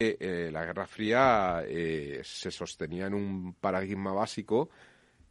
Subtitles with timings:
[0.00, 4.70] eh, la Guerra Fría eh, se sostenía en un paradigma básico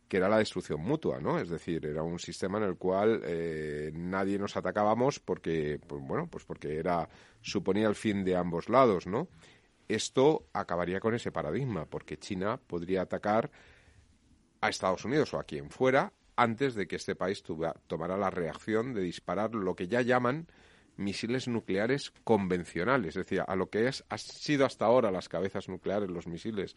[0.09, 1.39] que era la destrucción mutua, ¿no?
[1.39, 6.27] Es decir, era un sistema en el cual eh, nadie nos atacábamos porque, pues, bueno,
[6.27, 7.07] pues porque era
[7.41, 9.29] suponía el fin de ambos lados, ¿no?
[9.87, 13.49] Esto acabaría con ese paradigma, porque China podría atacar
[14.59, 17.43] a Estados Unidos o a quien fuera antes de que este país
[17.87, 20.47] tomara la reacción de disparar lo que ya llaman
[20.97, 25.69] misiles nucleares convencionales, es decir, a lo que es, ha sido hasta ahora las cabezas
[25.69, 26.75] nucleares, los misiles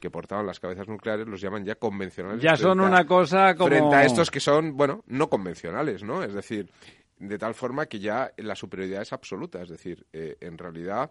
[0.00, 2.42] que portaban las cabezas nucleares, los llaman ya convencionales.
[2.42, 3.68] Ya son una cosa como...
[3.68, 6.22] Frente a estos que son, bueno, no convencionales, ¿no?
[6.22, 6.70] Es decir,
[7.18, 11.10] de tal forma que ya la superioridad es absoluta, es decir, eh, en realidad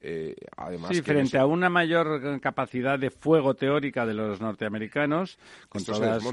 [0.00, 5.82] eh, además sí, frente a una mayor capacidad de fuego teórica de los norteamericanos, con,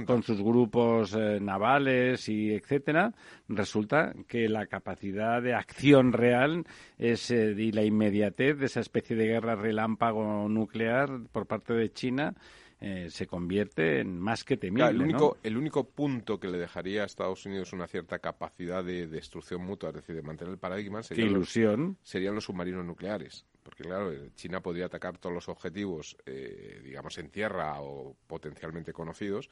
[0.06, 3.14] con sus grupos eh, navales y etcétera,
[3.48, 6.66] resulta que la capacidad de acción real
[6.98, 11.92] es, eh, y la inmediatez de esa especie de guerra relámpago nuclear por parte de
[11.92, 12.36] China
[12.82, 14.90] eh, se convierte en más que temible.
[14.90, 19.08] el, único, el único punto que le dejaría a Estados Unidos una cierta capacidad de
[19.08, 21.98] destrucción mutua, es decir, de mantener el paradigma, sería ilusión?
[22.04, 23.46] serían los submarinos nucleares.
[23.66, 28.94] Porque, claro, eh, China podría atacar todos los objetivos, eh, digamos, en tierra o potencialmente
[28.94, 29.50] conocidos,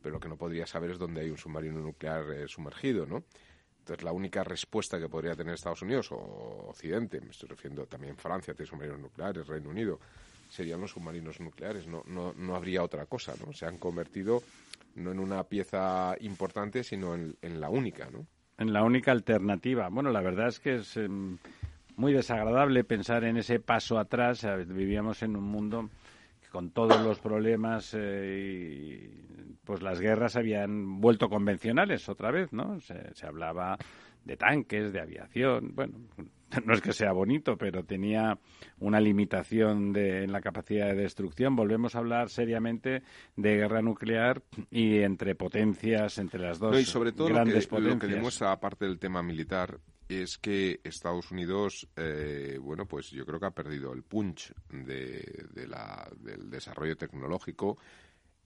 [0.00, 3.22] pero lo que no podría saber es dónde hay un submarino nuclear sumergido, ¿no?
[3.80, 8.16] Entonces, la única respuesta que podría tener Estados Unidos o Occidente, me estoy refiriendo también
[8.16, 10.00] Francia, tiene submarinos nucleares, Reino Unido,
[10.48, 13.52] serían los submarinos nucleares, no, no, no habría otra cosa, ¿no?
[13.52, 14.42] Se han convertido
[14.94, 18.26] no en una pieza importante, sino en, en la única, ¿no?
[18.56, 19.88] En la única alternativa.
[19.90, 21.36] Bueno, la verdad es que es em,
[22.00, 24.46] muy desagradable pensar en ese paso atrás.
[24.66, 25.90] Vivíamos en un mundo
[26.40, 32.52] que con todos los problemas eh, y, pues las guerras habían vuelto convencionales otra vez,
[32.52, 32.80] ¿no?
[32.80, 33.76] Se, se hablaba
[34.24, 35.94] de tanques, de aviación, bueno,
[36.64, 38.38] no es que sea bonito, pero tenía
[38.78, 41.54] una limitación de, en la capacidad de destrucción.
[41.54, 43.02] Volvemos a hablar seriamente
[43.36, 47.60] de guerra nuclear y entre potencias, entre las dos no, y sobre todo grandes lo
[47.60, 47.94] que, potencias.
[47.94, 49.78] Lo que demuestra, aparte del tema militar,
[50.18, 55.46] es que Estados Unidos, eh, bueno, pues yo creo que ha perdido el punch de,
[55.52, 57.78] de la, del desarrollo tecnológico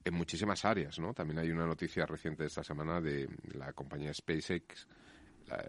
[0.04, 1.14] en muchísimas áreas, ¿no?
[1.14, 4.86] También hay una noticia reciente de esta semana de la compañía SpaceX,
[5.48, 5.64] la,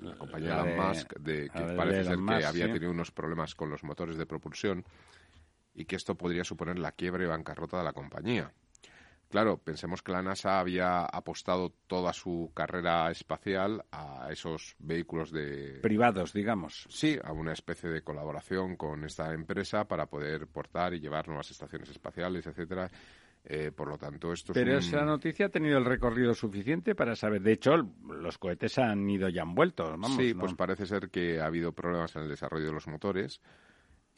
[0.00, 2.90] la compañía La Elon de- Musk, de, que de parece ser Musk, que había tenido
[2.90, 4.84] unos problemas con los motores de propulsión
[5.74, 8.50] y que esto podría suponer la quiebra y bancarrota de la compañía.
[9.28, 15.80] Claro, pensemos que la NASA había apostado toda su carrera espacial a esos vehículos de...
[15.82, 16.86] privados, digamos.
[16.88, 21.50] Sí, a una especie de colaboración con esta empresa para poder portar y llevar nuevas
[21.50, 22.88] estaciones espaciales, etcétera.
[23.48, 24.94] Eh, por lo tanto, esto Pero es un...
[24.94, 27.42] esa noticia ha tenido el recorrido suficiente para saber.
[27.42, 29.84] De hecho, los cohetes han ido ya han vuelto.
[29.84, 30.40] Vamos, sí, ¿no?
[30.40, 33.40] pues parece ser que ha habido problemas en el desarrollo de los motores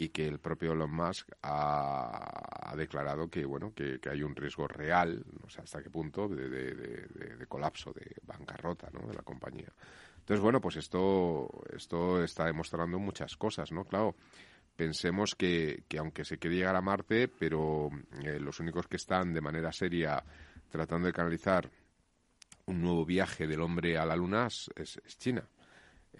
[0.00, 4.34] y que el propio Elon Musk ha, ha declarado que bueno que, que hay un
[4.36, 9.06] riesgo real, no sé hasta qué punto, de, de- colapso, de bancarrota ¿no?
[9.08, 9.72] de la compañía.
[10.18, 13.84] Entonces, bueno, pues esto, esto está demostrando muchas cosas, ¿no?
[13.86, 14.14] Claro,
[14.76, 17.88] pensemos que, que aunque se quiere llegar a Marte, pero
[18.22, 20.22] eh, los únicos que están de manera seria
[20.68, 21.70] tratando de canalizar
[22.66, 25.42] un nuevo viaje del hombre a la Luna es- es China.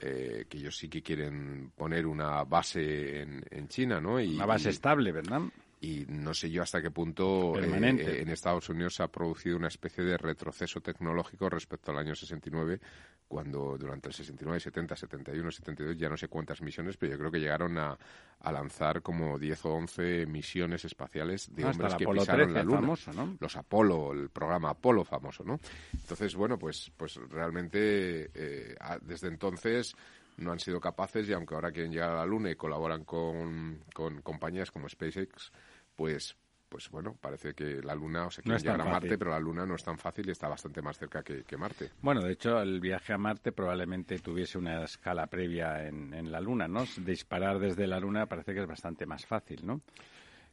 [0.00, 4.20] Eh, que ellos sí que quieren poner una base en, en China, ¿no?
[4.20, 5.40] Y, Una base y- estable, ¿verdad?
[5.80, 9.68] Y no sé yo hasta qué punto eh, en Estados Unidos se ha producido una
[9.68, 12.80] especie de retroceso tecnológico respecto al año 69,
[13.28, 17.30] cuando durante el 69, 70, 71, 72, ya no sé cuántas misiones, pero yo creo
[17.30, 17.96] que llegaron a,
[18.40, 22.64] a lanzar como 10 o 11 misiones espaciales de hombres que Apolo pisaron 13, la
[22.64, 22.80] Luna.
[22.80, 23.36] famoso, ¿no?
[23.38, 25.60] Los Apolo, el programa Apolo famoso, ¿no?
[25.92, 29.94] Entonces, bueno, pues, pues realmente eh, desde entonces
[30.38, 33.84] no han sido capaces y aunque ahora quieren llegar a la Luna y colaboran con,
[33.92, 35.52] con compañías como SpaceX,
[35.98, 36.36] pues
[36.70, 39.18] pues bueno, parece que la Luna, o sea, No quieren tan llegar a Marte, fácil.
[39.18, 41.88] pero la Luna no es tan fácil y está bastante más cerca que, que Marte.
[42.02, 46.42] Bueno, de hecho, el viaje a Marte probablemente tuviese una escala previa en, en la
[46.42, 46.84] Luna, ¿no?
[46.98, 49.80] Disparar desde la Luna parece que es bastante más fácil, ¿no?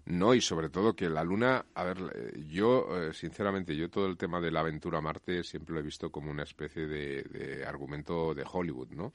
[0.06, 1.98] No, y sobre todo que la Luna, a ver,
[2.48, 5.84] yo, eh, sinceramente, yo todo el tema de la aventura a Marte siempre lo he
[5.84, 9.12] visto como una especie de, de argumento de Hollywood, ¿no?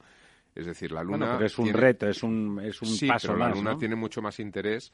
[0.53, 1.17] Es decir, la Luna...
[1.17, 3.57] Bueno, pero es un tiene- reto, es un, es un sí, paso pero la más,
[3.57, 3.77] Luna ¿no?
[3.79, 4.93] tiene mucho más interés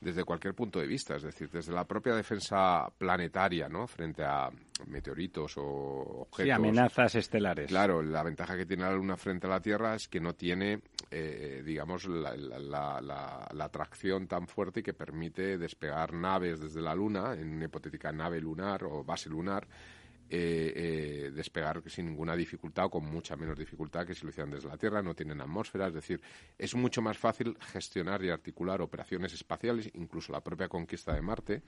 [0.00, 3.86] desde cualquier punto de vista, es decir, desde la propia defensa planetaria, ¿no?
[3.86, 4.48] Frente a
[4.86, 5.62] meteoritos o
[6.22, 6.44] objetos.
[6.44, 7.66] Sí, amenazas estelares.
[7.68, 10.80] Claro, la ventaja que tiene la Luna frente a la Tierra es que no tiene,
[11.10, 16.80] eh, digamos, la, la- la- la- la atracción tan fuerte que permite despegar naves desde
[16.80, 19.66] la Luna, en una hipotética nave lunar o base lunar,
[20.30, 24.50] eh, eh, despegar sin ninguna dificultad o con mucha menos dificultad que si lo hicieran
[24.50, 26.20] desde la Tierra, no tienen atmósfera, es decir,
[26.58, 31.62] es mucho más fácil gestionar y articular operaciones espaciales, incluso la propia conquista de Marte,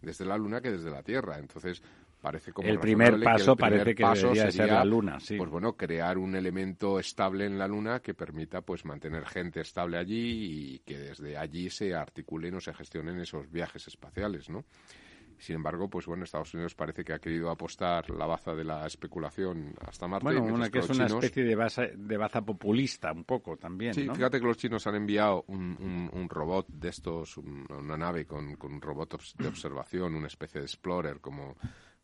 [0.00, 1.38] desde la Luna que desde la Tierra.
[1.38, 1.82] Entonces,
[2.20, 4.84] parece como el primer paso que el primer parece que paso debería sería, ser la
[4.84, 5.36] Luna, sí.
[5.36, 9.98] Pues bueno, crear un elemento estable en la Luna que permita pues mantener gente estable
[9.98, 14.64] allí y que desde allí se articulen o se gestionen esos viajes espaciales, ¿no?
[15.38, 18.86] Sin embargo, pues bueno, Estados Unidos parece que ha querido apostar la baza de la
[18.86, 20.24] especulación hasta Marte.
[20.24, 23.92] Bueno, una, que es una chinos- especie de baza, de baza populista, un poco también,
[23.94, 24.14] Sí, ¿no?
[24.14, 28.24] fíjate que los chinos han enviado un, un- un robot de estos, un- una nave
[28.24, 31.56] con, con un robot de observación, una especie de explorer como,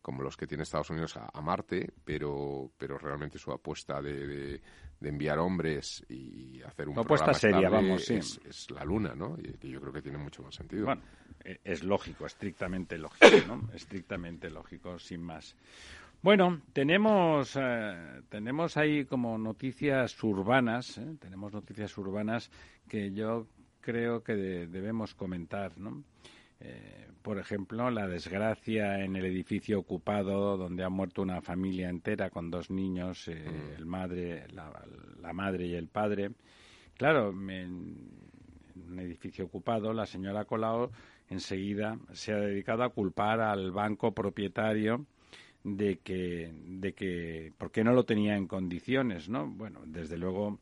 [0.02, 4.26] como los que tiene Estados Unidos a, a Marte, pero, pero realmente su apuesta de,
[4.26, 4.60] de-
[5.00, 8.14] de enviar hombres y hacer un apuesta programa seria, vamos, sí.
[8.14, 9.36] es, es la Luna, ¿no?
[9.36, 10.84] Y, y yo creo que tiene mucho más sentido.
[10.86, 11.02] Bueno,
[11.44, 13.68] eh, es lógico, estrictamente lógico, ¿no?
[13.74, 15.56] estrictamente lógico, sin más.
[16.22, 21.16] Bueno, tenemos, eh, tenemos ahí como noticias urbanas, ¿eh?
[21.20, 22.48] tenemos noticias urbanas
[22.88, 23.48] que yo
[23.80, 26.04] creo que de- debemos comentar, ¿no?
[26.64, 32.30] Eh, por ejemplo, la desgracia en el edificio ocupado donde ha muerto una familia entera
[32.30, 33.78] con dos niños, eh, Mm.
[33.78, 34.72] el madre, la,
[35.20, 36.30] la madre y el padre.
[36.96, 37.96] Claro, en
[38.88, 40.90] un edificio ocupado, la señora Colau
[41.28, 45.06] enseguida se ha dedicado a culpar al banco propietario
[45.64, 49.46] de que, de que, ¿por qué no lo tenía en condiciones, no?
[49.46, 50.58] Bueno, desde luego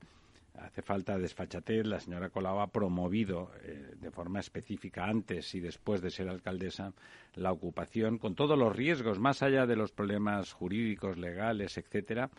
[0.63, 1.87] hace falta desfachatez.
[1.87, 6.93] La señora Colau ha promovido eh, de forma específica antes y después de ser alcaldesa
[7.35, 12.31] la ocupación con todos los riesgos, más allá de los problemas jurídicos, legales, etcétera,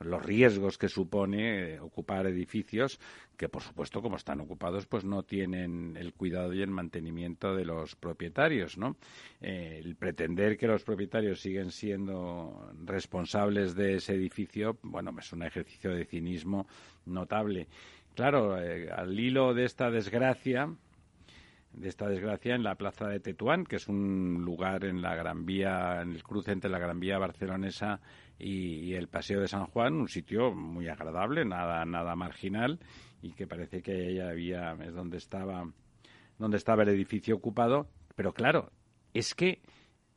[0.00, 2.98] los riesgos que supone eh, ocupar edificios
[3.36, 7.64] que, por supuesto, como están ocupados, pues no tienen el cuidado y el mantenimiento de
[7.64, 8.96] los propietarios, ¿no?
[9.40, 15.42] Eh, el pretender que los propietarios siguen siendo responsables de ese edificio, bueno, es un
[15.42, 16.66] ejercicio de cinismo
[17.06, 17.66] notable.
[18.14, 20.72] Claro, eh, al hilo de esta desgracia,
[21.72, 25.44] de esta desgracia en la plaza de Tetuán, que es un lugar en la Gran
[25.44, 28.00] Vía, en el cruce entre la Gran Vía barcelonesa
[28.38, 32.78] y, y el Paseo de San Juan, un sitio muy agradable, nada nada marginal
[33.22, 35.66] y que parece que ella había es donde estaba
[36.38, 38.70] donde estaba el edificio ocupado, pero claro,
[39.12, 39.62] es que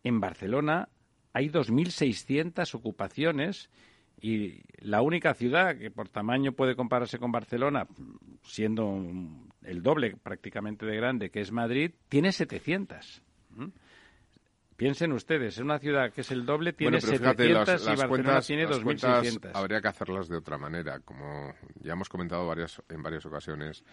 [0.03, 0.89] en Barcelona
[1.33, 3.69] hay 2600 ocupaciones
[4.19, 7.87] y la única ciudad que por tamaño puede compararse con Barcelona,
[8.43, 8.99] siendo
[9.61, 13.21] el doble prácticamente de grande, que es Madrid, tiene 700.
[13.51, 13.65] ¿Mm?
[14.77, 17.81] Piensen ustedes, es una ciudad que es el doble, tiene Bueno, pero 700 fíjate, las,
[17.81, 19.55] y Barcelona cuentas, tiene las cuentas 2600.
[19.55, 20.99] habría que hacerlas de otra manera.
[20.99, 23.83] Como ya hemos comentado varias, en varias ocasiones,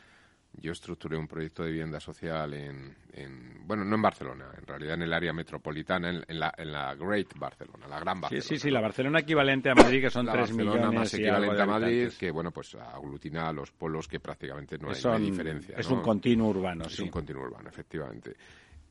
[0.59, 4.95] yo estructuré un proyecto de vivienda social en, en- bueno, no en Barcelona, en realidad
[4.95, 8.45] en el área metropolitana, en, en la, en la Great Barcelona, la Gran Sí, Barcelona.
[8.49, 8.75] sí, sí, ¿no?
[8.75, 11.57] la Barcelona equivalente a Madrid, que son la 3 Barcelona millones más y algo equivalente
[11.57, 15.01] de a Madrid, que bueno, pues aglutina a los pueblos que prácticamente no hay, no
[15.01, 15.77] Son- hay diferencia.
[15.79, 15.97] es ¿no?
[15.97, 17.03] un continuo urbano, Es sí.
[17.03, 18.37] un continuo urbano, efectivamente.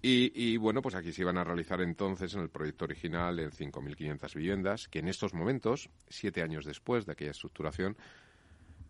[0.06, 3.52] Y, y, bueno, pues aquí se iban a realizar entonces en el proyecto original en
[3.52, 7.96] 5.500 viviendas, que en estos momentos, siete años después de aquella estructuración,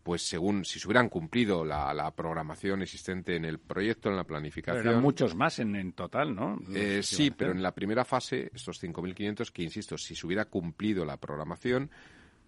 [0.02, 4.24] pues según si se hubieran cumplido la, la programación existente en el proyecto, en la
[4.24, 4.88] Pero planificación.
[4.88, 6.60] eran muchos más en, en total, ¿no?
[6.74, 11.06] Eh, sí, pero en la primera fase, estos 5.500, que insisto, si se hubiera cumplido
[11.06, 11.92] la programación,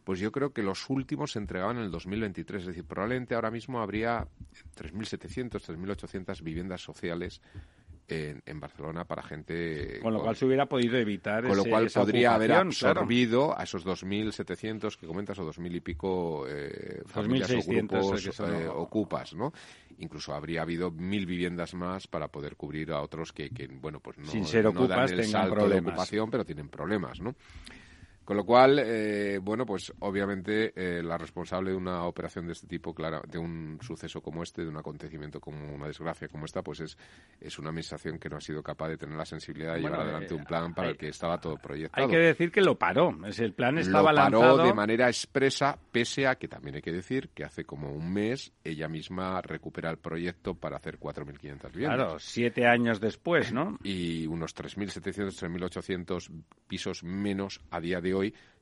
[0.04, 2.62] pues yo creo que los últimos se entregaban en el 2023.
[2.62, 4.28] Es decir, probablemente ahora mismo habría
[4.76, 7.42] 3.700, 3.800 viviendas sociales
[8.08, 10.00] en, en Barcelona para gente.
[10.02, 12.68] Con lo cual se hubiera podido evitar con lo cual esa podría haber claro.
[12.68, 18.22] absorbido a esos 2.700 que comentas o 2.000 y pico eh, familias o 2.600 grupos
[18.22, 19.54] que eh, ocupas, ¿no?
[20.00, 24.18] Incluso habría habido mil viviendas más para poder cubrir a otros que, que, bueno, pues
[24.18, 25.94] no, Sin ser no ocupas, dan el salto de problemas.
[25.94, 27.34] ocupación, pero tienen problemas, ¿no?
[28.26, 32.66] Con lo cual, eh, bueno, pues obviamente eh, la responsable de una operación de este
[32.66, 36.64] tipo, clara, de un suceso como este, de un acontecimiento como una desgracia como esta,
[36.64, 36.98] pues es,
[37.40, 40.08] es una administración que no ha sido capaz de tener la sensibilidad de Bueno, llevar
[40.10, 42.62] adelante eh, un plan para hay- el que estaba todo proyectado Hay que decir que
[42.62, 43.16] lo paró.
[43.28, 44.64] Es el plan estaba lo paró lanzado.
[44.66, 48.52] de manera expresa, pese a que también hay que decir que hace como un mes
[48.64, 51.98] ella misma recupera el proyecto para hacer 4.500 viviendas.
[52.00, 53.78] Claro, siete años después, ¿no?
[53.84, 56.32] Y unos 3.700, 3.800
[56.68, 58.15] pisos menos a día de hoy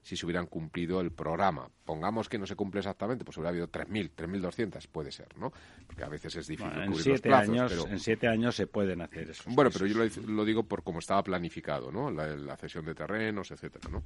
[0.03, 1.69] si se hubieran cumplido el programa.
[1.85, 5.51] Pongamos que no se cumple exactamente, pues hubiera habido 3.000, 3.200, puede ser, ¿no?
[5.87, 7.87] Porque a veces es difícil Bueno, en cubrir los siete plazos, años, pero...
[7.87, 9.43] en siete años se pueden hacer eso.
[9.47, 12.11] Bueno, pero yo lo, lo digo por cómo estaba planificado, ¿no?
[12.11, 14.03] La, la cesión de terrenos, etcétera, ¿no?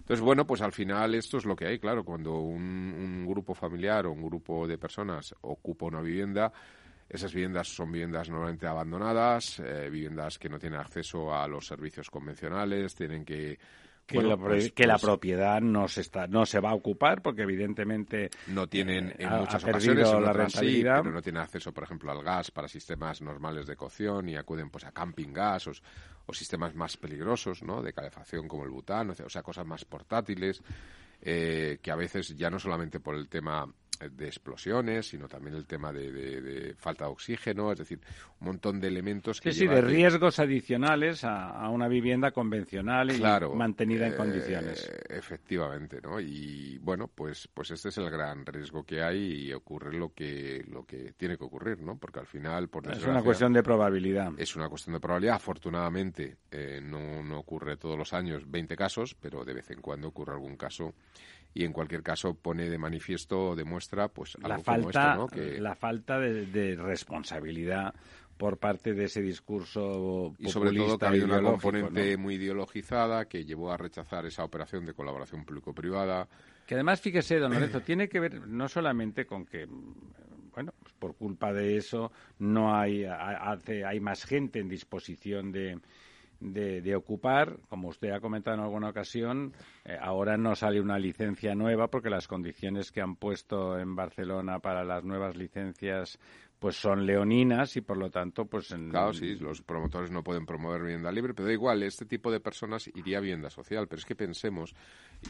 [0.00, 2.04] Entonces, bueno, pues al final esto es lo que hay, claro.
[2.04, 6.52] Cuando un, un grupo familiar o un grupo de personas ocupa una vivienda,
[7.08, 12.10] esas viviendas son viviendas normalmente abandonadas, eh, viviendas que no tienen acceso a los servicios
[12.10, 13.58] convencionales, tienen que
[14.08, 17.20] que, la, pues, que la pues propiedad no se está no se va a ocupar
[17.20, 21.02] porque evidentemente no tienen en muchas ocasiones la rentabilidad.
[21.02, 24.70] pero no tienen acceso por ejemplo al gas para sistemas normales de cocción y acuden
[24.70, 25.72] pues a camping gas o,
[26.32, 30.62] sistemas más peligrosos no de calefacción como el butano o sea cosas más portátiles
[31.20, 33.66] eh, que a veces ya no solamente por el tema
[33.98, 38.00] de explosiones, sino también el tema de, falta de oxígeno, es decir,
[38.40, 39.52] un montón de elementos que...
[39.52, 43.20] Sí, sí, de riesgos adicionales a, una vivienda convencional y
[43.54, 44.90] mantenida en eh, condiciones.
[45.08, 46.20] Efectivamente, ¿no?
[46.20, 50.64] Y bueno, pues, pues este es el gran riesgo que hay y ocurre lo que,
[50.68, 51.96] lo que tiene que ocurrir, ¿no?
[51.96, 54.32] Porque al final, por Es una cuestión de probabilidad.
[54.38, 55.36] Es una cuestión de probabilidad.
[55.36, 60.08] Afortunadamente, eh, no, no ocurre todos los años 20 casos, pero de vez en cuando
[60.08, 60.94] ocurre algún caso
[61.54, 65.62] y en cualquier caso pone de manifiesto, demuestra pues algo la falta, como esto, ¿no?
[65.62, 67.94] La falta de, responsabilidad
[68.36, 73.44] por parte de ese discurso y sobre todo que había una componente muy ideologizada que
[73.44, 76.28] llevó a rechazar esa operación de colaboración público-privada.
[76.64, 79.66] Que además, fíjese, don Lorenzo, tiene que ver no solamente con que,
[80.54, 85.80] bueno, pues por culpa de eso no hay, hay más gente en disposición de,
[86.40, 89.52] de, ocupar, como usted ha comentado en alguna ocasión,
[89.84, 94.60] eh, ahora no sale una licencia nueva porque las condiciones que han puesto en Barcelona
[94.60, 96.18] para las nuevas licencias
[96.58, 98.90] pues son leoninas y por lo tanto pues en...
[98.90, 102.40] claro sí los promotores no pueden promover vivienda libre pero da igual este tipo de
[102.40, 104.74] personas iría a vivienda social pero es que pensemos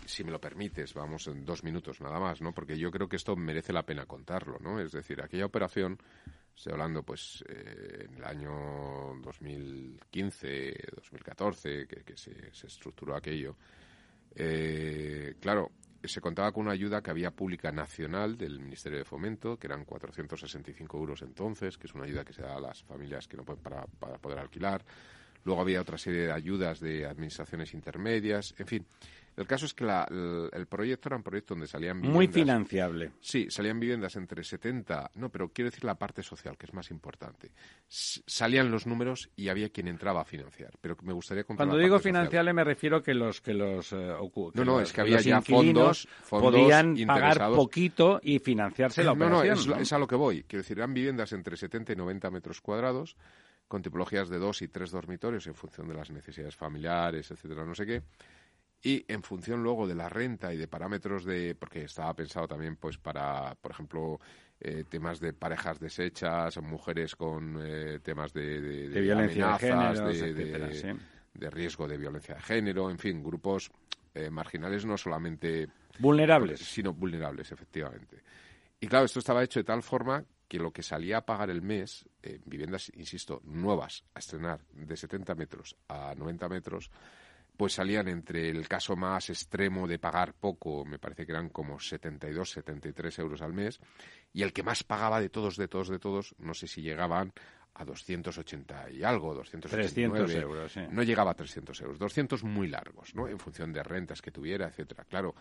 [0.06, 3.16] si me lo permites vamos en dos minutos nada más no porque yo creo que
[3.16, 5.98] esto merece la pena contarlo no es decir aquella operación
[6.58, 13.54] Estoy hablando, pues, eh, en el año 2015, 2014, que, que se, estructuró aquello.
[14.34, 15.70] Eh, claro,
[16.04, 19.84] se contaba con una ayuda que había pública nacional del Ministerio de Fomento, que eran
[19.84, 23.44] 465 euros entonces, que es una ayuda que se da a las familias que no
[23.44, 24.84] pueden para, para poder alquilar.
[25.44, 28.86] Luego había otra serie de ayudas de administraciones intermedias, en fin.
[29.38, 32.16] El caso es que el, proyecto era un proyecto donde salían viviendas...
[32.16, 33.12] Muy financiable.
[33.20, 35.12] Sí, salían viviendas entre 70...
[35.14, 37.52] No, pero quiero decir la parte social, que es más importante.
[37.86, 40.72] salían los números y había quien entraba a financiar.
[40.80, 44.12] Pero me gustaría Cuando digo financiable me refiero que los que los eh,
[44.54, 49.56] No, no, es que había ya fondos, podían pagar poquito y financiarse la operación.
[49.68, 50.42] No, no, es, a lo que voy.
[50.48, 53.16] Quiero decir, eran viviendas entre 70 y 90 metros cuadrados
[53.68, 57.76] con tipologías de dos y tres dormitorios en función de las necesidades familiares, etcétera, no
[57.76, 58.02] sé qué
[58.82, 62.76] y en función luego de la renta y de parámetros de porque estaba pensado también
[62.76, 64.20] pues para por ejemplo
[64.60, 70.08] eh, temas de parejas deshechas mujeres con eh, temas de, de, violencia de género
[71.34, 73.70] de, riesgo de violencia de género en fin grupos
[74.14, 75.68] eh, marginales no solamente
[75.98, 76.60] vulnerables.
[76.60, 78.22] sino vulnerables efectivamente.
[78.80, 81.62] Y claro esto estaba hecho de tal forma que lo que salía a pagar el
[81.62, 86.90] mes en viviendas insisto nuevas a estrenar de 70 metros a 90 metros
[87.58, 91.80] pues salían entre el caso más extremo de pagar poco, me parece que eran como
[91.80, 93.80] 72, 73 euros al mes,
[94.32, 97.32] y el que más pagaba de todos, de todos, de todos, no sé si llegaban
[97.74, 100.24] a 280 y algo, 289.
[100.24, 100.80] 300 euros, sí.
[100.92, 103.26] No llegaba a 300 euros, 200 muy largos, ¿no?
[103.26, 105.04] En función de rentas que tuviera, etcétera.
[105.08, 105.34] Claro.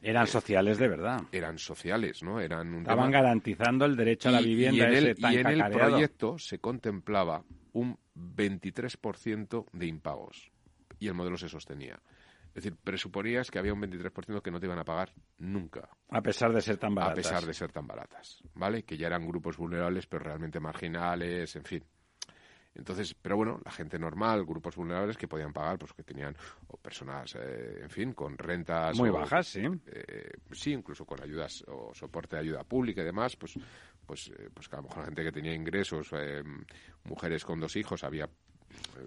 [0.00, 1.22] Eran eh, sociales de verdad.
[1.32, 2.38] Eran sociales, ¿no?
[2.38, 4.76] Eran un Estaban garantizando el derecho a la vivienda.
[4.76, 10.53] Y en, el, y en el proyecto se contemplaba un 23% de impagos
[11.04, 12.00] y el modelo se sostenía.
[12.48, 15.88] Es decir, presuponías que había un 23% que no te iban a pagar nunca.
[16.08, 17.26] A pesar de ser tan baratas.
[17.26, 18.84] A pesar de ser tan baratas, ¿vale?
[18.84, 21.84] Que ya eran grupos vulnerables, pero realmente marginales, en fin.
[22.76, 26.36] Entonces, pero bueno, la gente normal, grupos vulnerables que podían pagar, pues que tenían
[26.68, 31.64] o personas, eh, en fin, con rentas muy bajas, sí, eh, sí, incluso con ayudas
[31.68, 33.54] o soporte de ayuda pública y demás, pues,
[34.04, 36.10] pues, eh, pues que a lo mejor la gente que tenía ingresos,
[37.04, 38.28] mujeres con dos hijos, había eh,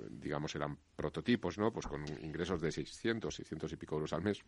[0.09, 1.71] digamos, eran prototipos, ¿no?
[1.71, 4.43] Pues con ingresos de 600, 600 y pico euros al mes,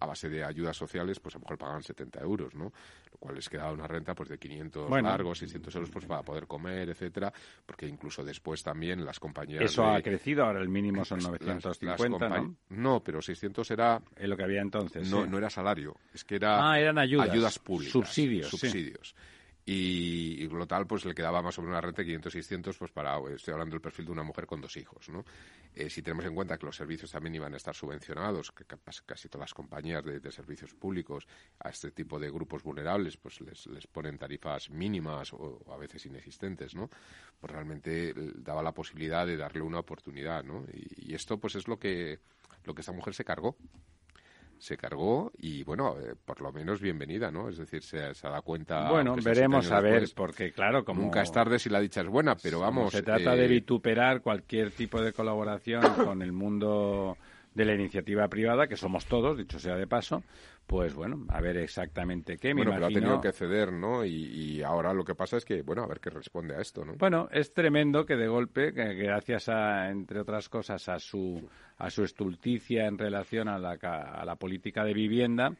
[0.00, 2.72] a base de ayudas sociales, pues a lo mejor pagaban 70 euros, ¿no?
[3.10, 6.46] Lo cual les quedaba una renta pues de 500 largos, 600 euros pues para poder
[6.46, 7.32] comer, etcétera,
[7.64, 9.62] porque incluso después también las compañías...
[9.62, 12.56] Eso ha crecido, ahora el mínimo son 950, ¿no?
[12.70, 14.02] No, pero 600 era...
[14.16, 16.70] Es lo que había entonces, No, no era salario, es que era...
[16.70, 17.30] Ah, eran ayudas.
[17.30, 17.92] Ayudas públicas.
[17.92, 18.48] Subsidios.
[18.48, 19.14] Subsidios
[19.64, 22.90] y, lo tal pues le quedaba más o menos una renta de 500 600 pues
[22.90, 25.24] para estoy hablando del perfil de una mujer con dos hijos no
[25.74, 28.64] eh, si tenemos en cuenta que los servicios también iban a estar subvencionados que
[29.06, 31.26] casi todas las compañías de, servicios públicos
[31.60, 36.06] a este tipo de grupos vulnerables pues les, les ponen tarifas mínimas o, a veces
[36.06, 36.90] inexistentes no
[37.38, 41.68] pues realmente daba la posibilidad de darle una oportunidad no y, y esto pues es
[41.68, 42.18] lo que
[42.64, 43.56] lo que esta mujer se cargó
[44.62, 47.48] se cargó y bueno, eh, por lo menos bienvenida, ¿no?
[47.48, 48.88] Es decir, se, se da cuenta.
[48.90, 51.02] Bueno, veremos a ver, porque claro, como.
[51.02, 52.92] Nunca es tarde si la dicha es buena, pero vamos.
[52.92, 57.16] Se trata de eh, vituperar cualquier tipo de colaboración con el mundo
[57.54, 60.22] de la iniciativa privada, que somos todos, dicho sea de paso,
[60.66, 62.54] pues bueno, a ver exactamente qué.
[62.54, 64.04] Me bueno, pero ha tenido que ceder, ¿no?
[64.04, 66.94] Y, ahora lo que pasa es que, bueno, a ver qué responde a esto, ¿no?
[66.94, 71.90] Bueno, es tremendo que de golpe, que gracias a, entre otras cosas, a su, a
[71.90, 75.52] su estulticia en relación a la, a la política de vivienda,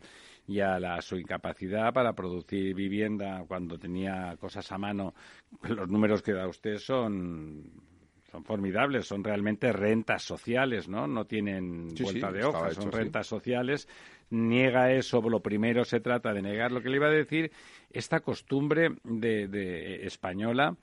[0.47, 5.15] y a la, su incapacidad para producir vivienda cuando tenía cosas a mano.
[5.63, 7.92] Los números que da usted son
[8.33, 11.07] son formidables, son realmente rentas sociales, ¿no?
[11.07, 13.87] No tienen vuelta de hoja, son rentas sociales.
[14.31, 17.53] Niega eso, lo primero se trata de negar lo que le iba a decir,
[17.91, 20.75] esta costumbre de, española,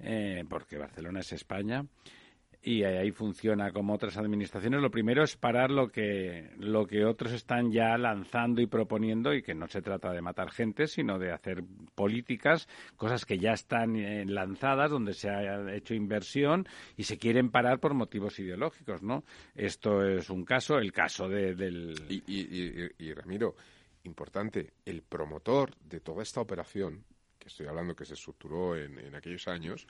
[0.00, 1.84] eh, porque Barcelona es España,
[2.66, 4.82] y ahí funciona como otras administraciones.
[4.82, 9.40] Lo primero es parar lo que, lo que otros están ya lanzando y proponiendo y
[9.40, 11.62] que no se trata de matar gente, sino de hacer
[11.94, 17.52] políticas, cosas que ya están eh, lanzadas, donde se ha hecho inversión y se quieren
[17.52, 19.22] parar por motivos ideológicos, ¿no?
[19.54, 21.94] Esto es un caso, el caso de, del...
[22.08, 22.24] Y,
[22.98, 23.54] y, Ramiro,
[24.02, 27.04] importante, el promotor de toda esta operación,
[27.38, 29.86] que estoy hablando que se estructuró en, en aquellos años,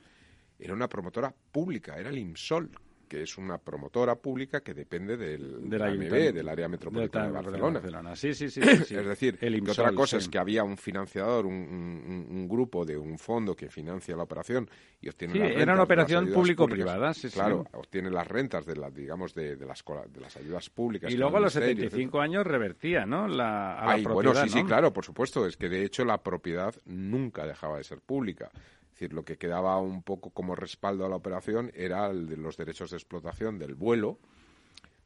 [0.59, 2.69] era una promotora pública, era el IMSOL,
[3.07, 8.15] que es una promotora pública que depende del, del AMB, del área metropolitana de Barcelona.
[8.15, 12.85] Sí, sí, sí, es decir, que otra cosa es que había un financiador, un, grupo
[12.85, 14.69] de un fondo que financia la operación
[15.01, 18.93] y obtiene sí, las era una operación público-privada, sí, Claro, obtiene las rentas de las,
[18.93, 21.11] digamos, de, las, de las ayudas públicas.
[21.11, 23.27] Y luego a los 75 años revertía, ¿no?
[23.27, 25.45] La, a la bueno, sí, sí, claro, por supuesto.
[25.45, 28.49] Es que de hecho la propiedad nunca dejaba de ser pública.
[28.97, 32.35] Es decir, lo que quedaba un poco como respaldo a la operación era el de
[32.35, 34.17] los derechos de explotación del vuelo,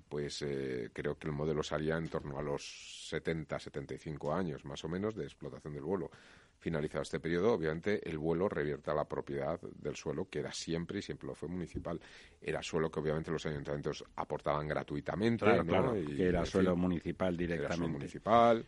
[0.08, 4.82] pues eh, creo que el modelo salía en torno a los 70, 75 años más
[4.86, 6.10] o menos de explotación del vuelo.
[6.58, 11.00] Finalizado este periodo, obviamente el vuelo revierte a la propiedad del suelo, que era siempre
[11.00, 12.00] y siempre lo fue municipal.
[12.42, 15.44] Era suelo que obviamente los ayuntamientos aportaban gratuitamente.
[15.44, 17.66] Claro, que era suelo municipal directamente.
[17.66, 18.66] Era suelo municipal.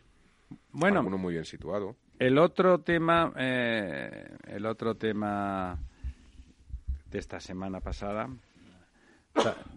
[0.70, 1.96] Bueno, uno muy bien situado.
[2.18, 5.76] El otro tema, eh, el otro tema
[7.10, 8.28] de esta semana pasada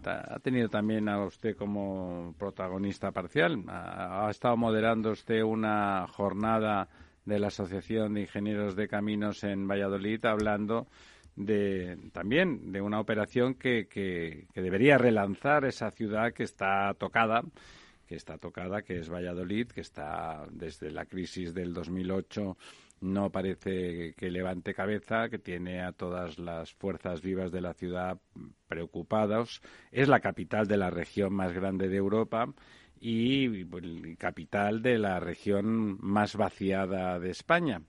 [0.04, 3.64] ha tenido también a usted como protagonista parcial.
[3.68, 6.88] Ha, estado moderando usted una jornada
[7.24, 10.86] de la Asociación de Ingenieros de Caminos en Valladolid hablando
[11.34, 17.42] de también de una operación que, que debería relanzar esa ciudad que está tocada
[18.08, 22.56] que está tocada, que es Valladolid, que está desde la crisis del 2008
[23.00, 28.18] no parece que levante cabeza, que tiene a todas las fuerzas vivas de la ciudad
[28.66, 29.62] preocupados.
[29.92, 32.52] Es la capital de la región más grande de Europa
[33.00, 33.64] y
[34.16, 37.82] capital de la región más vaciada de España.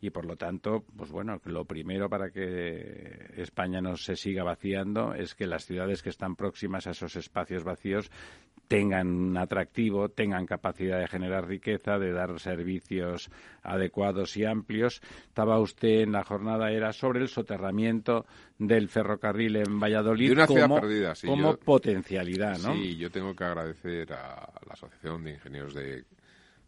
[0.00, 5.14] Y por lo tanto, pues bueno, lo primero para que España no se siga vaciando
[5.14, 8.10] es que las ciudades que están próximas a esos espacios vacíos
[8.68, 13.30] tengan un atractivo, tengan capacidad de generar riqueza, de dar servicios
[13.62, 15.00] adecuados y amplios.
[15.28, 18.26] Estaba usted en la jornada, era sobre el soterramiento
[18.58, 20.80] del ferrocarril en Valladolid como,
[21.24, 22.74] como potencialidad, ¿no?
[22.74, 26.04] Sí, yo tengo que agradecer a la Asociación de Ingenieros de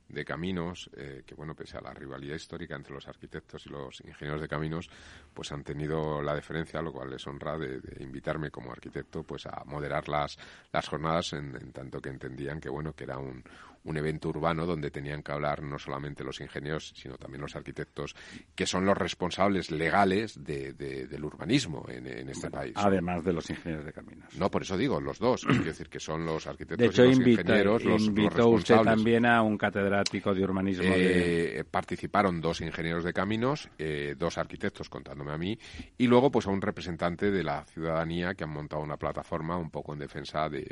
[0.08, 4.00] de caminos, eh, que bueno, pese a la rivalidad histórica entre los arquitectos y los
[4.00, 4.90] ingenieros de caminos,
[5.34, 9.62] pues han tenido la deferencia, lo cual les honra, de, invitarme como arquitecto pues a
[9.66, 10.38] moderar las,
[10.72, 13.42] las jornadas en, en, tanto que entendían que bueno, que era un,
[13.84, 18.14] un evento urbano donde tenían que hablar no solamente los ingenieros, sino también los arquitectos,
[18.54, 22.74] que son los responsables legales de, del urbanismo en, este país.
[22.76, 24.34] Además de los ingenieros de caminos.
[24.36, 25.44] No, por eso digo, los dos.
[25.44, 29.56] Quiero decir que son los arquitectos y los ingenieros los, invitó usted también a un
[29.56, 30.84] catedrático de urbanismo.
[30.86, 35.58] Eh, participaron dos ingenieros de caminos, eh, dos arquitectos contándome a mí,
[35.96, 39.70] y luego pues a un representante de la ciudadanía que han montado una plataforma un
[39.70, 40.66] poco en defensa de,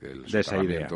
[0.00, 0.88] del de esa idea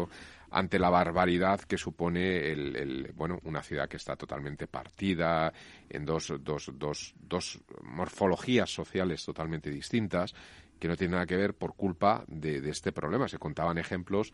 [0.51, 5.53] ante la barbaridad que supone el, bueno, una ciudad que está totalmente partida
[5.89, 10.35] en dos, dos, dos, dos morfologías sociales totalmente distintas
[10.79, 13.29] que no tienen nada que ver por culpa de, de este problema.
[13.29, 14.33] Se contaban ejemplos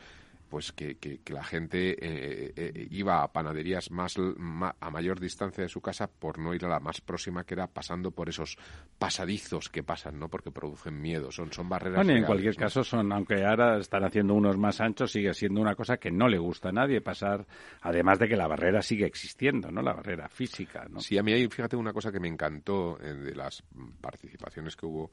[0.52, 5.68] pues que, que, la gente eh, eh, iba a panaderías más a mayor distancia de
[5.70, 8.58] su casa por no ir a la más próxima que era pasando por esos
[8.98, 13.10] pasadizos que pasan no porque producen miedo son son barreras bueno, en cualquier caso son
[13.14, 16.68] aunque ahora están haciendo unos más anchos sigue siendo una cosa que no le gusta
[16.68, 17.46] a nadie pasar
[17.80, 21.32] además de que la barrera sigue existiendo no la barrera física no sí a mí
[21.32, 23.64] hay fíjate una cosa que me encantó eh, de las
[24.02, 25.08] participaciones que hubo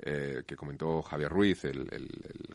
[0.00, 1.88] eh, que comentó Javier Ruiz, el,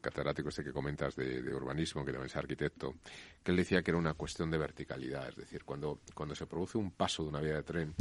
[0.02, 2.96] catedrático este que comentas de, urbanismo, que también es arquitecto,
[3.44, 6.78] que él decía que era una cuestión de verticalidad, es decir, cuando, cuando se produce
[6.78, 7.96] un paso de una vía de tren,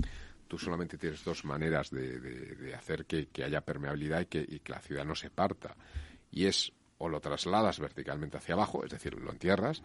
[0.46, 4.80] tú solamente tienes dos maneras de, hacer que, haya permeabilidad y que, y que la
[4.80, 5.76] ciudad no se parta.
[6.30, 9.82] Y es o lo trasladas verticalmente hacia abajo, es decir, lo entierras,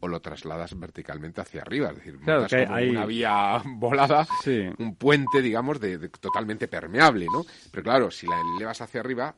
[0.00, 2.18] o lo trasladas verticalmente hacia arriba, es decir,
[2.70, 2.90] hay...
[2.90, 4.26] una vía volada,
[4.78, 7.44] un puente, digamos, de, totalmente permeable, ¿no?
[7.70, 9.34] Pero claro, si la elevas hacia arriba,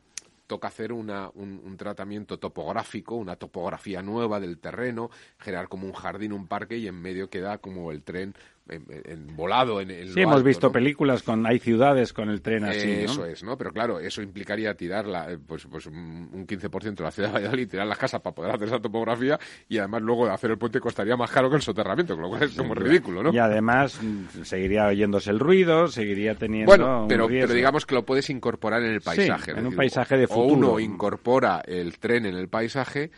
[0.50, 6.32] toca hacer una, un, tratamiento topográfico, una topografía nueva del terreno, generar como un jardín,
[6.32, 8.34] un parque y en medio queda como el tren
[8.70, 13.24] en, volado en, Sí, hemos visto películas con hay ciudades con el tren así, Eso
[13.24, 13.56] es, ¿no?
[13.56, 17.34] Pero claro, eso implicaría tirar la, eh, pues, pues un 15% de la ciudad de
[17.34, 20.80] Valladolid, tirar las casas para poder hacer esa topografía y además luego hacer el puente
[20.80, 23.32] costaría más caro que el soterramiento, con lo cual es como ridículo, ¿no?
[23.32, 28.04] Y además mm, seguiría oyéndose el ruido, seguiría teniendo Bueno, pero, pero digamos que lo
[28.04, 29.52] puedes incorporar en el paisaje.
[29.52, 30.44] en un paisaje de futuro.
[30.44, 33.10] O uno incorpora el tren en el paisaje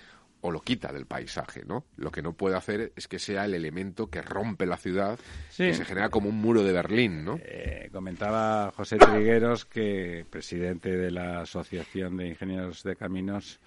[0.42, 1.86] o lo quita del paisaje, ¿no?
[1.96, 5.18] Lo que no puede hacer es que sea el elemento que rompe la ciudad,
[5.56, 7.38] que se genera como un muro de Berlín, ¿no?
[7.42, 13.60] Eh, comentaba José Trigueros, que presidente de la Asociación de Ingenieros de Caminos,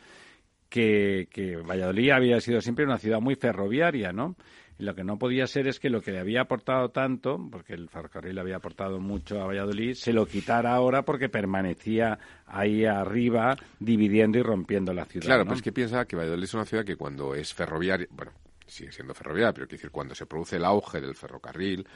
[0.67, 4.35] que, que Valladolid había sido siempre una ciudad muy ferroviaria, ¿no?
[4.77, 7.73] Y lo que no podía ser es que lo que le había aportado tanto, porque
[7.73, 12.85] el ferrocarril le había aportado mucho a Valladolid, se lo quitara ahora porque permanecía ahí
[12.85, 15.27] arriba dividiendo y rompiendo la ciudad.
[15.27, 18.33] Claro, pero es que piensa que Valladolid es una ciudad que cuando es ferroviaria, bueno,
[18.67, 21.87] sigue siendo ferroviaria, pero quiero decir, cuando se produce el auge del ferrocarril,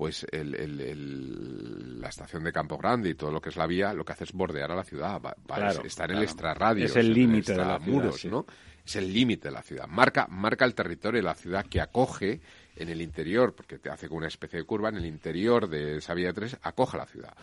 [0.00, 4.02] pues el, la estación de Campo Grande y todo lo que es la vía, lo
[4.02, 5.36] que hace es bordear a la ciudad, va,
[5.84, 6.86] está en el extrarradio.
[6.86, 8.46] Es el límite de la muros, ¿no?
[8.84, 9.86] Es el límite de la ciudad.
[9.86, 12.40] Marca, marca el territorio de la ciudad que acoge
[12.76, 15.98] en el interior, porque te hace como una especie de curva, en el interior de
[15.98, 17.34] esa vía 3 acoge la ciudad.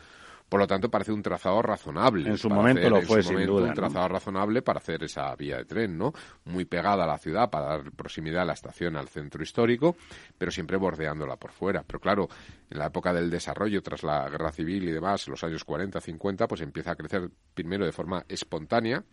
[0.50, 2.30] Por lo tanto, parece un trazado razonable.
[2.30, 3.68] En su momento lo fue, sin duda.
[3.68, 6.14] Un trazado razonable para hacer esa vía de tren, ¿no?
[6.46, 9.98] Muy pegada a la ciudad para dar proximidad a la estación, al centro histórico,
[10.38, 11.84] pero siempre bordeándola por fuera.
[11.86, 12.30] Pero claro,
[12.70, 16.48] en la época del desarrollo, tras la guerra civil y demás, los años 40, 50,
[16.48, 19.04] pues empieza a crecer primero de forma espontánea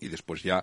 [0.00, 0.62] y después ya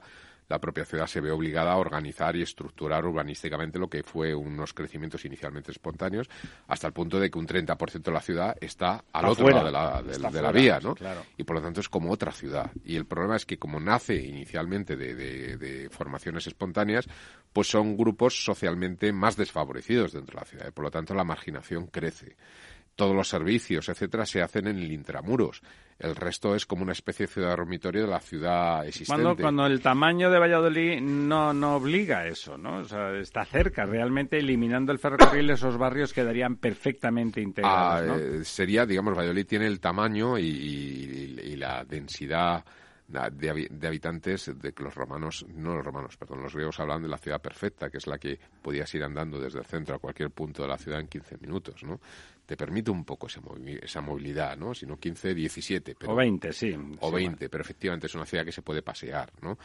[0.49, 4.73] la propia ciudad se ve obligada a organizar y estructurar urbanísticamente lo que fue unos
[4.73, 6.27] crecimientos inicialmente espontáneos,
[6.67, 9.71] hasta el punto de que un 30% de la ciudad está al otro lado de
[9.71, 10.95] la, de, la vía, ¿no?
[11.37, 12.71] Y por lo tanto es como otra ciudad.
[12.83, 15.15] Y el problema es que como nace inicialmente de,
[15.57, 17.07] de formaciones espontáneas,
[17.53, 20.67] pues son grupos socialmente más desfavorecidos dentro de la ciudad.
[20.67, 22.35] Y por lo tanto la marginación crece
[22.99, 25.61] todos los servicios, etcétera, se hacen en el intramuros.
[25.97, 29.23] El resto es como una especie de ciudad dormitorio de la ciudad existente.
[29.23, 32.79] Cuando, cuando el tamaño de Valladolid no, no obliga a eso, ¿no?
[32.79, 33.85] O sea, está cerca.
[33.85, 39.67] Realmente, eliminando el ferrocarril, esos barrios quedarían perfectamente integrados, ah, eh, sería, digamos, Valladolid tiene
[39.67, 42.65] el tamaño y, la densidad
[43.07, 47.09] de, de, habitantes de que los romanos, no los romanos, perdón, los griegos hablan de
[47.09, 50.31] la ciudad perfecta, que es la que podías ir andando desde el centro a cualquier
[50.31, 51.99] punto de la ciudad en 15 minutos, ¿no?
[52.49, 53.41] Te permite un poco esa,
[53.79, 54.73] esa movilidad, ¿no?
[54.73, 55.93] Si no 15, 17.
[55.99, 56.75] Pero, o 20, sí.
[56.99, 59.59] O 20, pero efectivamente es una ciudad que se puede pasear, ¿no?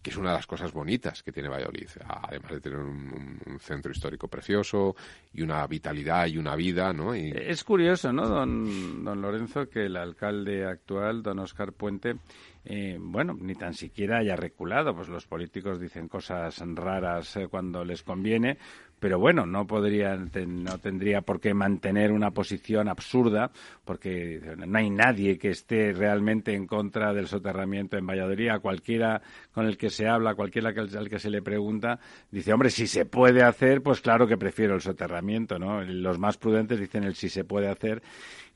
[0.00, 3.90] Que es una de las cosas bonitas que tiene Valladolid, además de tener un, centro
[3.90, 4.94] histórico precioso
[5.32, 7.12] y una vitalidad y una vida, ¿no?
[7.12, 12.18] Es curioso, ¿no, don, don Lorenzo, que el alcalde actual, don Oscar Puente,
[12.64, 14.94] eh, bueno, ni tan siquiera haya reculado.
[14.94, 18.58] Pues los políticos dicen cosas raras eh, cuando les conviene,
[19.00, 23.50] pero bueno, no podría, no tendría por qué mantener una posición absurda,
[23.84, 28.50] porque no hay nadie que esté realmente en contra del soterramiento en Valladolid.
[28.60, 31.98] Cualquiera con el que se habla, cualquiera al que se le pregunta,
[32.30, 35.82] dice, hombre, si se puede hacer, pues claro que prefiero el soterramiento, ¿no?
[35.82, 38.02] Los más prudentes dicen el si se puede hacer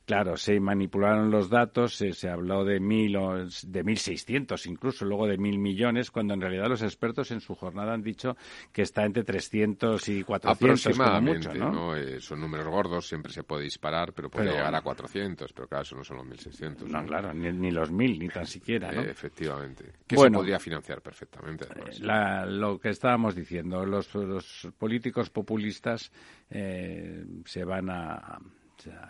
[0.05, 5.29] Claro, se manipularon los datos, se, habló de mil o de mil seiscientos, incluso, luego
[5.29, 8.37] de mil millones, cuando en realidad los expertos en su jornada han dicho
[8.73, 11.97] que está entre trescientos y cuatrocientos como mucho, ¿no?
[11.97, 15.83] Eh, son números gordos, siempre se puede disparar, pero puede llegar a cuatrocientos, pero claro,
[15.83, 16.89] eso no son los mil seiscientos.
[16.89, 19.03] No, claro, ni, los mil, ni tan siquiera, ¿no?
[19.03, 19.93] efectivamente.
[20.07, 24.09] Que se podría financiar perfectamente, eh, lo que estábamos diciendo, los,
[24.79, 26.11] políticos populistas
[26.51, 28.39] eh, se van a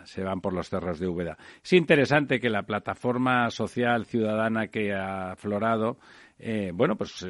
[0.03, 1.37] se van por los cerros de Úbeda.
[1.63, 5.97] Es interesante que la plataforma social ciudadana que ha aflorado
[6.45, 7.25] eh, bueno, pues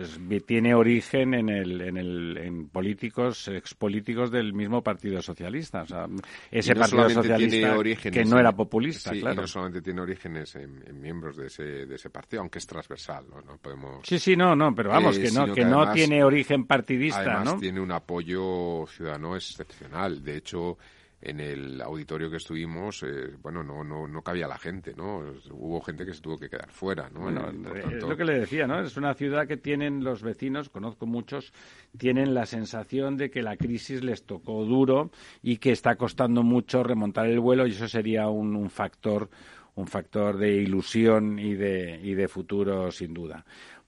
[0.48, 5.84] tiene origen en, el, en, el, en políticos, expolíticos del mismo Partido Socialista.
[5.84, 6.08] O sea,
[6.50, 7.76] ese Partido Socialista
[8.10, 9.42] que no era populista, claro.
[9.42, 13.58] no solamente tiene orígenes en, miembros de ese, de ese partido, aunque es transversal, ¿no?
[13.58, 17.60] Podemos, sí, sí, no, no, pero vamos, que no, que, no tiene origen partidista, además
[17.60, 20.24] tiene un apoyo ciudadano excepcional.
[20.24, 20.78] De hecho,
[21.26, 25.24] en el auditorio que estuvimos, eh, bueno, no, no, no cabía la gente, ¿no?
[25.52, 27.22] Hubo gente que se tuvo que quedar fuera, ¿no?
[27.22, 28.82] Bueno, es lo que le decía, ¿no?
[28.82, 31.54] Es una ciudad que tienen los vecinos, conozco muchos,
[31.98, 36.84] tienen la sensación de que la crisis les tocó duro y que está costando mucho
[36.84, 39.30] remontar el vuelo y eso sería un, un factor
[39.76, 43.44] un factor de ilusión y de, y de futuro, sin duda.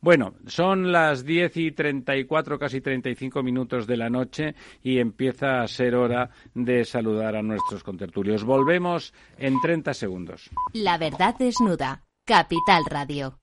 [0.06, 5.68] Bueno, son las 10 y 34, casi 35 minutos de la noche y empieza a
[5.68, 8.44] ser hora de saludar a nuestros contertulios.
[8.44, 10.52] Volvemos en 30 segundos.
[10.74, 12.04] La verdad desnuda.
[12.24, 13.40] Capital Radio.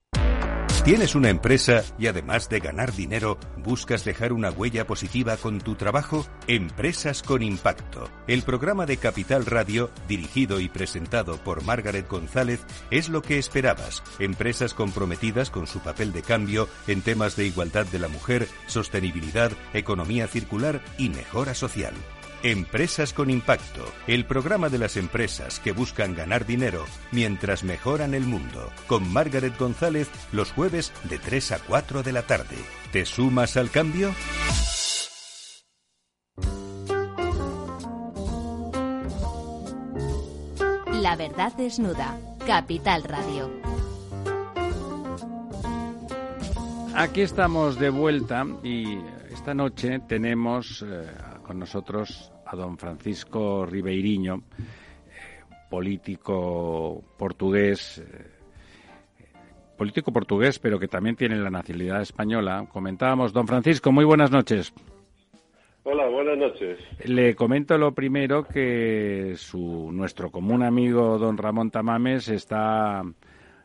[0.84, 5.76] ¿Tienes una empresa y además de ganar dinero, buscas dejar una huella positiva con tu
[5.76, 6.26] trabajo?
[6.48, 8.10] Empresas con Impacto.
[8.26, 14.02] El programa de Capital Radio, dirigido y presentado por Margaret González, es lo que esperabas.
[14.18, 19.52] Empresas comprometidas con su papel de cambio en temas de igualdad de la mujer, sostenibilidad,
[19.74, 21.94] economía circular y mejora social.
[22.44, 28.24] Empresas con Impacto, el programa de las empresas que buscan ganar dinero mientras mejoran el
[28.24, 32.56] mundo, con Margaret González los jueves de 3 a 4 de la tarde.
[32.90, 34.12] ¿Te sumas al cambio?
[41.00, 42.18] La verdad desnuda.
[42.44, 43.52] Capital Radio.
[46.96, 48.98] Aquí estamos de vuelta y
[49.30, 51.06] esta noche tenemos eh,
[51.52, 54.40] con nosotros a don Francisco Ribeiriño,
[55.68, 58.30] político portugués, eh,
[59.76, 62.66] político portugués, pero que también tiene la nacionalidad española.
[62.72, 64.72] Comentábamos, don Francisco, muy buenas noches.
[65.82, 66.78] Hola, buenas noches.
[67.04, 73.02] Le comento lo primero que su, nuestro común amigo don Ramón Tamames está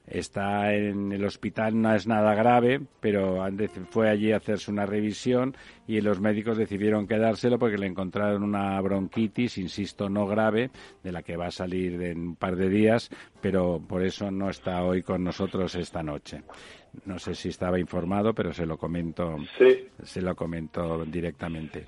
[0.07, 3.45] está en el hospital, no es nada grave, pero
[3.89, 8.79] fue allí a hacerse una revisión y los médicos decidieron quedárselo porque le encontraron una
[8.81, 10.71] bronquitis, insisto, no grave,
[11.03, 13.09] de la que va a salir en un par de días,
[13.41, 16.41] pero por eso no está hoy con nosotros esta noche.
[17.05, 19.35] No sé si estaba informado, pero se lo comento,
[20.03, 21.85] se lo comento directamente.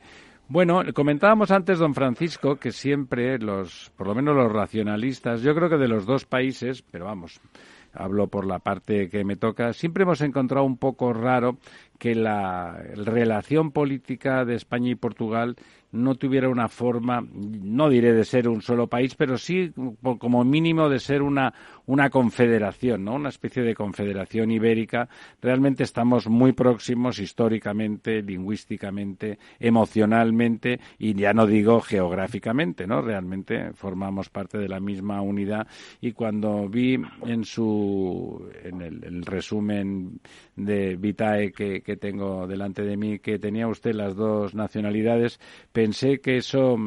[0.52, 5.70] Bueno, comentábamos antes, don Francisco, que siempre los, por lo menos los racionalistas, yo creo
[5.70, 7.40] que de los dos países, pero vamos,
[7.94, 11.58] hablo por la parte que me toca, siempre hemos encontrado un poco raro
[11.98, 15.56] que la relación política de España y Portugal
[15.92, 19.74] no tuviera una forma, no diré de ser un solo país, pero sí
[20.20, 21.54] como mínimo de ser una,
[21.90, 23.16] una confederación, ¿no?
[23.16, 25.10] Una especie de confederación ibérica.
[25.42, 33.02] Realmente estamos muy próximos históricamente, lingüísticamente, emocionalmente y ya no digo geográficamente, ¿no?
[33.02, 35.66] Realmente formamos parte de la misma unidad
[36.00, 40.20] y cuando vi en su en el, resumen
[40.56, 45.40] de Vitae que, tengo delante de mí que tenía usted las dos nacionalidades,
[45.74, 46.78] pensé que eso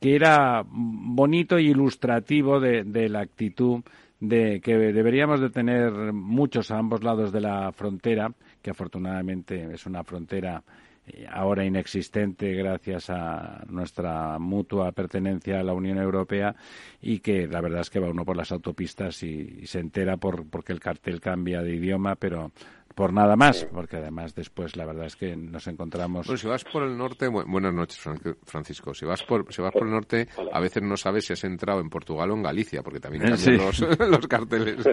[0.00, 3.82] que era bonito y ilustrativo de, la actitud
[4.20, 9.86] de que deberíamos de tener muchos a ambos lados de la frontera, que afortunadamente es
[9.86, 10.62] una frontera
[11.06, 16.54] eh, ahora inexistente gracias a nuestra mutua pertenencia a la Unión Europea
[17.02, 20.48] y que la verdad es que va uno por las autopistas y, se entera por,
[20.48, 22.52] porque el cartel cambia de idioma, pero
[22.94, 26.26] por nada más, porque además después la verdad es que nos encontramos.
[26.26, 28.00] Bueno, si vas por el norte, buenas noches,
[28.44, 28.94] Francisco.
[28.94, 31.80] Si vas por, si vas por el norte, a veces no sabes si has entrado
[31.80, 33.58] en Portugal o en Galicia, porque también cambian
[34.10, 34.76] los, carteles.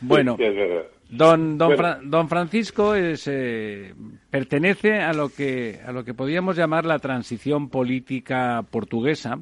[0.00, 0.36] bueno,
[1.10, 3.94] don, don, don Francisco es, eh,
[4.30, 9.38] pertenece a lo que a lo que podríamos llamar la transición política portuguesa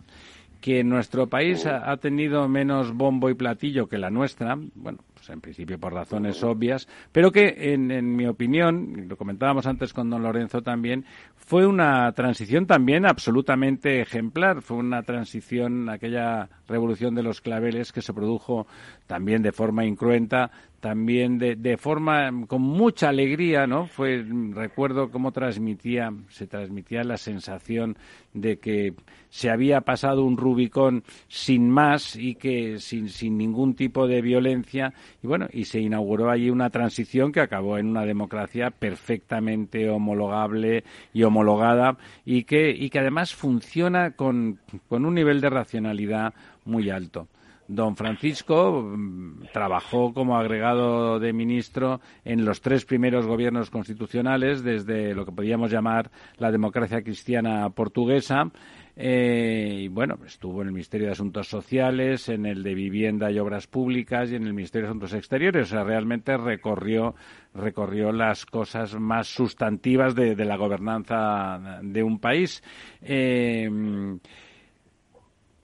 [0.61, 5.40] que nuestro país ha, tenido menos bombo y platillo que la nuestra, bueno, pues en
[5.40, 10.23] principio por razones obvias, pero que en, en mi opinión, lo comentábamos antes con don
[10.23, 11.05] Lorenzo también,
[11.51, 14.62] fue una transición también absolutamente ejemplar.
[14.62, 18.68] Fue una transición, aquella revolución de los claveles que se produjo
[19.09, 23.86] también de forma incruenta, también de, de forma con mucha alegría, ¿no?
[23.86, 27.96] Fue recuerdo cómo transmitía, se transmitía la sensación
[28.32, 28.94] de que
[29.28, 34.92] se había pasado un Rubicón sin más y que sin, sin ningún tipo de violencia
[35.22, 40.84] y bueno, y se inauguró allí una transición que acabó en una democracia perfectamente homologable
[41.12, 46.32] y homologada y que, y que además funciona con, con un nivel de racionalidad
[46.64, 47.28] muy alto.
[47.70, 55.14] Don Francisco mm, trabajó como agregado de ministro en los tres primeros gobiernos constitucionales, desde
[55.14, 58.50] lo que podríamos llamar la democracia cristiana portuguesa.
[58.96, 63.38] Eh, y bueno, estuvo en el Ministerio de Asuntos Sociales, en el de Vivienda y
[63.38, 65.68] Obras Públicas y en el Ministerio de Asuntos Exteriores.
[65.68, 67.14] O sea, realmente recorrió,
[67.54, 72.64] recorrió las cosas más sustantivas de, la gobernanza de un país.
[73.00, 74.18] Eh,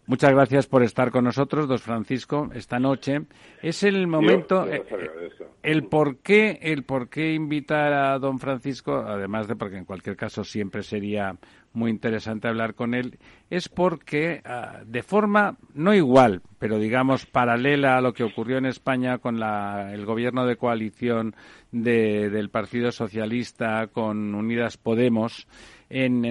[0.09, 3.23] Muchas gracias por estar con nosotros, don Francisco, esta noche.
[3.61, 4.85] Es el momento, eh,
[5.65, 10.15] el por qué, el por qué invitar a don Francisco, además de porque en cualquier
[10.15, 11.37] caso siempre sería
[11.73, 13.19] muy interesante hablar con él,
[13.51, 18.67] es porque ah, de forma no igual, pero digamos paralela a lo que ocurrió en
[18.67, 21.35] España con el gobierno de coalición
[21.73, 25.49] del Partido Socialista con Unidas Podemos,
[25.91, 26.25] en,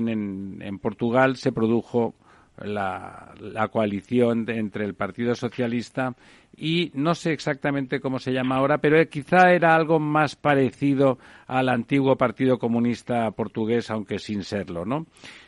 [0.62, 2.16] en Portugal se produjo
[2.58, 3.34] la,
[3.72, 6.16] coalición entre el Partido Socialista
[6.56, 11.70] y no sé exactamente cómo se llama ahora, pero quizá era algo más parecido al
[11.70, 15.06] antiguo Partido Comunista portugués, aunque sin serlo, ¿no?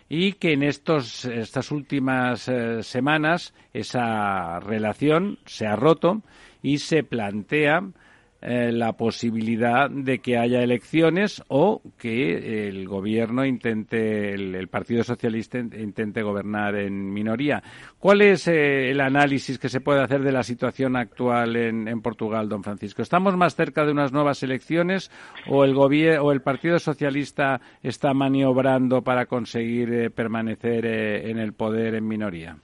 [0.09, 6.21] Y que en estos, estas últimas eh, semanas esa relación se ha roto
[6.61, 7.81] y se plantea
[8.39, 15.57] eh, la posibilidad de que haya elecciones o que el gobierno intente, el, Partido Socialista
[15.57, 17.63] intente gobernar en minoría.
[17.97, 22.47] ¿Cuál es eh, el análisis que se puede hacer de la situación actual en, Portugal,
[22.47, 23.01] don Francisco?
[23.01, 25.09] ¿Estamos más cerca de unas nuevas elecciones
[25.47, 31.95] o el, o el Partido Socialista está maniobrando para conseguir eh, permanecer en el poder
[31.95, 32.57] en minoría?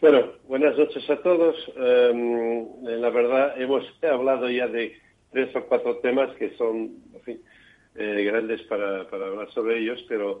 [0.00, 1.56] Bueno, buenas noches a todos.
[1.76, 4.96] Em, la verdad, hemos hablado ya de
[5.30, 10.40] tres o cuatro temas que son eh, grandes para, hablar sobre ellos, pero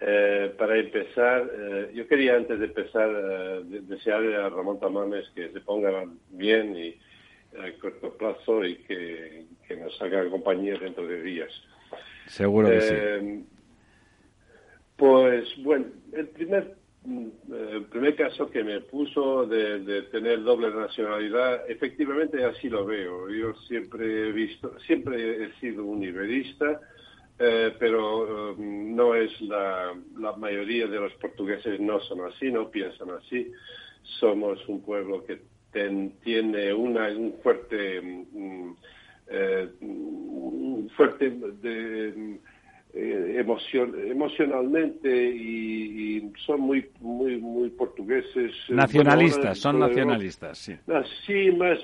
[0.00, 5.60] eh, para empezar, eh, yo quería antes de empezar desearle a Ramón Tamames que se
[5.60, 6.96] ponga bien y
[7.58, 9.44] a corto plazo y que,
[9.76, 11.50] nos haga compañía dentro de días.
[12.26, 12.94] Seguro que sí.
[12.94, 13.44] Em,
[14.96, 22.44] pues bueno, el primer el primer caso que me puso de, tener doble nacionalidad, efectivamente
[22.44, 23.30] así lo veo.
[23.30, 26.80] Yo siempre he visto, siempre he sido un iberista,
[27.38, 29.94] eh, pero um, no es la,
[30.36, 33.50] mayoría de los portugueses no son así, no piensan así.
[34.02, 35.40] Somos un pueblo que
[36.22, 38.76] tiene una, un fuerte, um,
[39.28, 39.68] eh,
[40.96, 42.40] fuerte de,
[42.92, 43.44] eh,
[44.10, 50.74] emocionalmente y, son muy muy muy portugueses eh, nacionalistas son nacionalistas sí.
[50.88, 51.78] Ah, sí más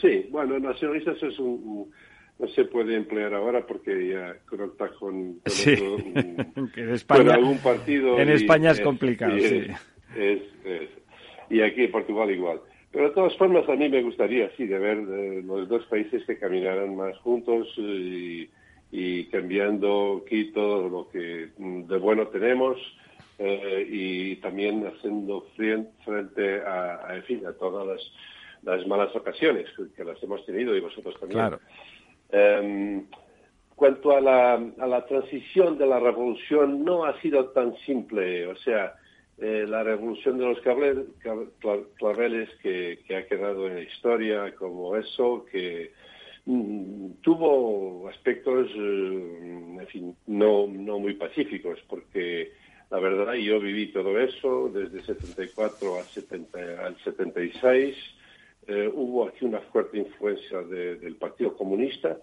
[0.00, 1.90] sí bueno nacionalistas es un
[2.38, 8.30] no se puede emplear ahora porque ya conecta con, con en España, algún partido en
[8.30, 9.66] España es complicado sí,
[11.52, 12.60] y aquí en Portugal igual.
[12.90, 16.24] Pero de todas formas a mí me gustaría sí de ver eh, los dos países
[16.26, 18.48] que caminaran más juntos y
[18.92, 22.78] y cambiando Quito lo que de bueno tenemos
[23.38, 25.46] eh, y también haciendo
[26.04, 27.98] frente a, en fin, a todas
[28.62, 31.40] las, malas ocasiones que, las hemos tenido y vosotros también.
[31.40, 31.60] Claro.
[32.30, 33.06] Em,
[33.74, 38.46] cuanto a la, a la transición de la revolución, no ha sido tan simple.
[38.46, 38.94] O sea,
[39.38, 40.60] eh, la revolución de los
[41.96, 45.92] claveles que, que, ha quedado en la historia como eso, que
[46.44, 52.52] tuvo aspectos, eh, en fin, no, no muy pacíficos, porque
[52.90, 57.96] la verdad yo viví todo eso desde 74 al, 70, al 76.
[58.66, 62.18] Eh, hubo aquí una fuerte influencia del Partido Comunista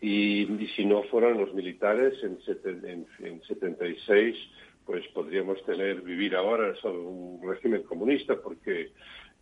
[0.00, 4.36] y, si no fueran los militares en, en, 76,
[4.84, 8.92] pues podríamos tener, vivir ahora sobre un régimen comunista porque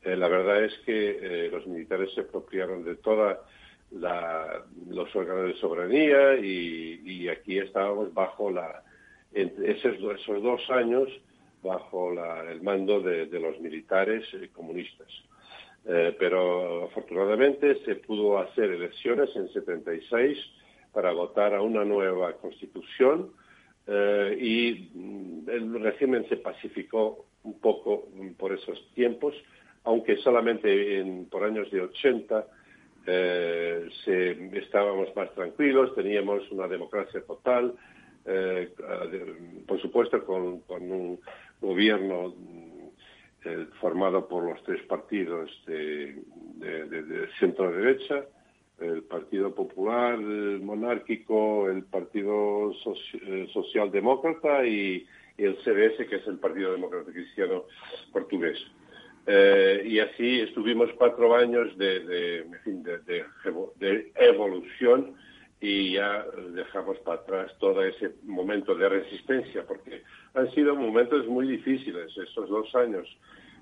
[0.02, 3.40] eh, la verdad es que los militares se apropiaron de toda
[3.90, 8.82] los órganos de soberanía y, aquí estábamos bajo la,
[9.32, 11.08] esos, esos dos años
[11.62, 12.12] bajo
[12.48, 15.08] el mando de, los militares eh, comunistas.
[15.88, 20.36] Eh, pero afortunadamente se pudo hacer elecciones en 76
[20.92, 23.30] para votar a una nueva constitución
[23.86, 29.34] eh, y mm, el régimen se pacificó un poco por esos tiempos,
[29.84, 32.46] aunque solamente en, por años de 80
[33.06, 33.88] eh,
[34.54, 37.74] estábamos más tranquilos, teníamos una democracia total,
[38.24, 38.72] eh,
[39.66, 41.20] por supuesto con, un
[41.60, 42.34] gobierno
[43.44, 46.16] eh, formado por los tres partidos de,
[47.38, 48.24] centro-derecha,
[48.80, 52.72] el Partido Popular Monárquico, el Partido
[53.52, 55.06] Socialdemócrata y,
[55.38, 57.64] el CDS, que es el Partido Demócrata Cristiano
[58.10, 58.58] Portugués.
[59.28, 62.46] Eh, y así estuvimos cuatro años de, de,
[64.14, 65.14] evolución
[65.60, 70.02] y ya dejamos para atrás todo ese momento de resistencia, porque
[70.34, 73.08] han sido momentos muy difíciles estos dos años.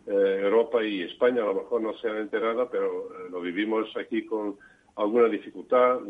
[0.07, 3.89] Eh, Europa y España a lo mejor no se han enterado, pero eh, lo vivimos
[3.97, 4.57] aquí con
[4.97, 6.01] alguna dificultad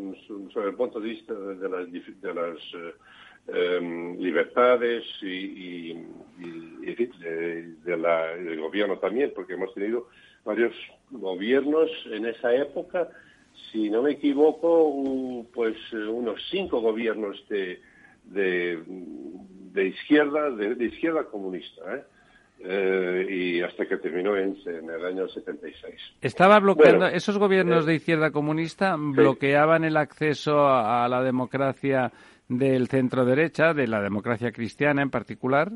[0.53, 2.57] sobre el punto de vista de las, de las
[3.47, 10.07] Em, libertades y, de, la, del gobierno también, porque hemos tenido
[10.43, 10.73] varios
[11.11, 13.07] gobiernos en esa época,
[13.71, 17.79] si no me equivoco, pues unos cinco gobiernos de,
[18.23, 22.03] de, de izquierda, de, izquierda comunista, ¿eh?
[22.61, 23.27] ¿eh?
[23.29, 25.95] y hasta que terminó en, el año 76.
[26.21, 32.11] Estaba bloqueando, esos gobiernos eh, de izquierda comunista bloqueaban el acceso a, la democracia
[32.47, 35.71] del centro derecha, de la democracia cristiana en particular.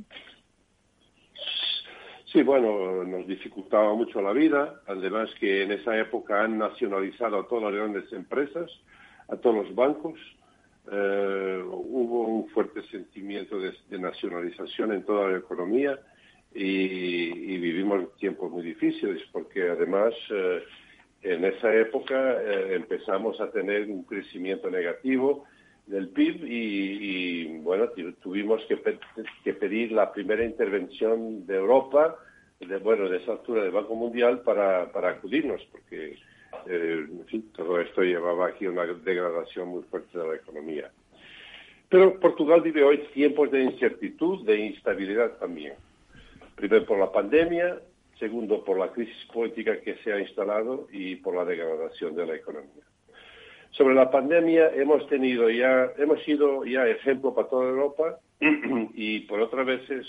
[2.31, 4.81] Sí, bueno, nos dificultaba mucho la vida.
[4.85, 8.69] Además que en esa época han nacionalizado a todas las grandes empresas,
[9.29, 10.19] a todos los bancos.
[10.91, 15.99] Eh, hubo un fuerte sentimiento de, nacionalización en toda la economía
[16.53, 20.63] y, vivimos tiempos muy difíciles porque además eh,
[21.21, 25.45] en esa época eh, empezamos a tener un crecimiento negativo
[25.89, 27.89] del PIB y, bueno,
[28.21, 28.79] tuvimos que,
[29.43, 32.15] que, pedir la primera intervención de Europa,
[32.59, 36.17] de, bueno, de esa altura del Banco Mundial para, para acudirnos, porque
[36.67, 40.91] eh, en fin, todo esto llevaba aquí una degradación muy fuerte de la economía.
[41.89, 45.73] Pero Portugal vive hoy tiempos de incertidumbre, de instabilidad también.
[46.55, 47.79] Primero por la pandemia,
[48.19, 52.35] segundo por la crisis política que se ha instalado y por la degradación de la
[52.35, 52.83] economía.
[53.71, 58.19] Sobre la pandemia hemos tenido ya, hemos sido ya ejemplo para toda Europa
[58.93, 60.07] y por otras veces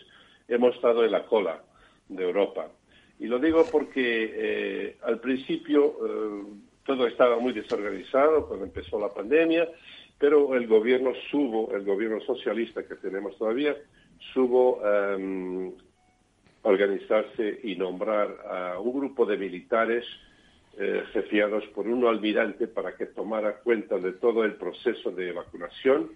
[0.48, 1.62] hemos estado en la cola
[2.08, 2.68] de Europa.
[3.18, 6.44] Y lo digo porque eh, al principio eh,
[6.84, 9.68] todo estaba muy desorganizado cuando empezó la pandemia,
[10.18, 13.76] pero el gobierno subo, el gobierno socialista que tenemos todavía,
[14.32, 15.72] subo um,
[16.62, 20.04] organizarse y nombrar a un grupo de militares
[20.80, 21.04] eh,
[21.74, 26.10] por un almirante para que tomara cuenta de todo el proceso de vacunación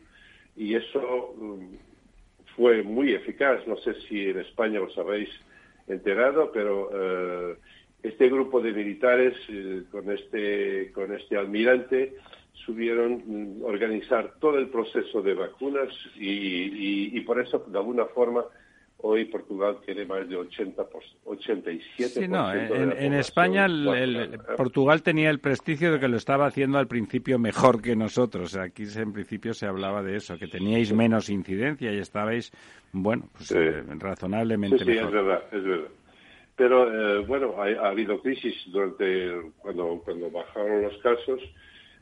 [0.57, 1.77] y eso um,
[2.57, 3.67] fue muy eficaz.
[3.67, 5.29] No sé si en España lo sabéis
[5.87, 7.57] enterado, pero eh,
[8.03, 12.15] este grupo de militares eh, con este con este almirante
[12.65, 18.45] subieron mm, organizar todo el proceso de vacunas y, y, por eso de alguna forma
[18.99, 20.87] hoy Portugal tiene más de 80
[21.25, 26.47] 87 sí, no, en, en España el, Portugal tenía el prestigio de que lo estaba
[26.47, 30.93] haciendo al principio mejor que nosotros aquí en principio se hablaba de eso que teníais
[30.93, 32.53] menos incidencia y estabais
[32.93, 35.89] bueno, pues eh, razonablemente sí, sí, es verdad, es verdad.
[36.57, 41.41] Pero eh, bueno, ha, habido crisis durante cuando cuando bajaron los casos.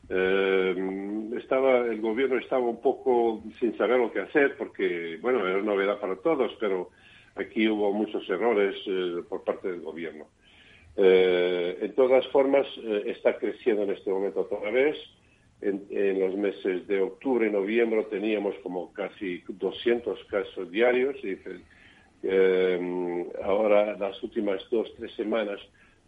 [0.09, 0.75] Eh,
[1.37, 5.99] estaba el gobierno estaba un poco sin saber lo que hacer porque bueno era novedad
[5.99, 6.89] para todos, pero
[7.35, 8.75] aquí hubo muchos errores
[9.29, 10.27] por parte del gobierno.
[10.95, 12.67] en todas formas
[13.05, 14.97] está creciendo en este momento otra vez
[15.63, 21.37] en, los meses de octubre y noviembre teníamos como casi 200 casos diarios y
[22.23, 25.59] eh, ahora las últimas dos, tres semanas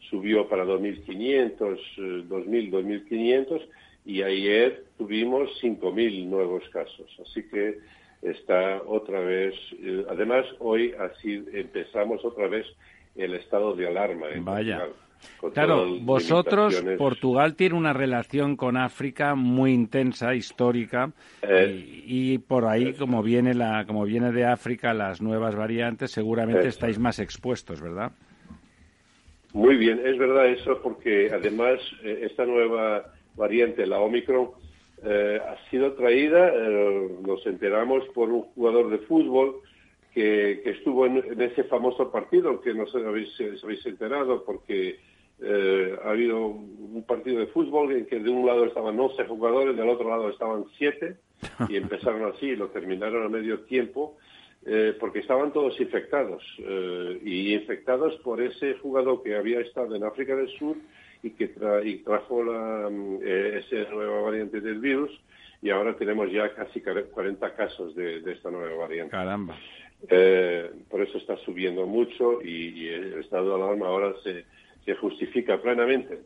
[0.09, 3.61] subió para 2.500, 2.000, 2.500
[4.05, 7.07] y ayer tuvimos 5.000 nuevos casos.
[7.21, 7.79] Así que
[8.21, 12.65] está otra vez, eh, además hoy así empezamos otra vez
[13.15, 14.29] el estado de alarma.
[14.29, 14.87] En Vaya.
[15.53, 21.11] Claro, vosotros, Portugal tiene una relación con África muy intensa, histórica,
[22.05, 26.99] y, por ahí, como viene, la, como viene de África las nuevas variantes, seguramente estáis
[26.99, 28.11] más expuestos, ¿verdad?
[29.53, 34.51] Muy bien, es verdad eso, porque además eh, esta nueva variante, la Omicron,
[35.03, 39.61] eh, ha sido traída, eh, nos enteramos, por un jugador de fútbol
[40.13, 44.99] que, estuvo en, ese famoso partido, que no sé si habéis, si habéis enterado, porque
[45.41, 49.75] eh, ha habido un partido de fútbol en que de un lado estaban 11 jugadores,
[49.75, 51.17] del otro lado estaban 7
[51.67, 54.17] y empezaron así y lo terminaron a medio tiempo
[54.65, 60.05] eh, porque estaban todos infectados eh, y infectados por ese jugador que había estado en
[60.05, 60.77] África del Sur
[61.25, 62.89] y que trajo la,
[63.23, 65.11] esa nueva variante del virus
[65.61, 69.11] y ahora tenemos ya casi 40 casos de, esta nueva variante.
[69.11, 69.57] Caramba.
[70.89, 74.45] por eso está subiendo mucho y el estado de alarma ahora se
[74.85, 76.19] se justifica plenamente.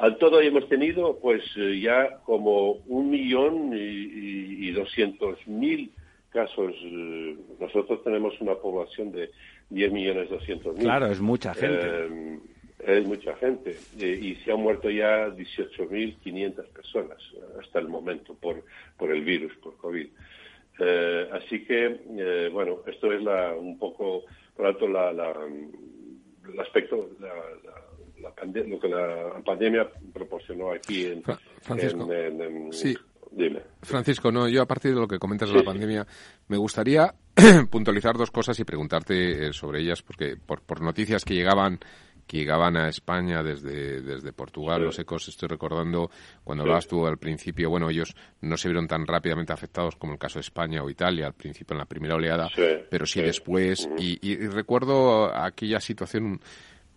[0.00, 5.92] Al todo hemos tenido pues eh, ya como un millón y, doscientos mil
[6.30, 6.72] casos.
[6.82, 9.30] Eh, nosotros tenemos una población de
[9.68, 10.84] diez millones doscientos mil.
[10.84, 11.84] Claro, es mucha gente.
[11.84, 12.38] Eh,
[12.86, 13.76] es mucha gente.
[13.98, 17.18] y se han muerto ya 18.500 personas
[17.60, 18.64] hasta el momento por,
[18.96, 20.08] por el virus, por COVID.
[21.32, 24.24] así que, bueno, esto es la, un poco,
[24.56, 27.32] por lo tanto, la, el aspecto, la,
[28.66, 31.22] lo que la pandemia proporcionó aquí en,
[31.60, 32.08] Francisco.
[32.70, 32.96] sí.
[33.82, 36.06] Francisco, no, yo a partir de lo que comentas de la pandemia,
[36.48, 37.14] me gustaría
[37.70, 41.80] puntualizar dos cosas y preguntarte eh, sobre ellas, porque por, por noticias que llegaban
[42.26, 46.10] que llegaban a España desde, desde Portugal, los ecos, estoy recordando
[46.44, 50.18] cuando hablabas tú al principio, bueno, ellos no se vieron tan rápidamente afectados como el
[50.18, 52.48] caso de España o Italia al principio en la primera oleada,
[52.90, 56.40] pero sí, después, y, recuerdo aquella situación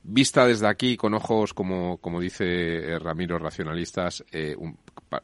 [0.03, 4.55] vista desde aquí con ojos, como, como dice eh, Ramiro, racionalistas, eh,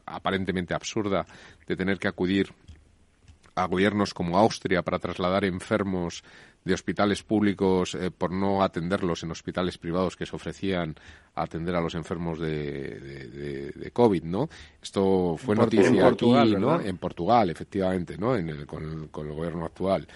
[0.06, 1.24] aparentemente absurda,
[1.66, 2.52] de tener que acudir
[3.54, 6.24] a gobiernos como Austria para trasladar enfermos
[6.64, 10.94] de hospitales públicos eh, por no atenderlos en hospitales privados que se ofrecían
[11.34, 14.48] a atender a los enfermos de, de, COVID, ¿no?
[14.80, 16.80] Esto fue noticia aquí, ¿no?
[16.80, 18.36] En Portugal, efectivamente, ¿no?
[18.36, 20.06] En con, con el gobierno actual.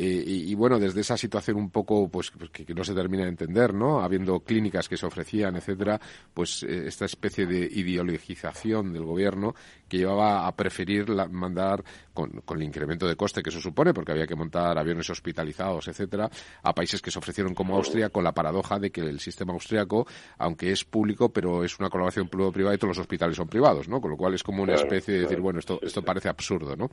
[0.00, 3.30] Eh, y, bueno, desde esa situación un poco pues, pues que, no se termina de
[3.30, 4.00] entender, ¿no?
[4.00, 6.00] Habiendo clínicas que se ofrecían, etcétera,
[6.32, 9.56] pues eh, esta especie de ideologización del gobierno
[9.88, 11.82] que llevaba a preferir mandar
[12.12, 16.30] con, el incremento de coste que eso supone, porque había que montar aviones hospitalizados, etcétera,
[16.62, 20.06] a países que se ofrecieron como Austria con la paradoja de que el sistema austriaco,
[20.38, 24.00] aunque es público, pero es una colaboración público-privada y todos los hospitales son privados, ¿no?
[24.00, 26.90] Con lo cual es como una especie de decir, bueno, esto, esto parece absurdo, ¿no?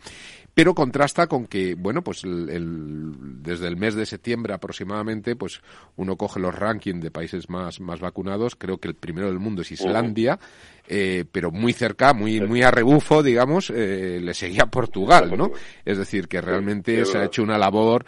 [0.54, 3.16] Pero contrasta con que, bueno, pues el
[3.46, 5.62] desde el mes de septiembre aproximadamente, pues
[5.96, 8.56] uno coge los rankings de países más, más vacunados.
[8.56, 10.40] Creo que el primero del mundo es Islandia,
[10.88, 15.52] eh, pero muy cerca, muy, muy a rebufo, digamos, eh, le seguía Portugal, ¿no?
[15.84, 18.06] Es decir, que realmente se ha hecho una labor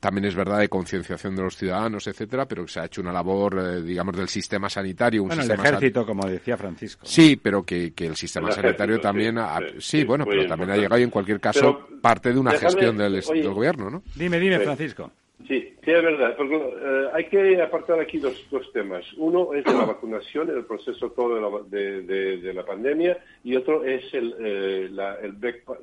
[0.00, 3.58] también es verdad de concienciación de los ciudadanos, etcétera, pero se ha hecho una labor,
[3.58, 5.22] eh, digamos, del sistema sanitario.
[5.22, 7.04] Un bueno, el ejército, como decía Francisco.
[7.04, 9.36] Sí, pero que, el sistema sanitario también,
[9.78, 13.22] sí, bueno, pero también ha llegado y en cualquier caso parte de una gestión del,
[13.52, 14.02] gobierno, ¿no?
[14.14, 15.10] Dime, dime, Francisco.
[15.48, 16.36] Sí, sí, es verdad.
[16.38, 19.04] Eh, hay que apartar aquí dos, dos temas.
[19.16, 24.34] Uno es de la vacunación, el proceso todo de la, pandemia, y otro es el,
[24.38, 24.90] eh,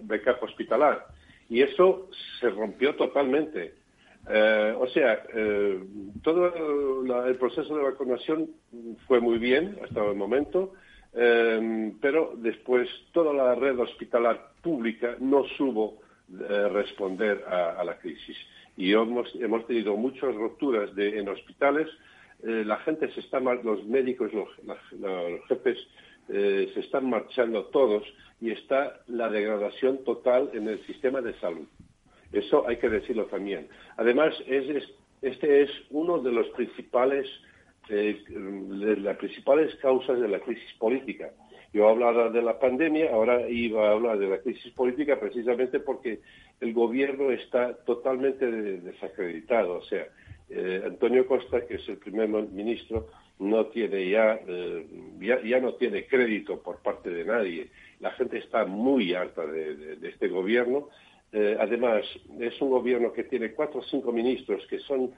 [0.02, 1.08] backup hospitalar.
[1.50, 3.74] Y eso se rompió totalmente.
[4.30, 5.84] Eh, o sea, eh,
[6.24, 8.50] todo el proceso de vacunación
[9.08, 10.74] fue muy bien hasta el momento,
[11.12, 15.98] pero después toda la red hospitalar pública no supo
[16.72, 18.38] responder a, la crisis.
[18.80, 21.88] Y hemos, hemos tenido muchas rupturas de, en hospitales.
[22.42, 24.50] la gente se está, los médicos, los,
[25.00, 25.78] los jefes
[26.28, 28.04] se están marchando todos
[28.42, 31.68] y está la degradación total en el sistema de salud.
[32.32, 33.68] Eso hay que decirlo también.
[33.98, 37.28] Además, este es uno de los principales,
[37.90, 41.32] eh, las principales causas de la crisis política.
[41.74, 46.20] Yo hablaba de la pandemia, ahora iba a hablar de la crisis política precisamente porque
[46.60, 49.78] el gobierno está totalmente desacreditado.
[49.78, 50.08] O sea,
[50.50, 53.08] eh, Antonio Costa, que es el primer ministro,
[53.40, 54.86] no tiene ya, eh,
[55.46, 57.70] ya, no tiene crédito por parte de nadie.
[58.00, 60.90] La gente está muy harta de este gobierno
[61.32, 62.04] eh, además,
[62.40, 65.12] es un gobierno que tiene cuatro o cinco ministros que son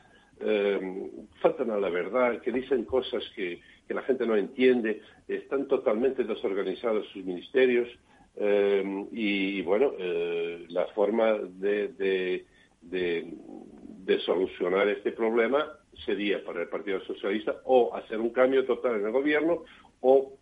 [1.39, 7.05] faltan a la verdad, que dicen cosas que, la gente no entiende, están totalmente desorganizados
[7.09, 7.89] sus ministerios
[8.43, 9.93] eh, y, bueno,
[10.69, 12.45] la forma de,
[14.25, 15.71] solucionar este problema
[16.05, 19.63] sería para el Partido Socialista o hacer un cambio total en el gobierno
[20.01, 20.37] o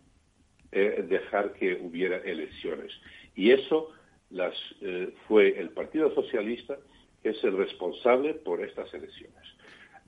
[0.70, 2.92] dejar que hubiera elecciones.
[3.34, 3.90] Y eso
[4.30, 6.78] las, eh, fue el Partido Socialista
[7.22, 9.36] que es el responsable por estas elecciones.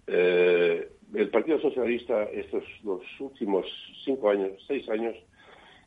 [0.06, 3.66] Eh, el Partido Socialista estos los últimos
[4.04, 5.14] cinco años, seis años,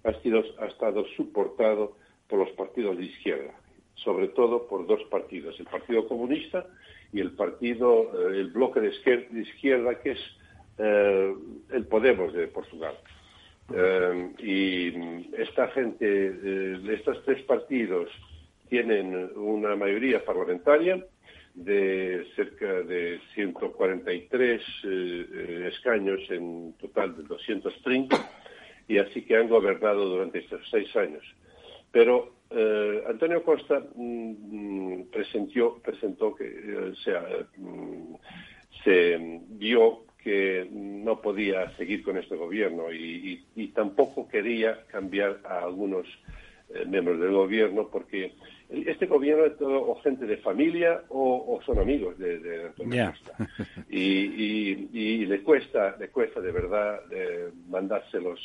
[0.05, 1.95] ha, sido, ha estado soportado
[2.27, 3.53] por los partidos de izquierda,
[3.95, 6.65] sobre todo por dos partidos, el Partido Comunista
[7.11, 10.19] y el partido, eh, el bloque de izquierda, que es
[10.77, 12.95] el Podemos de Portugal.
[13.73, 18.09] Eh, y esta gente, eh, estos tres partidos
[18.69, 21.03] tienen una mayoría parlamentaria
[21.55, 28.29] de cerca de 143 eh, escaños en total de 230
[28.87, 31.23] y así que han gobernado durante estos seis años.
[31.91, 32.35] Pero
[33.07, 37.23] Antonio Costa mm, presentó, presentó que, sea,
[37.57, 38.15] mm,
[38.83, 43.43] se vio que no podía seguir con este gobierno y,
[43.75, 46.07] tampoco quería cambiar a algunos
[46.73, 48.33] eh, miembros del gobierno porque
[48.69, 53.47] este gobierno es todo o gente de familia o, son amigos de, Antonio Costa.
[53.89, 58.39] Y, le cuesta le cuesta de verdad eh, mandárselos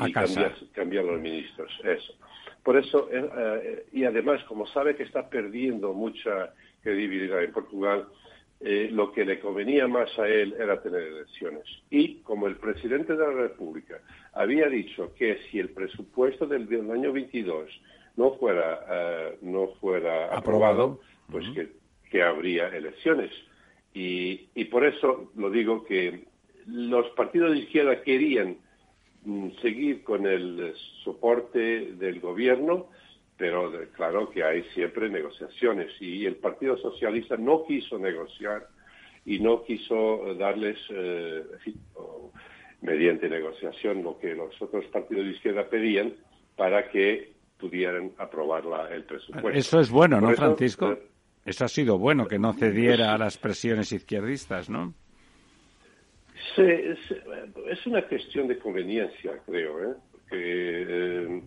[0.00, 1.70] y cambiar, cambiar los ministros.
[1.84, 2.14] Eso.
[2.62, 8.06] Por eso eh, y además como sabe que está perdiendo mucha credibilidad en Portugal
[8.60, 11.64] eh, lo que le convenía más a él era tener elecciones.
[11.90, 14.00] Y como el presidente de la República
[14.32, 17.70] había dicho que si el presupuesto del, año 22
[18.16, 21.00] no fuera, eh, no fuera aprobado,
[21.30, 21.46] pues
[22.10, 23.30] que, habría elecciones.
[23.94, 26.24] Y, por eso lo digo que
[26.66, 28.56] los partidos de izquierda querían
[29.24, 32.88] mm, seguir con el soporte del gobierno,
[33.38, 38.66] pero claro que hay siempre negociaciones y el Partido Socialista no quiso negociar
[39.24, 41.44] y no quiso darles, eh,
[42.82, 46.14] mediante negociación, lo que los otros partidos de izquierda pedían
[46.56, 49.50] para que pudieran aprobar el presupuesto.
[49.50, 50.92] Eso es bueno, ¿no, Francisco?
[50.92, 51.02] Eh,
[51.44, 54.94] eso ha sido bueno, que no cediera a las presiones izquierdistas, ¿no?
[56.54, 59.94] Sí, es, una cuestión de conveniencia, creo, ¿eh?
[60.12, 61.42] Porque,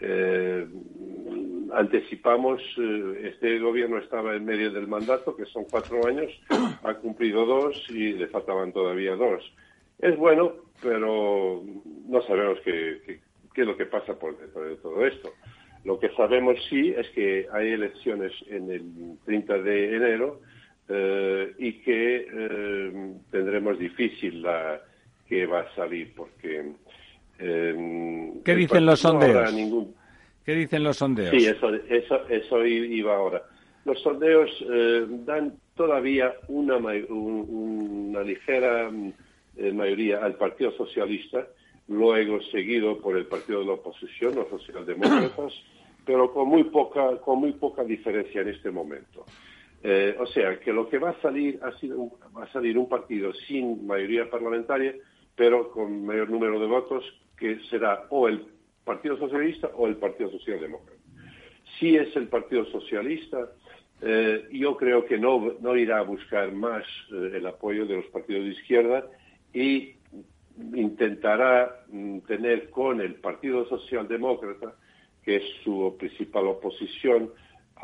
[0.00, 0.66] eh,
[1.72, 2.62] anticipamos,
[3.22, 6.30] este gobierno estaba en medio del mandato, que son cuatro años,
[6.82, 9.42] ha cumplido dos y le faltaban todavía dos.
[9.98, 11.62] Es bueno, pero
[12.08, 13.20] no sabemos qué,
[13.54, 15.32] qué es lo que pasa por dentro de todo esto.
[15.84, 20.40] Lo que sabemos sí es que hay elecciones en el 30 de enero
[20.88, 24.80] eh, y que eh, tendremos difícil la
[25.28, 26.72] que va a salir porque...
[27.38, 29.52] Eh, ¿Qué dicen los sondeos?
[30.44, 31.30] ¿Qué dicen los sondeos?
[31.30, 33.42] Sí, eso, eso, eso iba ahora.
[33.84, 34.50] Los sondeos
[35.26, 38.90] dan todavía una, una ligera
[39.72, 41.46] mayoría al Partido Socialista,
[41.88, 45.52] luego seguido por el partido de la oposición, los socialdemócratas,
[46.04, 49.24] pero con muy poca, con muy poca diferencia en este momento.
[49.82, 52.88] Eh, o sea, que lo que va a salir ha sido, va a salir un
[52.88, 54.94] partido sin mayoría parlamentaria,
[55.36, 57.04] pero con mayor número de votos,
[57.44, 58.42] que será o el
[58.86, 60.98] Partido Socialista o el Partido Socialdemócrata.
[61.78, 63.50] Si es el Partido Socialista,
[64.00, 68.06] eh, yo creo que no, no irá a buscar más eh, el apoyo de los
[68.06, 69.04] partidos de izquierda
[69.52, 69.96] y
[70.74, 74.76] intentará mm, tener con el Partido Socialdemócrata,
[75.22, 77.30] que es su principal oposición,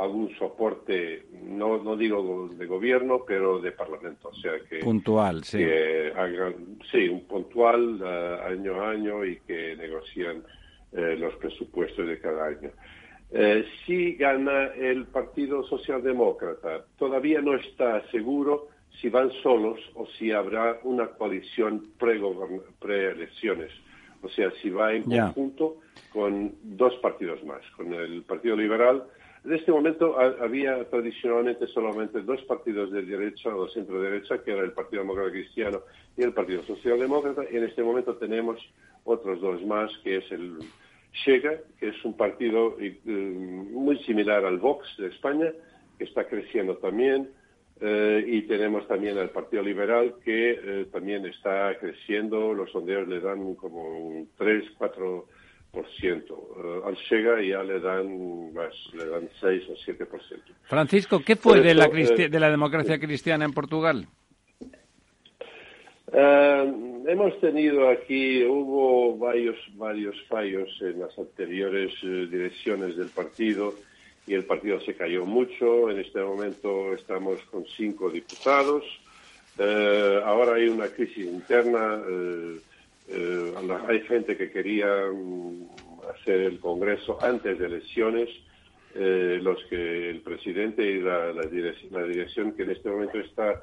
[0.03, 4.29] algún soporte, no, no digo de gobierno, pero de parlamento.
[4.29, 4.79] O sea, que.
[4.79, 5.65] Puntual, sí.
[6.17, 10.43] hagan, sí, un puntual eh, año a año y que negocien
[10.93, 12.71] eh, los presupuestos de cada año.
[13.33, 18.69] Eh, si gana el Partido Socialdemócrata, todavía no está seguro
[19.01, 23.71] si van solos o si habrá una coalición pre-elecciones.
[24.23, 25.77] o sea, si va en conjunto
[26.13, 29.05] con dos partidos más, con el Partido Liberal.
[29.45, 34.63] En este momento había tradicionalmente solamente dos partidos de derecha o de centro-derecha, que era
[34.63, 35.81] el Partido Demócrata Cristiano
[36.17, 38.59] y el Partido Socialdemócrata, en este momento tenemos
[39.05, 40.59] otros dos más, que es el
[41.25, 45.51] Chega, que es un partido eh, muy similar al Vox de España,
[45.99, 47.31] que está creciendo también,
[47.81, 53.21] eh, y tenemos también al Partido Liberal que eh, también está creciendo, los sondeos le
[53.21, 55.25] dan como un 3, 4%.
[55.73, 60.07] Uh, al Chega ya le dan más, le dan 6 o 7%.
[60.65, 64.07] Francisco, ¿qué fue de, la eh, de la democracia cristiana en Portugal?
[66.13, 73.75] hemos tenido aquí, hubo varios, varios fallos en las anteriores direcciones del partido
[74.27, 75.91] y el partido se cayó mucho.
[75.91, 78.85] En este momento estamos con cinco diputados.
[79.59, 82.01] Eh, ahora hay una crisis interna.
[82.09, 82.61] Eh,
[83.11, 83.53] eh,
[83.89, 85.69] hay gente que quería mm,
[86.15, 88.29] hacer el Congreso antes de elecciones.
[88.95, 93.63] los que el presidente y la, dirección, que en este momento está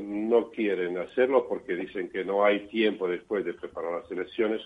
[0.00, 4.62] no quieren hacerlo porque dicen que no hay tiempo después de preparar las elecciones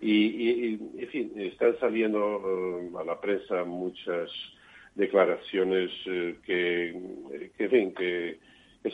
[0.00, 4.30] y, en fin, están saliendo eh, a la prensa muchas
[4.94, 6.94] declaraciones eh, que,
[7.56, 8.38] que, en que,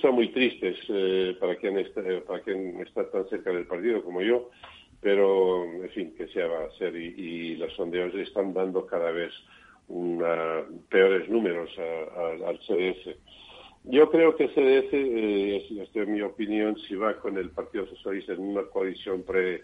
[0.00, 4.22] son muy tristes eh, para, quien está, para quien está tan cerca del partido como
[4.22, 4.50] yo,
[5.00, 9.32] pero, en fin, que se va a hacer y, los sondeos están dando cada vez
[10.88, 13.16] peores números al CDS.
[13.84, 18.32] Yo creo que CDS, eh, esta es mi opinión, si va con el Partido Socialista
[18.32, 19.62] en una coalición pre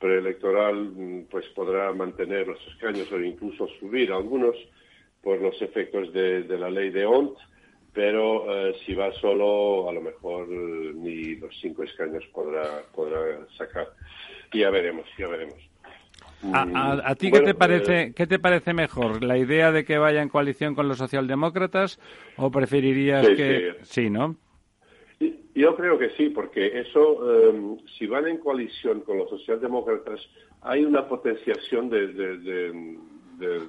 [0.00, 4.56] preelectoral mm, pues podrá mantener los escaños o incluso subir algunos
[5.22, 7.38] por los efectos de, la ley de ONT,
[7.92, 13.46] pero eh, si va solo a lo mejor eh, ni los cinco escaños podrá, podrá
[13.56, 13.88] sacar.
[14.52, 15.58] ya veremos, ya veremos.
[16.52, 19.98] ¿A, mm, ti qué te parece eh, qué te parece mejor la idea de que
[19.98, 22.00] vaya en coalición con los socialdemócratas
[22.36, 24.36] o preferirías que sí, ¿no?
[25.54, 30.20] Yo creo que sí, porque eso, em, si van en coalición con los socialdemócratas,
[30.62, 33.60] hay una potenciación de, de,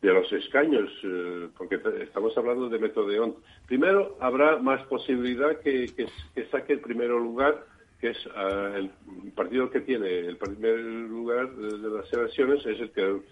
[0.00, 3.32] los escaños, eh, porque estamos hablando de método de
[3.66, 7.64] Primero, habrá más posibilidad que, que, saque el primer lugar,
[8.00, 8.90] que es ah, el
[9.32, 13.22] partido que tiene el primer lugar de, las elecciones, es el que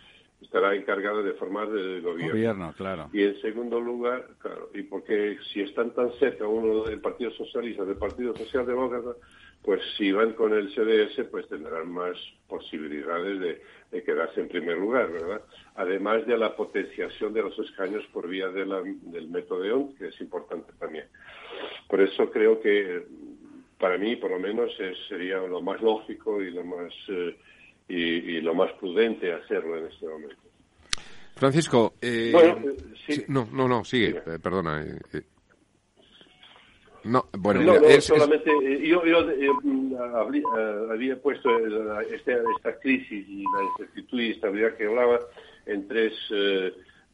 [0.42, 2.74] estará encargado de formar el gobierno.
[2.76, 3.08] claro.
[3.12, 7.84] Y en segundo lugar, claro, y porque si están tan cerca uno del Partido Socialista,
[7.84, 9.12] del Partido Socialdemócrata,
[9.62, 12.16] pues si van con el CDS, pues tendrán más
[12.48, 15.42] posibilidades de, quedarse en primer lugar, ¿verdad?
[15.76, 20.08] Además de la potenciación de los escaños por vía de del método de ON, que
[20.08, 21.06] es importante también.
[21.88, 23.06] Por eso creo que,
[23.78, 24.72] para mí, por lo menos,
[25.08, 27.36] sería lo más lógico y lo más, eh,
[27.88, 30.36] y, lo más prudente hacerlo en este momento.
[31.34, 32.74] Francisco, eh, bueno,
[33.06, 33.24] sí.
[33.28, 34.84] no, no, no, sigue, eh, perdona.
[37.06, 37.60] No, bueno,
[38.00, 40.42] solamente eh, yo, eh, mm, eh,
[40.90, 41.56] había puesto
[42.12, 45.20] esta, esta, crisis y la incertidumbre y estabilidad que hablaba
[45.66, 46.12] en tres,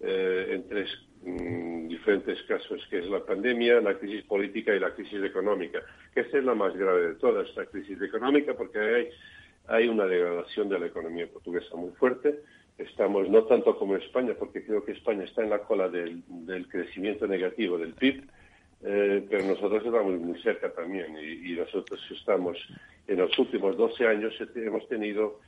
[0.00, 0.88] en tres
[1.24, 5.80] mm, diferentes casos, que es la pandemia, la crisis política y la crisis económica.
[6.14, 9.08] Que esta es la más grave de todas, esta crisis económica, porque hay,
[9.68, 12.40] hay una degradación de la economía portuguesa muy fuerte.
[12.78, 16.66] Estamos no tanto como España, porque creo que España está en la cola del, del
[16.68, 18.24] crecimiento negativo del PIB
[18.84, 22.58] eh, pero nosotros estamos muy cerca también y, nosotros estamos
[23.06, 25.40] en los últimos 12 años hemos tenido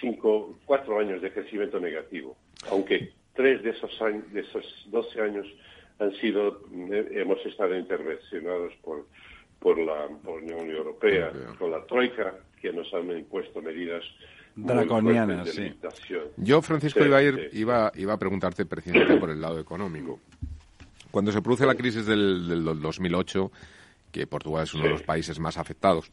[0.00, 2.36] cinco, cuatro años de crecimiento negativo,
[2.70, 5.46] aunque tres de esos años, de esos 12 años
[5.98, 9.06] han sido eh, hemos estado intervencionados por
[9.62, 14.02] por la, Unión Europea, con la troika que nos han impuesto medidas
[14.56, 15.72] draconianas, sí.
[16.36, 20.20] Yo, Francisco, iba, a ir, iba, iba a preguntarte precisamente por el lado económico.
[21.12, 23.52] Cuando se produce la crisis del, 2008,
[24.10, 26.10] que Portugal es uno de los países más afectados,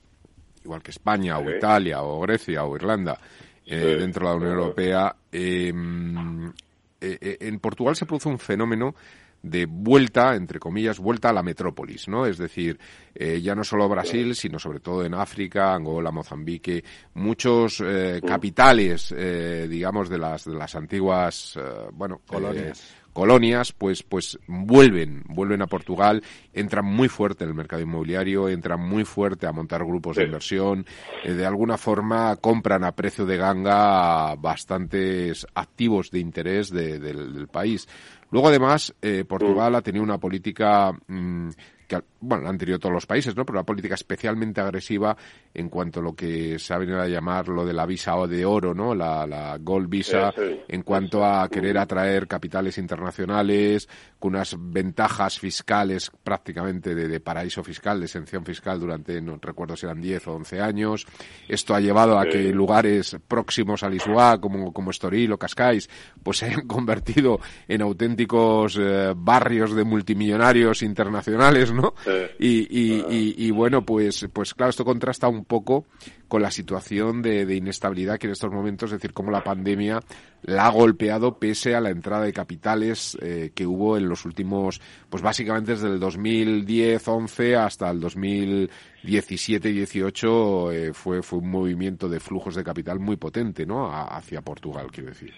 [0.64, 3.18] igual que España o Italia o Grecia o Irlanda,
[3.66, 6.52] eh, dentro de la Unión Europea, em, eh,
[7.00, 8.94] eh, en Portugal se produce un fenómeno
[9.42, 12.26] de vuelta, entre comillas, vuelta a la metrópolis, ¿no?
[12.26, 12.78] Es decir,
[13.16, 16.84] ya no solo Brasil, sino sobre todo en África, Angola, Mozambique,
[17.14, 17.82] muchos
[18.28, 21.58] capitales, digamos, de las, de las antiguas,
[21.94, 27.82] bueno, colonias colonias, pues, pues vuelven, vuelven a Portugal, entran muy fuerte en el mercado
[27.82, 30.86] inmobiliario, entran muy fuerte a montar grupos de inversión,
[31.26, 37.90] eh, de alguna forma compran a precio de ganga bastantes activos de interés del, país.
[38.32, 41.50] Luego, además, eh, Portugal ha tenido una política mm,
[41.90, 43.44] que bueno, han tenido todos los países, ¿no?
[43.46, 45.18] Pero una política especialmente agresiva
[45.54, 48.46] en cuanto a lo que se ha venido a llamar lo de la visa de
[48.46, 48.94] oro, ¿no?
[48.94, 50.32] La, Gold Visa,
[50.68, 53.90] en cuanto a querer atraer capitales internacionales
[54.20, 59.86] con unas ventajas fiscales prácticamente de, paraíso fiscal, de exención fiscal durante, no recuerdo si
[59.86, 61.08] eran 10 o 11 años.
[61.48, 65.90] Esto ha llevado a que lugares próximos a Lisboa, como, como Estoril o Cascais,
[66.22, 71.94] pues se hayan convertido en auténticos eh, barrios de multimillonarios internacionales, ¿no?
[72.40, 75.86] Y, bueno, pues, pues claro, esto contrasta un poco
[76.30, 80.00] con la situación de, inestabilidad que en estos momentos, es decir, cómo la pandemia
[80.44, 84.80] la ha golpeado pese a la entrada de capitales eh, que hubo en los últimos,
[85.10, 92.56] pues básicamente desde el 2010-11 hasta el 2017-18 eh, fue, fue un movimiento de flujos
[92.56, 93.92] de capital muy potente, ¿no?
[93.92, 95.34] hacia Portugal, quiero decir.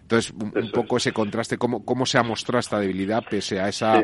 [0.00, 4.02] Entonces, un, poco ese contraste, cómo, cómo se ha mostrado esta debilidad pese a esa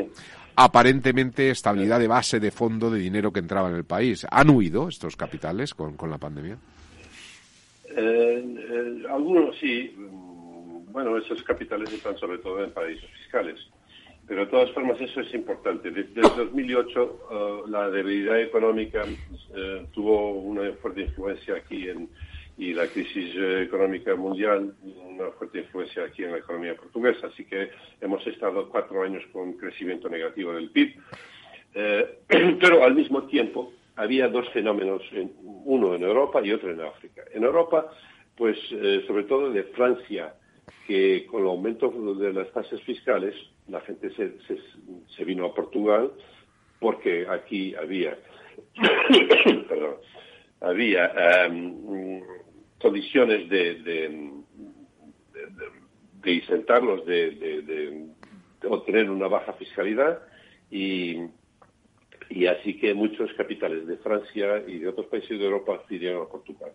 [0.57, 4.27] aparentemente estabilidad de base, de fondo, de dinero que entraba en el país.
[4.31, 6.59] ¿Han huido estos capitales con, con la pandemia?
[7.85, 9.95] Eh, eh, algunos sí.
[10.91, 13.59] Bueno, esos capitales están sobre todo en paraísos fiscales.
[14.27, 15.91] Pero de todas formas eso es importante.
[15.91, 19.05] Desde el 2008 eh, la debilidad económica
[19.93, 22.09] tuvo una fuerte influencia aquí en,
[22.59, 27.29] y la crisis eh, económica mundial una fuerte influencia aquí en la economía portuguesa.
[27.29, 30.95] Así que hemos estado cuatro años con crecimiento negativo del PIB.
[31.75, 32.19] Eh,
[32.61, 35.03] pero al mismo tiempo había dos fenómenos,
[35.43, 37.23] uno en Europa y otro en África.
[37.33, 37.91] En Europa,
[38.37, 40.35] pues eh, sobre todo de Francia,
[40.87, 43.35] que con el aumento de las tasas fiscales,
[43.69, 44.33] la gente se,
[45.17, 46.11] se vino a Portugal
[46.83, 48.19] porque aquí había,
[49.69, 49.97] perdón,
[50.61, 52.21] había um,
[52.83, 54.31] condiciones de, de,
[56.23, 58.07] de, insertarlos, de,
[58.69, 60.21] obtener una baja fiscalidad
[60.71, 61.17] y,
[62.29, 66.29] y así que muchos capitales de Francia y de otros países de Europa vinieron a
[66.29, 66.73] Portugal.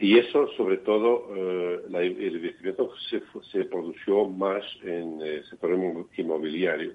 [0.00, 3.20] Y eso, sobre todo, eh, el investimento se,
[3.50, 5.76] se, produjo más en el sector
[6.16, 6.92] inmobiliario.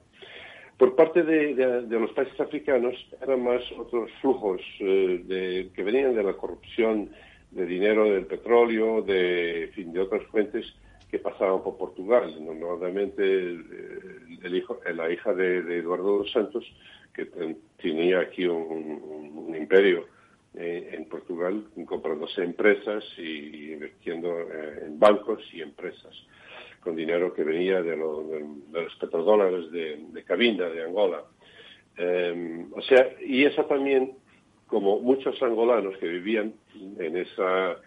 [0.78, 6.16] Por parte de, de, los países africanos eran más otros flujos eh, de, que venían
[6.16, 7.10] de la corrupción
[7.54, 10.66] de dinero del petróleo, de, fin, de otras fuentes
[11.10, 12.34] que pasaban por Portugal.
[12.44, 16.66] Normalmente el, hijo, la hija de, Eduardo dos Santos,
[17.14, 17.26] que
[17.78, 20.06] tenía aquí un, imperio
[20.56, 26.14] eh, en Portugal, comprándose empresas y, invirtiendo eh, en bancos y empresas
[26.80, 31.24] con dinero que venía de, los petrodólares de, de Cabinda, de Angola.
[31.98, 34.14] Eh, o sea, y eso también
[34.68, 37.78] como muchos angolanos que vivían en esa,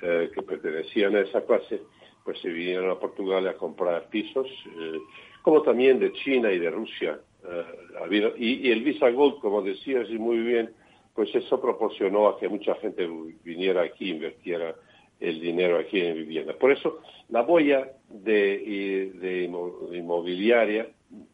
[0.00, 1.80] eh, que pertenecían a esa clase,
[2.24, 4.98] pues se vinieron a Portugal a comprar pisos, eh,
[5.42, 7.18] como también de China y de Rusia.
[7.44, 10.70] Eh, y, el Visa Gold, como decías muy bien,
[11.14, 13.08] pues eso proporcionó a que mucha gente
[13.44, 14.74] viniera aquí, invirtiera
[15.20, 16.54] el dinero aquí en vivienda.
[16.54, 20.88] Por eso, la boya de, de inmobiliaria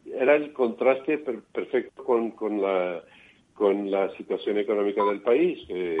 [0.05, 3.03] era el contraste perfecto con, con, la,
[3.53, 5.97] con la situación económica del país, eh,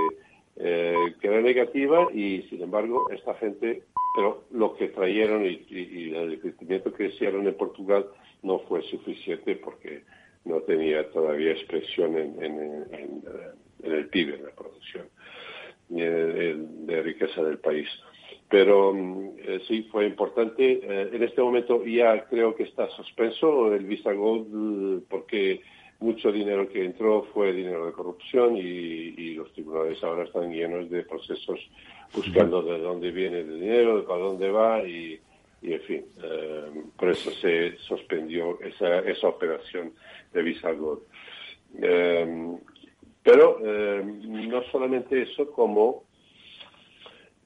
[0.59, 3.83] que era negativa y, sin embargo, esta gente,
[4.13, 8.05] pero lo que trajeron y, el crecimiento que hicieron en Portugal
[8.43, 10.03] no fue suficiente porque
[10.43, 13.23] no tenía todavía expresión en, en,
[13.83, 15.07] el PIB, en la producción
[15.89, 17.87] de riqueza del país.
[18.49, 20.79] Pero mm, eh, sí, fue importante.
[20.83, 25.61] Eh, en este momento ya creo que está suspenso el Visa Gold porque
[25.99, 31.03] mucho dinero que entró fue dinero de corrupción y, los tribunales ahora están llenos de
[31.03, 31.59] procesos
[32.13, 35.19] buscando de dónde viene el dinero, de para dónde va y,
[35.61, 39.93] en fin, eh, por eso se suspendió esa, esa operación
[40.33, 41.01] de Visa Gold.
[43.23, 46.03] pero no solamente eso, como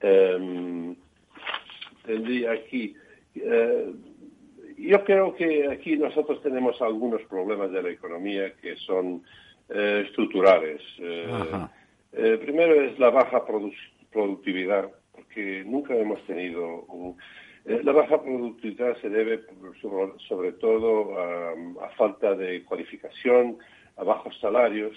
[0.04, 0.96] eh,
[2.06, 2.96] tendría aquí.
[4.84, 9.24] Eh, yo creo que aquí nosotros tenemos algunos problemas de la economía que son
[9.70, 10.82] eh, estructurales.
[11.00, 13.44] Eh, primero es la baja
[14.12, 16.86] productividad, porque nunca hemos tenido
[17.66, 19.40] la baja productividad se debe
[20.28, 21.18] sobre, todo
[21.82, 23.58] a, falta de cualificación,
[23.96, 24.94] a bajos salarios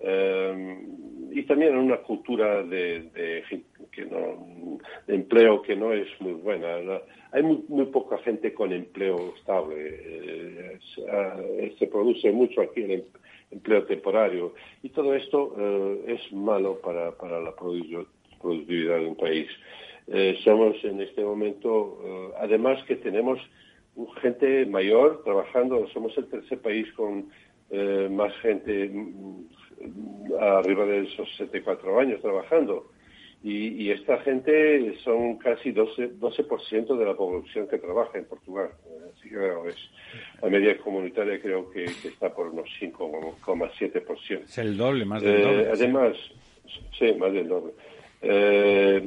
[0.00, 3.10] y también una cultura de,
[3.92, 6.76] que no, de empleo que no es muy buena.
[7.32, 9.74] Hay muy, poca gente con empleo estable.
[9.76, 13.02] Eh, eh, se produce mucho aquí el em,
[13.50, 19.48] empleo temporario y todo esto eh, es malo para, para la productividad de un país.
[20.44, 21.98] somos en este momento,
[22.38, 23.38] además que tenemos
[24.22, 27.28] gente mayor trabajando, somos el tercer país con
[28.10, 28.90] más gente
[30.40, 32.90] arriba de esos 74 años trabajando.
[33.42, 36.42] Y, esta gente son casi 12%, 12
[36.94, 38.70] de la población que trabaja en Portugal.
[39.14, 39.36] Así que
[39.68, 39.76] es,
[40.42, 44.42] la media comunitaria creo que, está por unos 5,7%.
[44.44, 45.62] Es el doble, más del doble.
[45.62, 46.16] Eh, además,
[46.98, 47.14] sí.
[47.14, 47.72] más del doble.
[48.22, 49.00] Eh,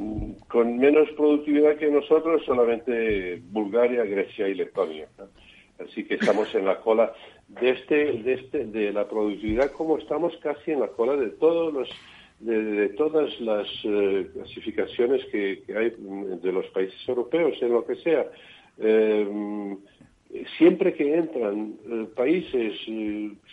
[0.47, 5.09] con menos productividad que nosotros, solamente Bulgaria, Grecia y Letonia.
[5.77, 7.11] Así que estamos en la cola
[7.59, 11.73] de este, de este, de la productividad, como estamos casi en la cola de todos
[11.73, 11.89] los
[12.39, 15.93] de, todas las eh, clasificaciones que, hay
[16.41, 18.25] de los países europeos, en lo que sea.
[18.79, 19.77] Eh,
[20.57, 22.79] siempre que entran eh, países,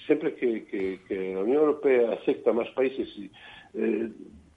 [0.07, 0.99] siempre que,
[1.35, 3.09] la Unión Europea acepta más países,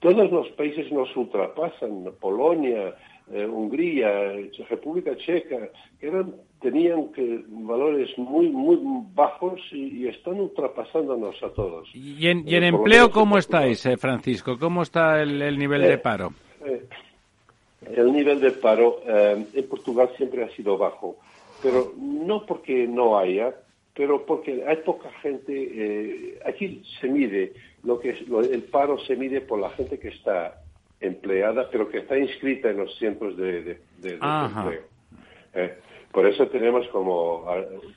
[0.00, 2.94] todos los países nos ultrapasan, Polonia,
[3.28, 4.32] Hungría,
[4.68, 5.68] República Checa,
[5.98, 8.78] que eran tenían que valores muy muy
[9.14, 11.88] bajos y, están ultrapasándonos a todos.
[11.94, 14.58] ¿Y en, y en empleo cómo estáis, eh, Francisco?
[14.58, 16.32] ¿Cómo está el, nivel de eh, paro?
[16.64, 16.86] Eh,
[17.96, 21.16] el nivel de paro en Portugal siempre ha sido bajo,
[21.60, 23.52] pero no porque no haya,
[23.92, 26.38] pero porque hay poca gente.
[26.46, 27.52] aquí se mide
[27.82, 30.61] lo que es el paro se mide por la gente que está
[31.02, 34.92] empleada, pero que está inscrita en los centros de, de, de empleo.
[36.12, 37.46] Por eso tenemos como,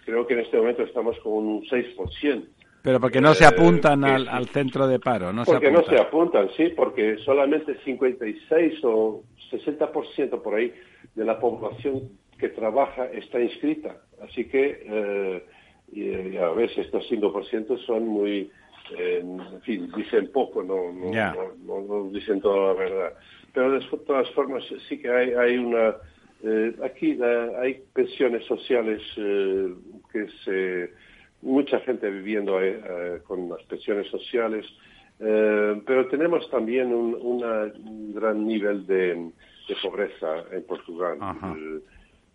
[0.05, 2.45] creo que en este momento estamos con un 6%.
[2.81, 5.43] Pero porque no se eh, apuntan al, centro de paro, ¿no?
[5.43, 10.71] Porque no se apuntan, sí, porque solamente 56 o 60% por ahí
[11.15, 13.97] de la población que trabaja está inscrita.
[14.21, 15.45] Así que, eh,
[15.91, 18.51] y, a veces estos 5% son muy, eh,
[18.97, 23.13] en fin, dicen poco, no, no, no, dicen toda la verdad.
[23.53, 25.95] Pero de todas formas sí que hay, hay una
[26.43, 29.73] eh, aquí eh, hay pensiones sociales eh,
[30.11, 30.93] que se
[31.41, 32.59] mucha gente viviendo
[33.25, 34.65] con las pensiones sociales,
[35.19, 39.29] pero tenemos también un, gran nivel de,
[39.83, 41.19] pobreza en Portugal.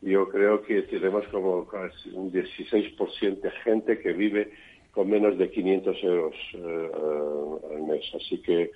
[0.00, 4.52] yo creo que tenemos como casi un 16% de gente que vive
[4.92, 6.34] con menos de 500 euros
[7.72, 8.04] al mes.
[8.14, 8.70] Así que.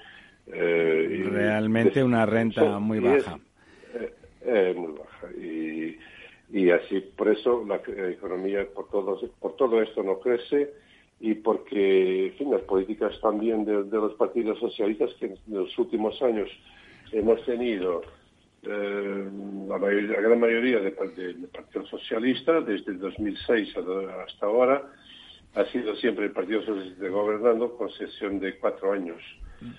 [0.46, 3.38] Realmente una renta muy baja.
[4.44, 5.96] Es, muy baja y,
[6.52, 7.76] y así por eso la
[8.10, 10.70] economía por todo por todo esto no crece
[11.20, 16.20] y porque en fin, las políticas también de, los partidos socialistas que en los últimos
[16.22, 16.50] años
[17.12, 18.02] hemos tenido
[18.62, 19.28] eh,
[19.68, 23.74] la, la, gran mayoría del Partido Socialista desde el 2006
[24.26, 24.82] hasta ahora
[25.54, 29.22] ha sido siempre el Partido Socialista gobernando con sesión de cuatro años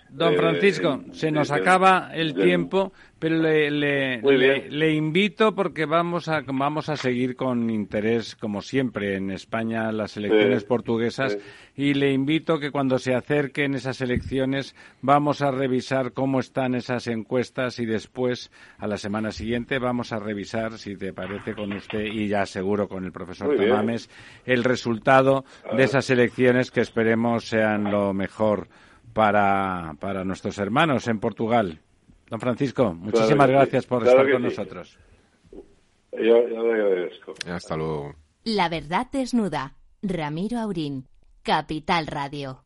[0.10, 5.54] Don Eh, Francisco, se nos del- acaba el tiempo, pero le, le- le- le invito
[5.54, 11.38] porque vamos a, vamos a seguir con interés, como siempre, en España las elecciones portuguesas
[11.76, 17.08] y le invito que cuando se acerquen esas elecciones vamos a revisar cómo están esas
[17.08, 22.06] encuestas y después, a la semana siguiente, vamos a revisar, si te parece con usted
[22.06, 23.56] y ya seguro con el profesor.
[23.70, 24.10] Tamames,
[24.46, 25.44] el resultado
[25.76, 28.68] de esas elecciones que esperemos sean lo mejor
[29.16, 31.80] para, para nuestros hermanos en Portugal.
[32.30, 34.48] Don Francisco, muchísimas sí, gracias por claro estar con sí.
[34.50, 35.00] nosotros.
[36.12, 37.34] Yo, yo le agradezco.
[37.50, 38.14] Hasta luego.
[38.44, 39.76] La verdad desnuda.
[40.02, 41.08] Ramiro Aurín.
[41.44, 42.66] Capital Radio.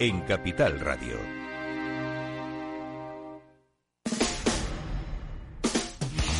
[0.00, 1.16] en Capital Radio.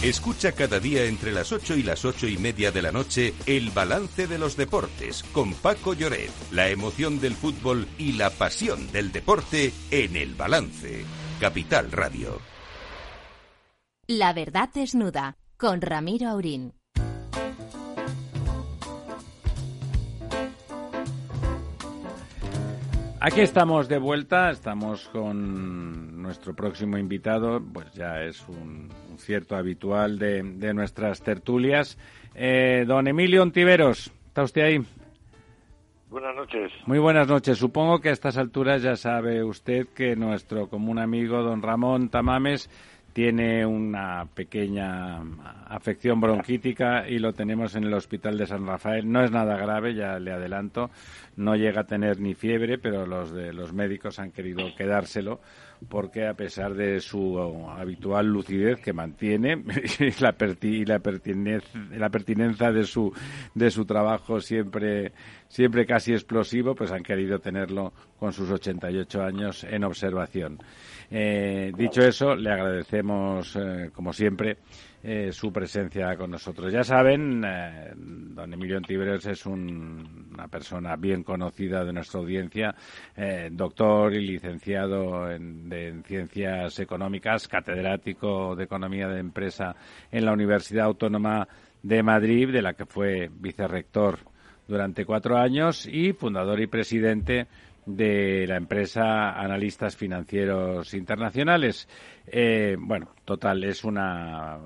[0.03, 3.71] Escucha cada día entre las 8 y las ocho y media de la noche el
[3.71, 9.11] balance de los deportes con Paco Lloret, la emoción del fútbol y la pasión del
[9.11, 11.05] deporte en el balance.
[11.41, 12.41] Capital Radio.
[14.07, 15.37] La verdad desnuda.
[15.57, 16.78] Con Ramiro Aurín.
[23.21, 29.57] Aquí estamos de vuelta, estamos con nuestro próximo invitado, pues ya es un, un cierto
[29.57, 31.99] habitual de, de nuestras tertulias.
[32.37, 34.81] Eh, don Emilio Ontiveros, ¿está usted ahí?
[36.11, 36.71] Buenas noches.
[36.87, 37.59] Muy buenas noches.
[37.59, 42.71] Supongo que a estas alturas ya sabe usted que nuestro común amigo don Ramón Tamames
[43.23, 45.19] tiene una pequeña
[45.67, 49.11] afección bronquítica y lo tenemos en el hospital de San Rafael.
[49.11, 50.89] No es nada grave, ya le adelanto.
[51.35, 55.41] No llega a tener ni fiebre, pero los de los médicos han querido quedárselo
[55.89, 57.39] porque a pesar de su
[57.71, 59.53] habitual lucidez que mantiene
[59.99, 63.13] y la, perti- la, pertinez- la pertinencia de su
[63.55, 65.11] de su trabajo siempre
[65.49, 70.59] siempre casi explosivo, pues han querido tenerlo con sus 88 años en observación.
[71.11, 74.59] Eh, dicho eso, le agradecemos, eh, como siempre,
[75.03, 76.71] eh, su presencia con nosotros.
[76.73, 77.41] Ya saben,
[78.35, 82.75] don Emilio Antiveros es un- una persona bien conocida de nuestra audiencia,
[83.53, 89.75] doctor y licenciado en, en Ciencias Económicas, catedrático de Economía de Empresa
[90.11, 91.47] en la Universidad Autónoma
[91.83, 94.19] de Madrid, de la que fue vicerrector
[94.67, 97.47] durante cuatro años y fundador y presidente
[97.89, 101.89] de la empresa Analistas Financieros Internacionales.
[102.27, 104.59] Eh, bueno, total, es una,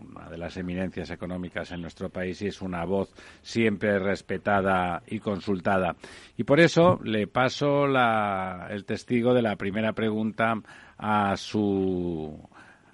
[0.00, 3.12] una de las eminencias económicas en nuestro país y es una voz
[3.42, 5.96] siempre respetada y consultada.
[6.36, 10.54] Y por eso le paso la- el testigo de la primera pregunta
[10.96, 12.38] a su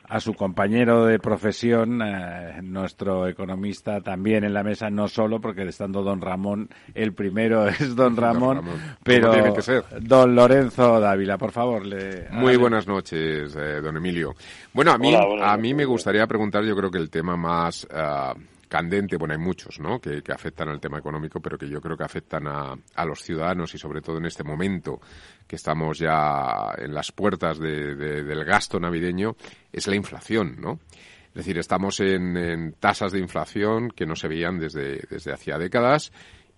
[0.08, 5.62] a su compañero de profesión, eh, nuestro economista también en la mesa, no solo porque
[5.62, 8.62] estando don Ramón, el primero es don Ramón,
[9.02, 9.84] pero tiene que ser.
[10.00, 11.84] don Lorenzo Dávila, por favor.
[11.86, 14.34] Le, Muy buenas noches, eh, don Emilio.
[14.72, 17.86] Bueno, a mí, Hola, a mí me gustaría preguntar, yo creo que el tema más
[17.90, 18.34] ah,
[18.74, 22.02] candente, bueno, hay muchos, ¿no?, que, afectan al tema económico, pero que yo creo que
[22.02, 25.00] afectan a, los ciudadanos y sobre todo en este momento
[25.46, 29.36] que estamos ya en las puertas de- de- del gasto navideño,
[29.72, 30.80] es la inflación, ¿no?
[31.28, 35.56] Es decir, estamos en, en tasas de inflación que no se veían desde, desde hacía
[35.56, 36.10] décadas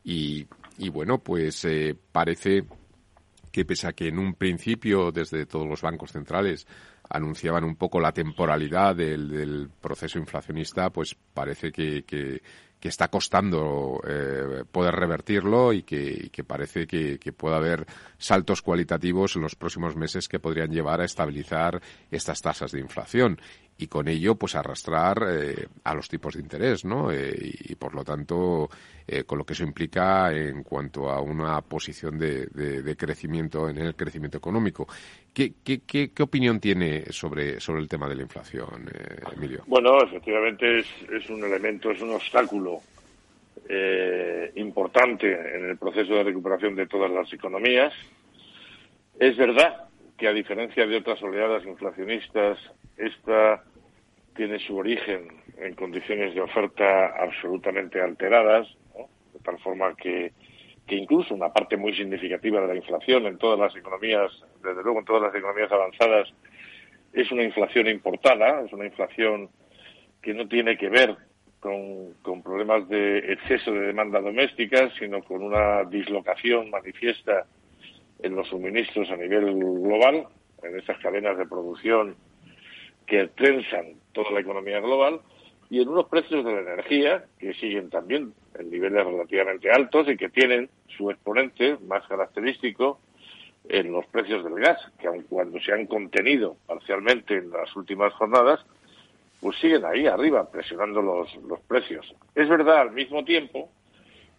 [0.03, 0.47] y,
[0.79, 2.65] y bueno, pues eh, parece
[3.53, 6.67] que pese a que en un principio desde todos los bancos centrales
[7.11, 12.43] anunciaban un poco la temporalidad del, del proceso inflacionista, pues parece que, que-
[12.79, 17.87] que está costando eh, poder revertirlo y que, que parece que, que puede haber
[18.19, 21.81] saltos cualitativos en los próximos meses que podrían llevar a estabilizar
[22.11, 23.41] estas tasas de inflación
[23.79, 27.11] y con ello pues arrastrar eh, a los tipos de interés, ¿no?
[27.11, 28.69] Eh, y, y, por lo tanto
[29.07, 33.71] eh, con lo que eso implica en cuanto a una posición de, de- de crecimiento
[33.71, 34.87] en el crecimiento económico.
[35.37, 39.65] ¿Qué, opinión tiene sobre, sobre el tema de la inflación, eh, Emilio?
[39.67, 42.81] Bueno, efectivamente es, es un elemento, es un obstáculo
[43.69, 47.93] eh, importante en el proceso de recuperación de todas las economías.
[49.21, 52.59] Es verdad que a diferencia de otras oleadas inflacionistas,
[52.97, 53.63] esta
[54.35, 55.29] tiene su origen
[55.59, 59.07] en condiciones de oferta absolutamente alteradas, ¿no?
[59.35, 60.33] de tal forma que
[60.87, 64.31] que incluso una parte muy significativa de la inflación en todas las economías,
[64.63, 66.29] desde luego en todas las economías avanzadas,
[67.13, 69.49] es una inflación importada, es una inflación
[70.23, 71.17] que no tiene que ver
[71.61, 77.47] con, problemas de exceso de demanda doméstica, sino con una dislocación manifiesta
[78.23, 80.27] en los suministros a nivel global,
[80.63, 82.17] en esas cadenas de producción
[83.07, 85.21] que trenzan toda la economía global,
[85.69, 90.17] y en unos precios de la energía que siguen también en niveles relativamente altos y
[90.17, 93.01] que tienen su exponente más característico
[93.69, 98.13] en los precios del gas, que aun cuando se han contenido parcialmente en las últimas
[98.15, 98.65] jornadas,
[99.41, 102.15] pues siguen ahí arriba presionando los, los precios.
[102.35, 103.71] Es verdad al mismo tiempo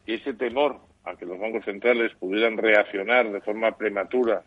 [0.06, 4.44] que ese temor a que los bancos centrales pudieran reaccionar de forma prematura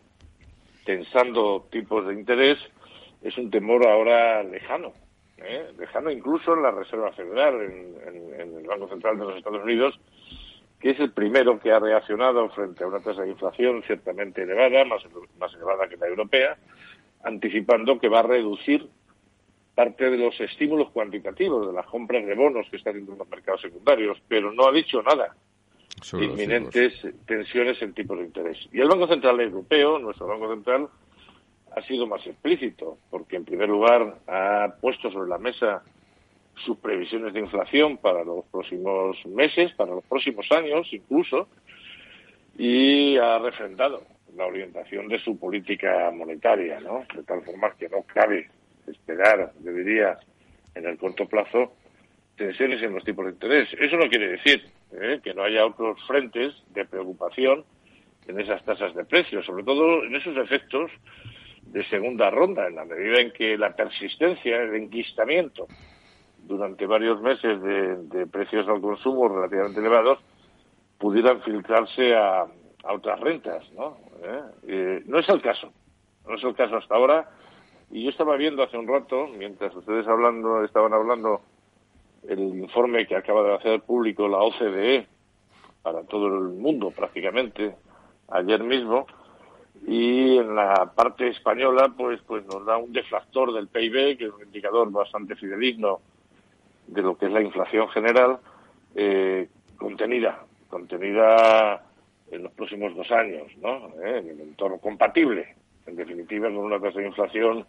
[0.85, 2.57] tensando tipos de interés
[3.21, 4.93] es un temor ahora lejano,
[5.43, 5.71] ¿eh?
[5.77, 9.99] lejano incluso en la Reserva Federal, en, el Banco Central de los Estados Unidos,
[10.79, 14.85] que es el primero que ha reaccionado frente a una tasa de inflación ciertamente elevada,
[14.85, 15.03] más,
[15.39, 16.57] más elevada que la europea,
[17.23, 18.87] anticipando que va a reducir
[19.75, 23.29] parte de los estímulos cuantitativos de las compras de bonos que están haciendo en los
[23.29, 25.35] mercados secundarios, pero no ha dicho nada
[26.13, 26.93] inminentes
[27.25, 28.57] tensiones en tipos de interés.
[28.71, 30.87] Y el Banco Central Europeo, nuestro Banco Central,
[31.75, 35.83] ha sido más explícito, porque en primer lugar ha puesto sobre la mesa
[36.65, 41.47] sus previsiones de inflación para los próximos meses, para los próximos años incluso,
[42.57, 44.03] y ha refrendado
[44.35, 47.05] la orientación de su política monetaria, ¿no?
[47.15, 48.49] De tal forma que no cabe
[48.87, 50.17] esperar, yo diría,
[50.75, 51.73] en el corto plazo,
[52.35, 53.69] tensiones en los tipos de interés.
[53.79, 54.63] Eso no quiere decir
[54.93, 55.19] ¿eh?
[55.23, 57.63] que no haya otros frentes de preocupación
[58.27, 60.91] en esas tasas de precios, sobre todo en esos efectos
[61.63, 65.67] de segunda ronda, en la medida en que la persistencia, el enquistamiento
[66.43, 70.19] durante varios meses de, precios al consumo relativamente elevados
[70.97, 72.47] pudieran filtrarse a,
[72.83, 73.97] otras rentas, ¿no?
[74.23, 74.41] ¿Eh?
[74.67, 75.71] Eh, no es el caso,
[76.27, 77.29] no es el caso hasta ahora.
[77.91, 81.41] Y yo estaba viendo hace un rato, mientras ustedes hablando estaban hablando,
[82.27, 85.07] el informe que acaba de hacer público la OCDE
[85.83, 87.75] para todo el mundo prácticamente
[88.29, 89.05] ayer mismo,
[89.87, 94.31] y en la parte española pues pues nos da un deflactor del PIB que es
[94.31, 95.99] un indicador bastante fidedigno
[96.87, 98.39] de lo que es la inflación general
[98.95, 101.83] eh, contenida contenida
[102.29, 105.55] en los próximos dos años no eh, en un entorno compatible
[105.87, 107.65] en definitiva con una tasa de inflación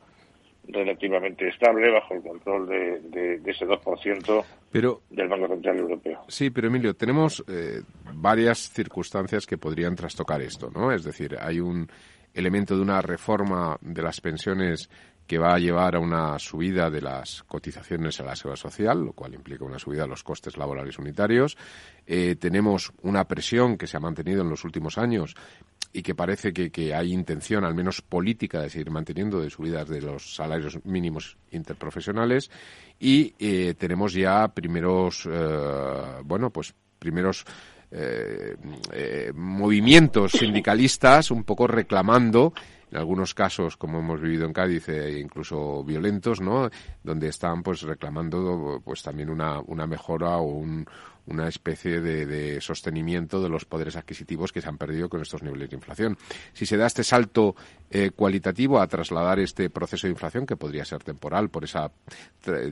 [0.68, 3.00] relativamente estable bajo el control de,
[3.38, 6.20] de, ese 2% pero, del Banco Central Europeo.
[6.28, 7.82] Sí, pero Emilio, tenemos eh,
[8.14, 10.92] varias circunstancias que podrían trastocar esto, ¿no?
[10.92, 11.88] Es decir, hay un
[12.34, 14.88] elemento de una reforma de las pensiones
[15.33, 19.14] que va a llevar a una subida de las cotizaciones a la seguridad social, lo
[19.14, 21.57] cual implica una subida de los costes laborales unitarios.
[22.07, 25.35] Eh, tenemos una presión que se ha mantenido en los últimos años
[25.91, 30.03] y que parece que, hay intención, al menos política, de seguir manteniendo de subidas de
[30.03, 32.51] los salarios mínimos interprofesionales
[33.01, 37.47] y eh, tenemos ya primeros, eh, bueno, pues primeros
[39.35, 42.55] movimientos sindicalistas un poco reclamando
[42.93, 46.68] en algunos casos, como hemos vivido en Cádiz, incluso violentos, ¿no?
[47.03, 50.86] Donde están, pues, reclamando, pues, también una, una mejora o un,
[51.26, 55.70] una especie de, sostenimiento de los poderes adquisitivos que se han perdido con estos niveles
[55.70, 56.18] de inflación.
[56.52, 57.54] Si se da este salto
[57.90, 61.90] eh, cualitativo a trasladar este proceso de inflación, que podría ser temporal por esa,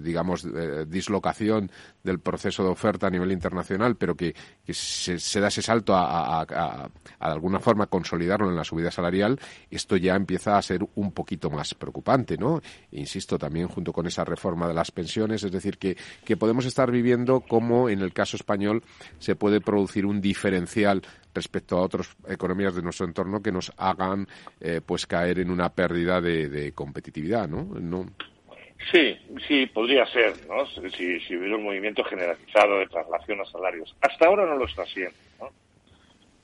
[0.00, 1.70] digamos, eh, dislocación
[2.02, 4.34] del proceso de oferta a nivel internacional, pero que,
[4.66, 9.38] se, da ese salto a, a, alguna forma consolidarlo en la subida salarial,
[9.70, 12.60] esto ya empieza a ser un poquito más preocupante, ¿no?
[12.92, 16.90] Insisto, también junto con esa reforma de las pensiones, es decir, que, que podemos estar
[16.90, 18.82] viviendo como en el caso español
[19.18, 21.02] se puede producir un diferencial
[21.34, 24.26] respecto a otras economías de nuestro entorno que nos hagan
[24.60, 27.64] eh, pues caer en una pérdida de, competitividad, ¿no?
[27.64, 28.06] ¿no?
[28.90, 29.16] Sí,
[29.46, 30.66] sí, podría ser, ¿no?
[30.66, 33.94] Si, si, hubiera un movimiento generalizado de traslación a salarios.
[34.00, 35.50] Hasta ahora no lo está haciendo, ¿no?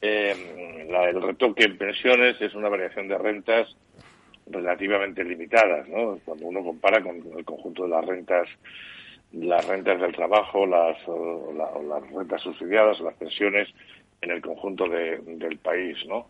[0.02, 3.74] Eh, la, el retoque en pensiones es una variación de rentas
[4.46, 6.20] relativamente limitadas, ¿no?
[6.24, 8.48] Cuando uno compara con el conjunto de las rentas
[9.32, 13.68] las rentas del trabajo, las, las rentas subsidiadas, las pensiones
[14.20, 16.26] en el conjunto del país, ¿no?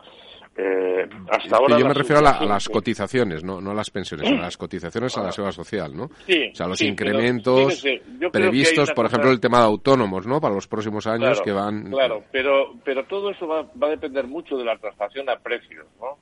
[0.59, 4.35] Eh, hasta ahora yo me refiero a, las cotizaciones, no, no a las pensiones, a
[4.37, 6.09] las cotizaciones a la seguridad social, ¿no?
[6.27, 7.85] Sí, o sea, los incrementos
[8.33, 10.41] previstos, por ejemplo, el tema de autónomos, ¿no?
[10.41, 11.91] Para los próximos años que van.
[11.91, 15.87] Claro, pero, pero todo eso va, va a depender mucho de la traslación a precios,
[16.01, 16.17] ¿no?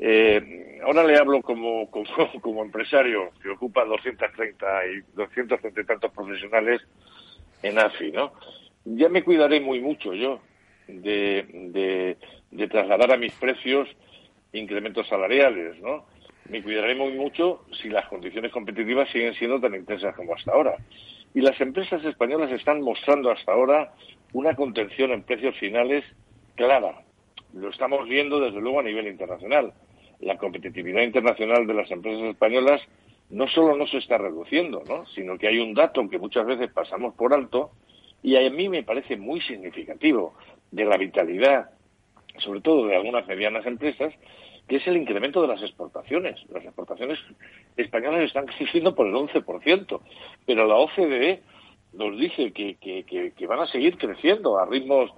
[0.00, 6.82] Eh, ahora le hablo como, como, empresario que ocupa 230 y 230 y tantos profesionales
[7.62, 8.32] en AFI, ¿no?
[8.84, 10.40] Ya me cuidaré muy mucho yo
[10.86, 12.16] de,
[12.50, 13.88] de, trasladar a mis precios
[14.52, 16.06] incrementos salariales, ¿no?
[16.48, 20.76] Me cuidaré muy mucho si las condiciones competitivas siguen siendo tan intensas como hasta ahora.
[21.34, 23.92] Y las empresas españolas están mostrando hasta ahora
[24.32, 26.04] una contención en precios finales
[26.54, 27.02] clara.
[27.52, 29.74] Lo estamos viendo desde luego a nivel internacional.
[30.20, 32.80] La competitividad internacional de las empresas españolas
[33.30, 35.06] no solo no se está reduciendo, ¿no?
[35.06, 37.70] sino que hay un dato que muchas veces pasamos por alto
[38.22, 40.34] y a mí me parece muy significativo
[40.70, 41.70] de la vitalidad,
[42.38, 44.14] sobre todo de algunas medianas empresas,
[44.66, 46.38] que es el incremento de las exportaciones.
[46.50, 47.18] Las exportaciones
[47.76, 50.00] españolas están creciendo por el 11%,
[50.46, 51.42] pero la OCDE
[51.94, 55.10] nos dice que, que, van a seguir creciendo a ritmos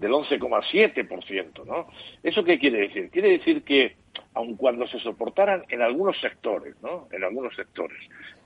[0.00, 1.88] del 11,7%, ¿no?
[2.22, 3.10] ¿Eso qué quiere decir?
[3.10, 3.96] Quiere decir que,
[4.32, 7.06] aun cuando se soportaran en algunos sectores, ¿no?
[7.12, 7.98] En algunos sectores,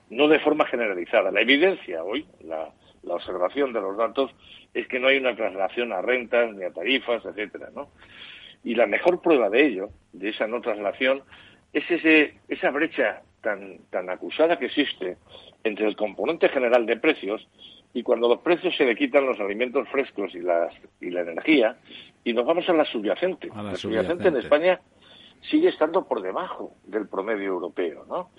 [0.09, 2.71] no de forma generalizada, la evidencia hoy, la,
[3.03, 4.31] la observación de los datos
[4.73, 7.89] es que no hay una traslación a rentas ni a tarifas, etcétera, ¿no?
[8.65, 11.23] Y la mejor prueba de ello, de esa no traslación,
[11.71, 15.17] es ese, esa brecha tan, tan acusada que existe
[15.63, 17.47] entre el componente general de precios
[17.95, 21.77] y cuando los precios se le quitan los alimentos frescos y, las, y la energía
[22.25, 23.47] y nos vamos a la subyacente.
[23.55, 24.81] la, subyacente en España
[25.49, 28.31] sigue estando por debajo del promedio europeo, ¿no?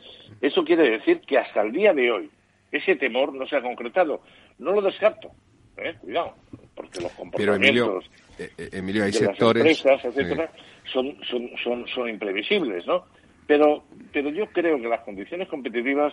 [0.42, 2.30] Eso quiere decir que hasta el día de hoy
[2.70, 4.20] ese temor no se ha concretado.
[4.58, 5.30] No lo descarto,
[5.78, 5.94] ¿eh?
[6.02, 6.34] cuidado,
[6.74, 9.62] porque los comportamientos Pero eh, eh, Emilio, hay sectores...
[9.62, 10.50] empresas, etcétera,
[10.92, 13.06] son, son, son, son imprevisibles, ¿no?
[13.46, 16.12] Pero, pero yo creo que las condiciones competitivas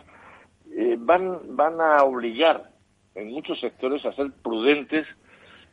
[1.00, 2.73] van, van a obligar
[3.16, 5.08] en muchos sectores a ser prudentes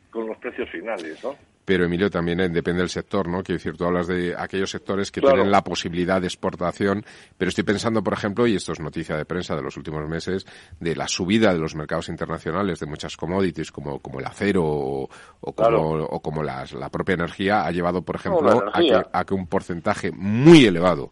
[0.09, 1.35] con los precios finales, ¿no?
[1.71, 3.43] pero Emilio también depende del sector, ¿no?
[3.43, 7.05] Quiero decir, tú hablas de aquellos sectores que tienen la posibilidad de exportación,
[7.37, 10.45] pero estoy pensando, por ejemplo, y esto es noticia de prensa de los últimos meses,
[10.79, 15.09] de la subida de los mercados internacionales de muchas commodities como, como el acero o,
[15.39, 19.33] como, o como las, la propia energía ha llevado, por ejemplo, a que, a que
[19.33, 21.11] un porcentaje muy elevado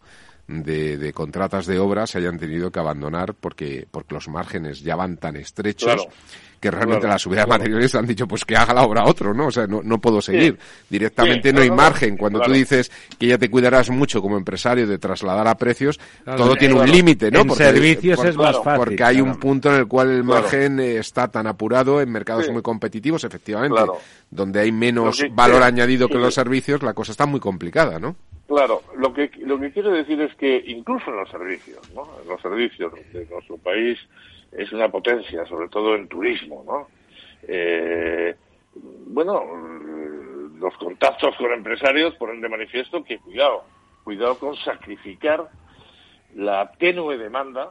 [0.50, 4.96] de, de, contratas de obra se hayan tenido que abandonar porque, porque los márgenes ya
[4.96, 6.08] van tan estrechos
[6.60, 9.46] que realmente la subida de materiales han dicho pues que haga la obra otro, ¿no?
[9.46, 10.58] O sea, no, no puedo seguir.
[10.90, 12.18] Directamente no hay margen.
[12.18, 16.54] Cuando tú dices que ya te cuidarás mucho como empresario de trasladar a precios, todo
[16.56, 17.40] tiene un límite, ¿no?
[17.40, 18.84] En servicios es más fácil.
[18.84, 22.50] Porque hay un punto en el cual el margen eh, está tan apurado en mercados
[22.50, 23.80] muy competitivos, efectivamente,
[24.30, 28.16] donde hay menos valor añadido que los servicios, la cosa está muy complicada, ¿no?
[28.50, 32.02] Claro, lo que, lo que quiero decir es que incluso en los servicios, ¿no?
[32.20, 33.96] En los servicios de nuestro país
[34.50, 36.88] es una potencia, sobre todo en turismo, ¿no?
[37.46, 38.34] Eh,
[39.06, 39.44] bueno,
[40.58, 43.62] los contactos con empresarios ponen de manifiesto que cuidado,
[44.02, 45.48] cuidado con sacrificar
[46.34, 47.70] la tenue demanda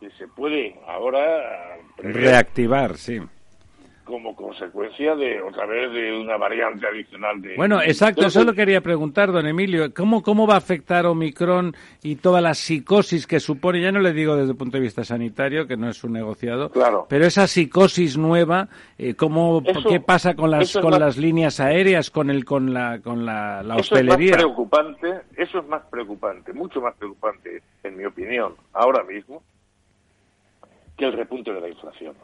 [0.00, 3.22] que se puede ahora reactivar, sí
[4.10, 8.80] como consecuencia de otra vez de una variante adicional de bueno exacto eso lo quería
[8.80, 9.92] preguntar don Emilio.
[9.94, 14.12] Cómo cómo va a afectar Omicron y toda la psicosis que supone ya no le
[14.12, 17.06] digo desde el punto de vista sanitario que no es un negociado claro.
[17.08, 18.68] pero esa psicosis nueva
[18.98, 23.24] eh, cómo qué pasa con las con las líneas aéreas con el con la con
[23.24, 27.96] la, la hostelería eso es más preocupante eso es más preocupante mucho más preocupante en
[27.96, 29.42] mi opinión ahora mismo
[30.96, 32.14] que el repunte de la inflación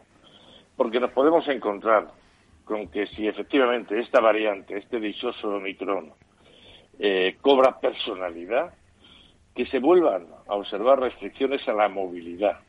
[0.77, 2.09] porque nos podemos encontrar
[2.65, 6.13] con que si efectivamente esta variante, este dichoso Omicron,
[6.99, 8.75] eh, cobra personalidad,
[9.55, 12.61] que se vuelvan a observar restricciones a la movilidad,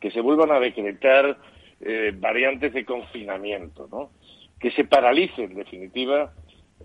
[0.00, 1.38] que se vuelvan a decretar
[1.80, 4.10] eh, variantes de confinamiento, ¿no?
[4.58, 6.32] que se paralice en definitiva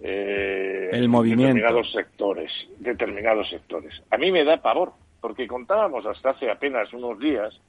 [0.01, 1.53] eh, el movimiento.
[1.53, 4.03] determinados sectores, determinados sectores.
[4.11, 7.59] A mí me da pavor, porque contábamos hasta hace apenas unos días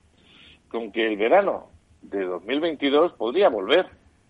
[0.68, 1.70] con que el verano
[2.10, 3.86] de 2022 podría volver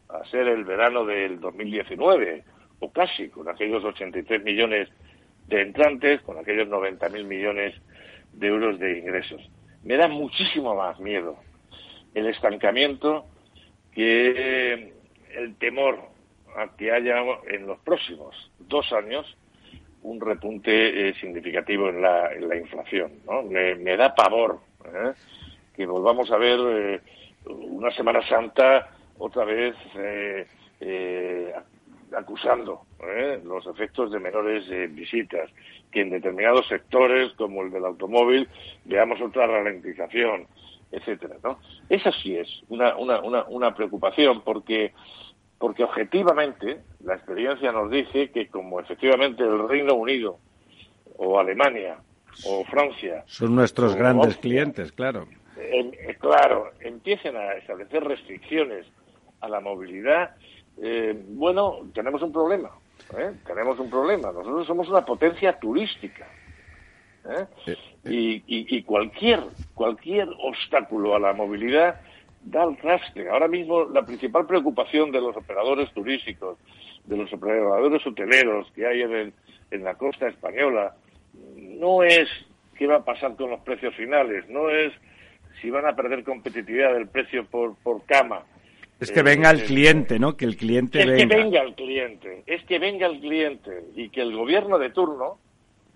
[0.09, 2.45] a ser el verano del 2019,
[2.81, 4.89] o casi, con aquellos 83 millones
[5.49, 7.75] de entrantes, con aquellos 90.000 millones
[8.33, 9.41] de euros de ingresos.
[9.83, 11.37] Me da muchísimo más miedo
[12.15, 13.27] el estancamiento
[13.93, 14.93] que
[15.35, 16.01] el temor
[16.57, 19.27] a que haya en los próximos dos años
[20.03, 23.13] un repunte eh, significativo en la, en la inflación.
[23.27, 23.43] ¿no?
[23.43, 25.13] Me, da pavor ¿eh?
[25.75, 27.01] que volvamos a ver eh,
[27.47, 30.47] una Semana Santa otra vez eh,
[30.81, 31.53] eh,
[32.17, 35.51] acusando eh, los efectos de menores visitas,
[35.91, 38.49] que en determinados sectores, como el del automóvil,
[38.85, 40.47] veamos otra ralentización,
[40.93, 41.59] etcétera, ¿no?
[41.89, 44.93] Esa sí es una, una, una, una preocupación, porque
[45.59, 50.39] porque objetivamente la experiencia nos dice que como efectivamente el Reino Unido
[51.17, 51.97] o Alemania
[52.45, 55.27] o Francia son nuestros grandes clientes, claro
[56.19, 58.87] claro, empiecen a establecer restricciones
[59.41, 60.37] a la movilidad,
[60.83, 62.71] eh, bueno, tenemos un problema.
[63.17, 63.33] ¿eh?
[63.47, 64.33] Tenemos un problema.
[64.33, 66.27] Nosotros somos una potencia turística.
[67.29, 67.75] ¿eh?
[68.05, 68.43] Y,
[68.77, 69.41] y, cualquier,
[69.75, 72.01] cualquier obstáculo a la movilidad
[72.43, 73.29] da el rastre.
[73.29, 76.59] Ahora mismo la principal preocupación de los operadores turísticos,
[77.05, 79.33] de los operadores hoteleros que hay en,
[79.71, 80.95] en la costa española,
[81.57, 82.29] no es
[82.79, 84.93] qué va a pasar con los precios finales, no es
[85.61, 88.45] si van a perder competitividad del precio por, por cama,
[88.99, 90.37] es que venga el eh, cliente, ¿no?
[90.37, 91.23] Que el cliente es venga.
[91.23, 94.91] Es que venga el cliente, es que venga el cliente y que el gobierno de
[94.91, 95.39] turno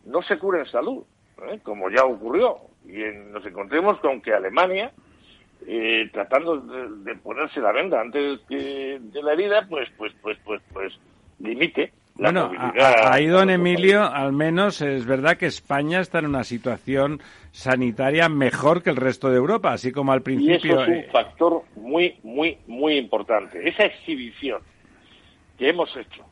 [0.05, 1.05] no se cure en salud,
[1.51, 1.61] ¿eh?
[1.63, 2.59] como ya ocurrió.
[2.85, 2.99] Y
[3.33, 4.93] nos encontremos con que Alemania,
[5.67, 10.93] eh, tratando de, ponerse la venda antes de la herida, pues, pues, pues, pues, pues,
[11.39, 17.21] limite bueno, ahí, don Emilio, al menos es verdad que España está en una situación
[17.51, 20.55] sanitaria mejor que el resto de Europa, así como al principio.
[20.55, 23.67] Y eso es un eh, factor muy, muy, muy importante.
[23.67, 24.61] Esa exhibición
[25.59, 26.25] que hemos hecho,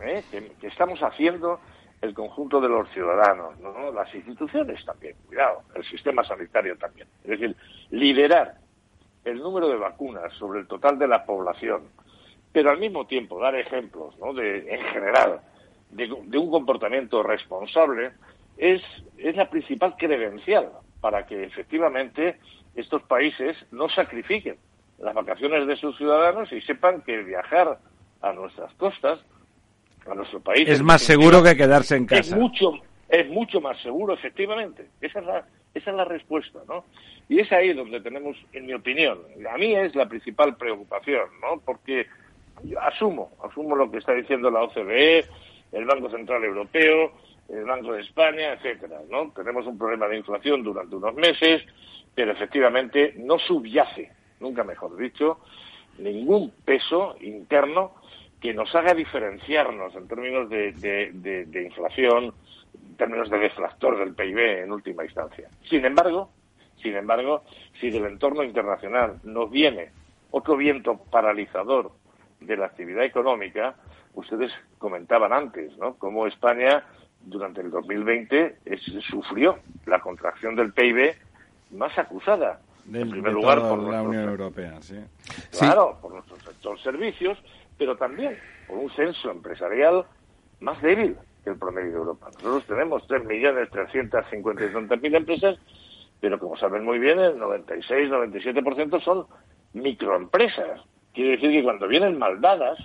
[0.00, 0.22] ¿eh?
[0.30, 1.60] que, estamos haciendo
[2.02, 3.90] el conjunto de los ciudadanos, ¿no?
[3.92, 7.06] las instituciones también, cuidado, el sistema sanitario también.
[7.24, 7.56] Es decir,
[7.90, 8.56] liderar
[9.24, 11.82] el número de vacunas sobre el total de la población
[12.52, 14.32] pero al mismo tiempo dar ejemplos, ¿no?
[14.34, 15.40] de, en general,
[15.90, 18.12] de, un comportamiento responsable,
[18.56, 18.82] es,
[19.18, 20.70] es la principal credencial
[21.00, 22.38] para que efectivamente
[22.74, 24.56] estos países no sacrifiquen
[24.98, 27.78] las vacaciones de sus ciudadanos y sepan que viajar
[28.20, 29.18] a nuestras costas,
[30.08, 30.68] a nuestro país...
[30.68, 32.20] Es más seguro que quedarse en casa.
[32.20, 32.74] Es mucho,
[33.08, 34.86] es mucho más seguro, efectivamente.
[35.00, 36.84] Esa es la, esa es la respuesta, ¿no?
[37.28, 39.18] Y es ahí donde tenemos, en mi opinión,
[39.52, 41.60] a mí es la principal preocupación, ¿no?
[41.64, 42.06] Porque
[42.80, 45.24] asumo, asumo lo que está diciendo la OCDE,
[45.72, 47.12] el Banco Central Europeo,
[47.48, 49.30] el Banco de España, etcétera, ¿no?
[49.32, 51.62] Tenemos un problema de inflación durante unos meses,
[52.14, 54.10] pero efectivamente no subyace,
[54.40, 55.40] nunca mejor dicho,
[55.98, 57.94] ningún peso interno
[58.40, 62.34] que nos haga diferenciarnos en términos de, inflación,
[62.74, 65.48] en términos de deflactor del PIB en última instancia.
[65.68, 66.30] Sin embargo,
[66.82, 67.44] sin embargo,
[67.80, 69.90] si del entorno internacional nos viene
[70.32, 71.92] otro viento paralizador
[72.46, 73.74] de la actividad económica,
[74.14, 75.94] ustedes comentaban antes, ¿no?
[75.94, 76.84] Cómo España
[77.24, 78.58] durante el 2020
[79.08, 81.14] sufrió la contracción del PIB
[81.70, 82.60] más acusada.
[82.92, 84.96] en primer lugar, por la Unión Europea, sí.
[85.58, 87.38] Claro, por nuestro sector servicios,
[87.78, 88.36] pero también
[88.66, 90.04] por un censo empresarial
[90.60, 92.26] más débil que el promedio de Europa.
[92.34, 95.58] Nosotros tenemos 3.350.000 empresas,
[96.20, 99.26] pero como saben muy bien, el 96-97% son
[99.72, 100.80] microempresas.
[101.12, 102.78] Quiere decir que cuando vienen maldadas,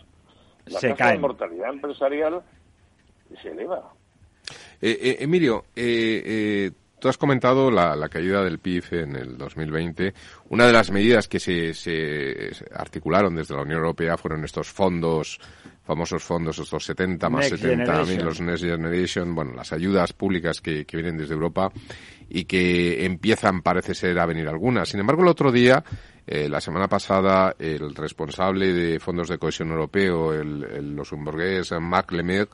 [0.65, 2.41] la tasa de mortalidad empresarial
[3.41, 3.93] se eleva.
[4.81, 10.13] Eh, eh, Emilio, eh, tú has comentado la, caída del PIB en el 2020.
[10.49, 15.39] Una de las medidas que se, articularon desde la Unión Europea fueron estos fondos,
[15.87, 20.85] famosos fondos, estos 70 más 70 mil, los Next Generation, bueno, las ayudas públicas que,
[20.85, 21.71] que vienen desde Europa
[22.29, 24.89] y que empiezan, parece ser, a venir algunas.
[24.89, 25.81] Sin embargo, el otro día
[26.27, 32.11] eh, la semana pasada, el responsable de fondos de cohesión europeo, el, el luxemburgués Marc
[32.11, 32.53] Lemaitre,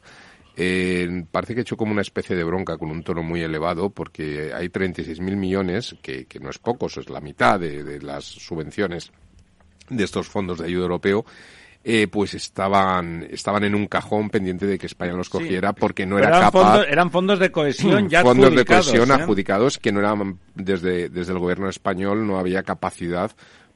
[0.56, 3.90] eh, parece que ha hecho como una especie de bronca con un tono muy elevado
[3.90, 8.00] porque hay 36.000 millones, que, que no es poco, eso es la mitad de, de
[8.00, 9.12] las subvenciones
[9.90, 11.26] de estos fondos de ayuda europeo,
[11.84, 16.18] eh, pues estaban estaban en un cajón pendiente de que España los cogiera porque no
[16.18, 19.14] era eran capaz fondos, eran fondos de cohesión ya fondos de cohesión ¿eh?
[19.14, 23.32] adjudicados que no eran desde desde el gobierno español no había capacidad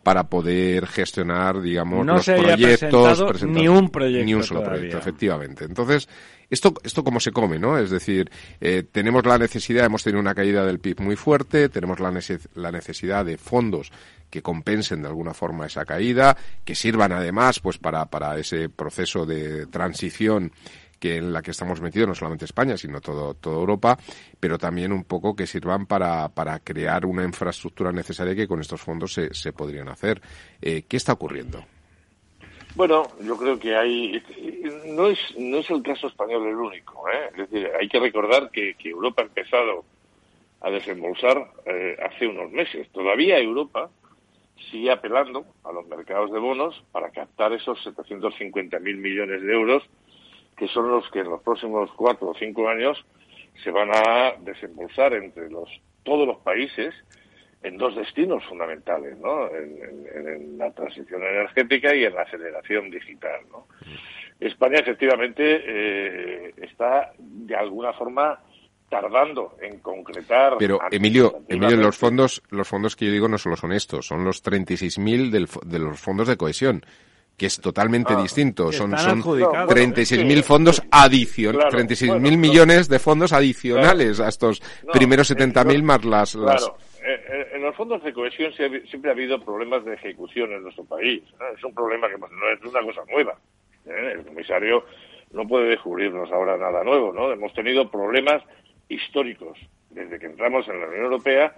[0.08, 3.44] para poder gestionar, digamos, no los se proyectos.
[3.44, 4.26] ni un proyecto.
[4.26, 5.66] Ni un solo proyecto, efectivamente.
[5.66, 6.08] Entonces,
[6.50, 7.78] esto, esto cómo se come, ¿no?
[7.78, 8.32] Es decir,
[8.62, 12.18] eh, tenemos la necesidad, hemos tenido una caída del PIB muy fuerte, tenemos la,
[12.56, 13.92] la necesidad de fondos
[14.30, 16.36] que compensen de alguna forma esa caída,
[16.66, 20.52] que sirvan además, pues, para, para ese proceso de transición
[21.00, 23.98] que en la que estamos metidos, no solamente España, sino todo, toda Europa,
[24.40, 28.82] pero también un poco que sirvan para, para crear una infraestructura necesaria que con estos
[28.82, 30.22] fondos se, se podrían hacer.
[30.62, 31.64] Eh, ¿Qué está ocurriendo?
[32.76, 34.22] Bueno, yo creo que hay.
[34.86, 37.10] No es, no es el caso español el único.
[37.10, 37.30] ¿eh?
[37.32, 39.84] Es decir, hay que recordar que, que Europa ha empezado
[40.62, 42.88] a desembolsar eh, hace unos meses.
[42.92, 43.90] Todavía Europa
[44.72, 49.84] sigue apelando a los mercados de bonos para captar esos 750.000 millones de euros
[50.58, 53.06] que son los que en los próximos cuatro o cinco años
[53.64, 55.70] se van a desembolsar entre los
[56.04, 56.94] todos los países
[57.64, 59.50] en dos destinos fundamentales, ¿no?
[59.50, 63.68] En, la transición energética y en la aceleración digital, ¿no?
[64.40, 68.40] España efectivamente eh, está de alguna forma
[68.90, 70.56] tardando en concretar.
[70.58, 74.24] Pero Emilio, Emilio, los fondos, los fondos que yo digo no solo son estos, son
[74.24, 75.30] los 36.000
[75.66, 76.86] de los fondos de cohesión
[77.38, 78.22] que es totalmente Ah.
[78.22, 78.72] distinto.
[78.72, 79.70] Son, son adjudicados.
[79.72, 80.42] 36.000 sí.
[80.42, 82.38] fondos adicionales, Claro, 36.000 bueno, no.
[82.38, 86.34] millones de fondos adicionales a estos No, primeros eh, 70.000 no, más las...
[86.36, 88.52] las- Claro, eh, eh, en los fondos de cohesión
[88.90, 91.22] siempre ha habido problemas de ejecución en nuestro país.
[91.40, 91.48] ¿no?
[91.56, 93.36] Es un problema que pues, no es una cosa nueva.
[93.86, 94.14] ¿eh?
[94.16, 94.84] El comisario
[95.32, 97.14] no puede descubrirnos ahora nada nuevo.
[97.14, 97.32] ¿no?
[97.32, 98.42] Hemos tenido problemas
[98.90, 99.58] históricos
[99.90, 101.56] desde que entramos en la Unión Europea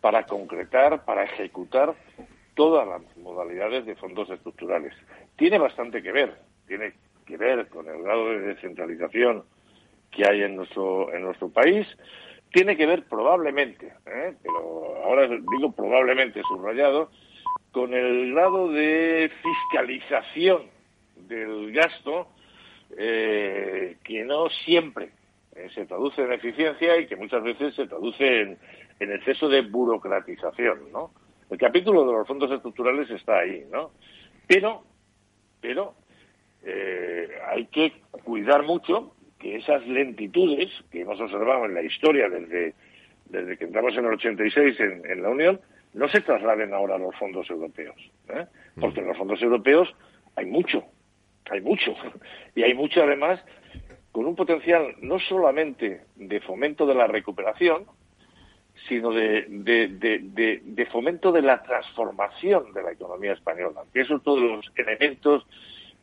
[0.00, 1.94] para concretar, para ejecutar
[2.54, 4.94] todas las modalidades de fondos estructurales.
[5.36, 6.34] Tiene bastante que ver,
[6.66, 6.92] tiene
[7.26, 9.44] que ver con el grado de descentralización
[10.10, 11.86] que hay en nuestro en nuestro país
[12.52, 14.34] tiene que ver probablemente, ¿eh?
[14.42, 17.10] pero ahora digo probablemente subrayado,
[17.70, 20.62] con el grado de fiscalización
[21.16, 22.28] del gasto
[22.96, 25.10] eh, que no siempre
[25.64, 28.58] eh, se traduce en eficiencia y que muchas veces se traduce en,
[28.98, 31.12] en exceso de burocratización, ¿no?
[31.50, 33.90] El capítulo de los fondos estructurales está ahí, ¿no?
[34.46, 34.84] Pero,
[35.60, 35.94] pero
[36.64, 37.92] eh, hay que
[38.24, 42.74] cuidar mucho que esas lentitudes que hemos observado en la historia desde,
[43.26, 45.60] desde que entramos en el 86 en, en la Unión
[45.94, 47.96] no se trasladen ahora a los fondos europeos.
[48.28, 48.46] ¿eh?
[48.78, 49.92] Porque en los fondos europeos
[50.36, 50.84] hay mucho,
[51.50, 51.94] hay mucho.
[52.54, 53.40] Y hay mucho además
[54.12, 57.84] con un potencial no solamente de fomento de la recuperación,
[58.88, 63.82] sino de, fomento de la transformación de la economía española.
[63.92, 65.46] Que es todos los elementos,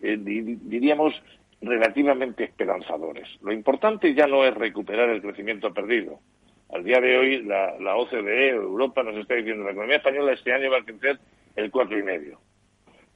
[0.01, 1.13] eh, di- diríamos,
[1.61, 3.27] relativamente esperanzadores.
[3.41, 6.19] Lo importante ya no es recuperar el crecimiento perdido.
[6.71, 10.33] Al día de hoy, la, la OCDE, Europa, nos está diciendo que la economía española
[10.33, 11.17] este año va a crecer
[11.55, 12.39] el cuatro y medio,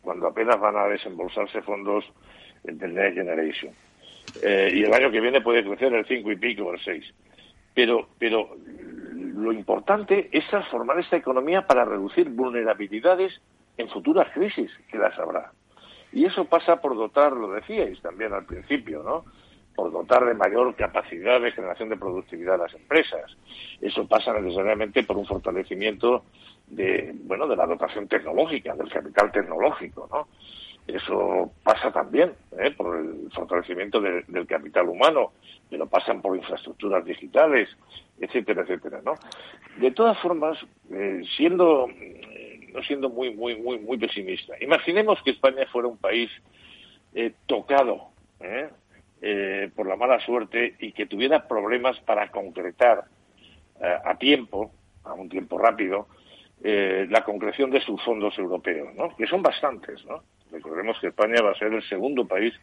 [0.02, 2.04] cuando apenas van a desembolsarse fondos
[2.64, 3.74] del Next Generation.
[4.42, 7.06] Eh, y el año que viene puede crecer el cinco y pico o el seis.
[7.74, 8.56] Pero, pero
[9.14, 13.42] lo importante es transformar esta economía para reducir vulnerabilidades
[13.78, 15.52] en futuras crisis, que las habrá.
[16.14, 19.26] Y eso pasa por dotar, lo decíais también al principio, ¿no?
[19.76, 23.38] Por dotar de mayor capacidad de generación de productividad a las empresas.
[23.80, 26.26] Eso pasa necesariamente por un fortalecimiento
[26.68, 30.28] de, bueno, de la dotación tecnológica, del capital tecnológico, ¿no?
[30.88, 32.72] Eso pasa también ¿eh?
[32.72, 35.32] por el fortalecimiento de- del capital humano,
[35.70, 37.70] pero pasan por infraestructuras digitales,
[38.20, 39.14] etcétera, etcétera, ¿no?
[39.80, 40.58] De todas formas,
[40.92, 41.88] eh, siendo
[42.74, 46.30] no siendo muy muy muy muy pesimista, imaginemos que España fuera un país
[47.14, 48.10] eh, tocado
[49.76, 53.04] por la mala suerte y que tuviera problemas para concretar
[53.80, 54.72] a tiempo,
[55.04, 56.08] a un tiempo rápido,
[56.64, 59.16] la concreción de sus fondos europeos, ¿no?
[59.16, 60.04] que son bastantes.
[60.06, 60.24] ¿no?
[60.52, 62.54] Recordemos que España va a ser el segundo país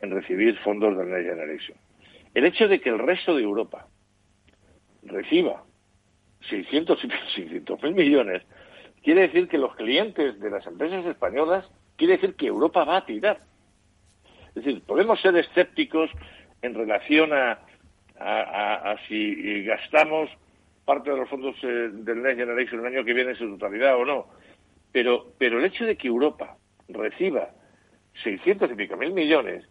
[0.00, 1.78] en recibir fondos del Next Generation.
[2.34, 3.86] El hecho de que el resto de Europa
[5.02, 5.64] reciba
[6.48, 8.42] 600 y 600 mil millones
[9.02, 11.64] quiere decir que los clientes de las empresas españolas
[11.96, 13.40] quiere decir que Europa va a tirar.
[14.48, 16.10] Es decir, podemos ser escépticos
[16.62, 17.60] en relación a,
[19.06, 20.28] si gastamos
[20.84, 23.96] parte de los fondos eh, del Next Generation el año que viene en su totalidad
[23.96, 24.26] o no.
[24.90, 26.56] Pero, pero el hecho de que Europa
[26.88, 27.50] reciba
[28.22, 29.64] 600 y pico mil millones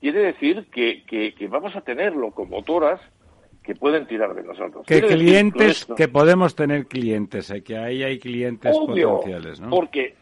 [0.00, 3.00] quiere decir que, que- que vamos a tener locomotoras
[3.62, 4.86] que pueden tirar de nosotros.
[4.86, 9.70] Que clientes, que podemos tener clientes, eh, que ahí hay clientes Obvio, potenciales, ¿no?
[9.70, 10.14] Porque,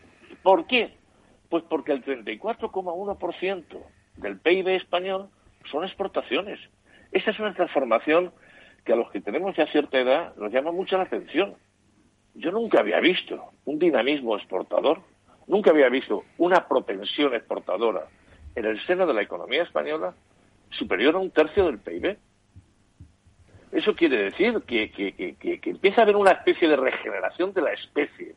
[0.42, 0.94] ¿Por qué?
[1.50, 3.64] Pues porque el 34,1%
[4.16, 5.28] del PIB español
[5.70, 6.58] son exportaciones.
[7.12, 8.32] Esa es una transformación
[8.84, 11.54] que a los que tenemos ya cierta edad nos llama mucho la atención.
[12.34, 15.00] Yo nunca había visto un dinamismo exportador,
[15.46, 18.06] nunca había visto una propensión exportadora
[18.54, 20.14] en el seno de la economía española
[20.70, 22.16] superior a un tercio del PIB.
[23.72, 27.72] Eso quiere decir que, que- que- empieza a haber una especie de regeneración de la
[27.72, 28.34] especie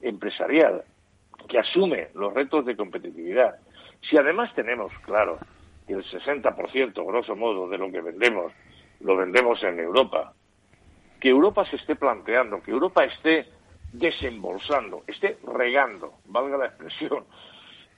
[0.00, 0.82] empresarial
[1.48, 3.56] que asume los retos de competitividad.
[4.08, 5.38] Si además tenemos claro
[5.86, 8.52] que el 60%, grosso modo, de lo que vendemos
[9.00, 10.32] lo vendemos en Europa,
[11.20, 13.46] que Europa se esté planteando, que Europa esté
[13.92, 17.24] desembolsando, esté regando, valga la expresión,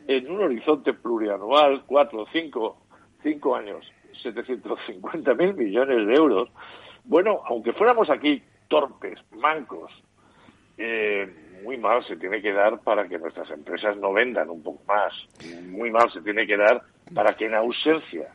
[0.07, 2.79] en un horizonte plurianual, cuatro, cinco,
[3.23, 3.91] cinco años,
[4.23, 6.51] 750 mil millones de euros.
[7.05, 9.91] Bueno, aunque fuéramos aquí torpes, mancos,
[10.77, 14.83] eh, muy mal se tiene que dar para que nuestras empresas no vendan un poco
[14.87, 15.13] más.
[15.69, 16.83] Muy mal se tiene que dar
[17.15, 18.29] para que en ausencia,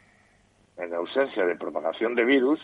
[0.77, 2.59] en ausencia de propagación de virus,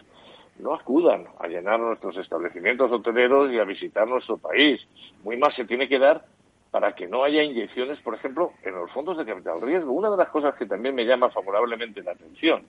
[0.59, 4.85] no acudan a llenar nuestros establecimientos hoteleros y a visitar nuestro país.
[5.23, 6.25] Muy mal se tiene que dar
[6.71, 9.91] para que no haya inyecciones, por ejemplo, en los fondos de capital riesgo.
[9.91, 12.63] Una de las cosas que también me llama favorablemente la atención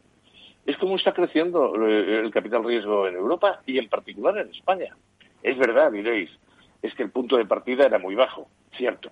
[0.65, 4.97] es cómo está creciendo eh, el capital riesgo en Europa y en particular en España.
[5.43, 6.31] Es verdad, diréis,
[6.83, 9.11] es que el punto de partida era muy bajo, cierto.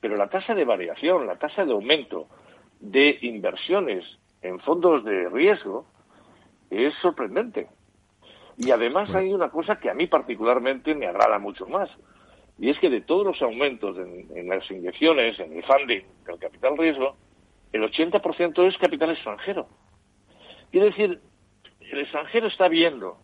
[0.00, 2.28] pero la tasa de variación, la tasa de aumento
[2.80, 4.04] de inversiones
[4.42, 5.86] en fondos de riesgo
[6.72, 7.68] es sorprendente.
[8.56, 11.90] Y además hay una cosa que a mí particularmente me agrada mucho más,
[12.58, 16.76] y es que de todos los aumentos en, las inyecciones, en el funding del capital
[16.76, 17.16] riesgo,
[17.72, 19.66] el 80% es capital extranjero.
[20.70, 21.20] Quiere decir,
[21.80, 23.18] el extranjero está viendo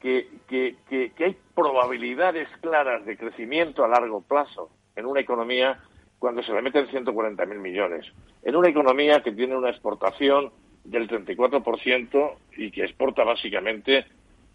[0.00, 5.80] que, que, que, hay probabilidades claras de crecimiento a largo plazo en una economía
[6.18, 8.06] cuando se le meten 140.000 millones,
[8.42, 10.52] en una economía que tiene una exportación
[10.90, 14.06] del 34% y que exporta básicamente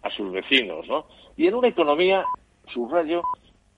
[0.02, 1.06] a sus vecinos, ¿no?
[1.36, 2.24] Y en una economía,
[2.68, 3.22] subrayo,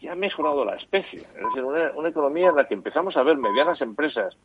[0.00, 1.20] que ha mejorado la especie.
[1.20, 4.36] Es decir, una, economía en la que empezamos a ver medianas empresas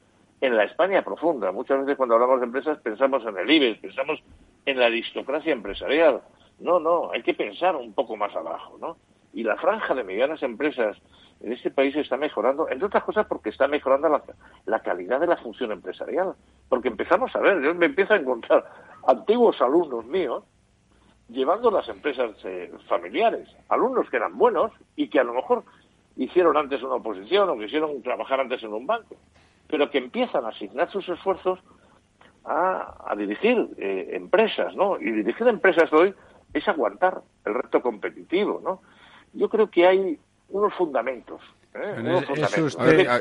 [0.41, 1.52] en la España profunda.
[1.52, 4.19] Muchas veces cuando hablamos de empresas pensamos en el IBEX, pensamos
[4.65, 6.22] en la aristocracia empresarial.
[6.60, 8.98] No, no, hay que pensar un poco más abajo, ¿no?
[9.34, 10.97] Y la franja de medianas empresas
[11.41, 14.23] en este país está mejorando, entre otras cosas porque está mejorando la,
[14.65, 16.34] la calidad de la función empresarial.
[16.68, 18.65] Porque empezamos a ver, yo me empiezo a encontrar
[19.07, 20.43] antiguos alumnos míos
[21.30, 25.64] llevando las empresas eh, familiares, alumnos que eran buenos y que a lo mejor
[26.15, 29.15] hicieron antes una oposición o quisieron trabajar antes en un banco,
[29.68, 31.60] pero que empiezan a asignar sus esfuerzos
[32.45, 34.99] a, dirigir eh, empresas, ¿no?
[34.99, 36.14] Y dirigir empresas hoy
[36.53, 38.81] es aguantar el reto competitivo, ¿no?
[39.34, 40.19] Yo creo que hay
[40.49, 41.41] unos fundamentos
[41.72, 42.23] ¿Eh?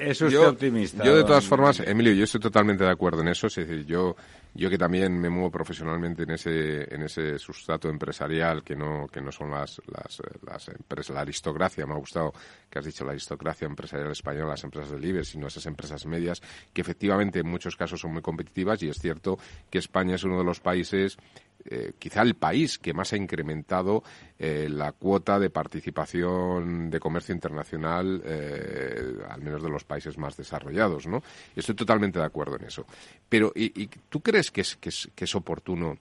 [0.01, 1.05] Es, usted, optimista.
[1.05, 3.49] Yo, de todas formas, Emilio, yo estoy totalmente de acuerdo en eso.
[3.49, 4.17] Es decir, yo,
[4.55, 9.21] yo que también me muevo profesionalmente en ese, en ese sustrato empresarial que no, que
[9.21, 12.33] no son las, las, las empresas, la aristocracia, me ha gustado
[12.71, 16.41] que has dicho la aristocracia empresarial española, las empresas del IBEX, sino esas empresas medias
[16.73, 19.39] que efectivamente en muchos casos son muy competitivas y es cierto
[19.71, 21.19] que España es uno de los países
[21.65, 24.03] eh, quizá el país que más ha incrementado
[24.39, 30.37] eh, la cuota de participación de comercio internacional, eh, al menos de los países más
[30.37, 31.23] desarrollados, ¿no?
[31.55, 32.87] Estoy totalmente de acuerdo en eso.
[33.29, 35.99] Pero, ¿y, tú crees que es, que es, que es oportuno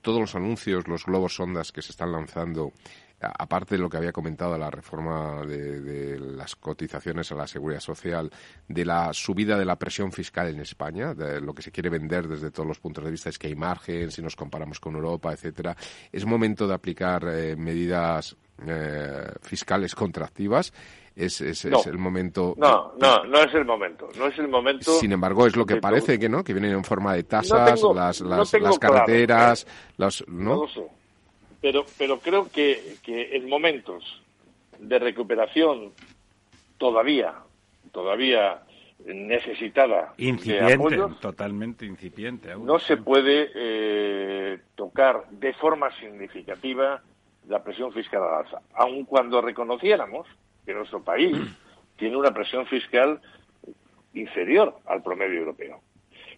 [0.00, 2.72] todos los anuncios, los globos sondas que se están lanzando
[3.20, 7.80] aparte de lo que había comentado de la reforma de, las cotizaciones a la seguridad
[7.80, 8.30] social,
[8.66, 12.28] de la subida de la presión fiscal en España, de lo que se quiere vender
[12.28, 15.32] desde todos los puntos de vista es que hay margen, si nos comparamos con Europa,
[15.32, 15.76] etcétera.
[16.10, 18.36] Es momento de aplicar eh, medidas
[18.66, 20.72] eh, fiscales contractivas.
[21.14, 22.54] Es, es, el momento.
[22.56, 24.08] No, no, no es el momento.
[24.16, 24.92] No es el momento.
[24.92, 28.20] Sin embargo, es lo que parece que no, que vienen en forma de tasas, las,
[28.20, 29.66] las, las carreteras,
[29.98, 30.66] los, ¿no?
[31.60, 34.22] Pero, pero creo que, que en momentos
[34.78, 35.92] de recuperación
[36.78, 37.34] todavía,
[37.92, 38.62] todavía
[39.06, 42.54] necesitada incipiente, totalmente incipiente.
[42.56, 47.02] no se puede eh, tocar de forma significativa
[47.48, 50.26] la presión fiscal al alza, aun cuando reconociéramos
[50.66, 51.36] que nuestro país
[51.96, 53.20] tiene una presión fiscal
[54.14, 55.80] inferior al promedio europeo.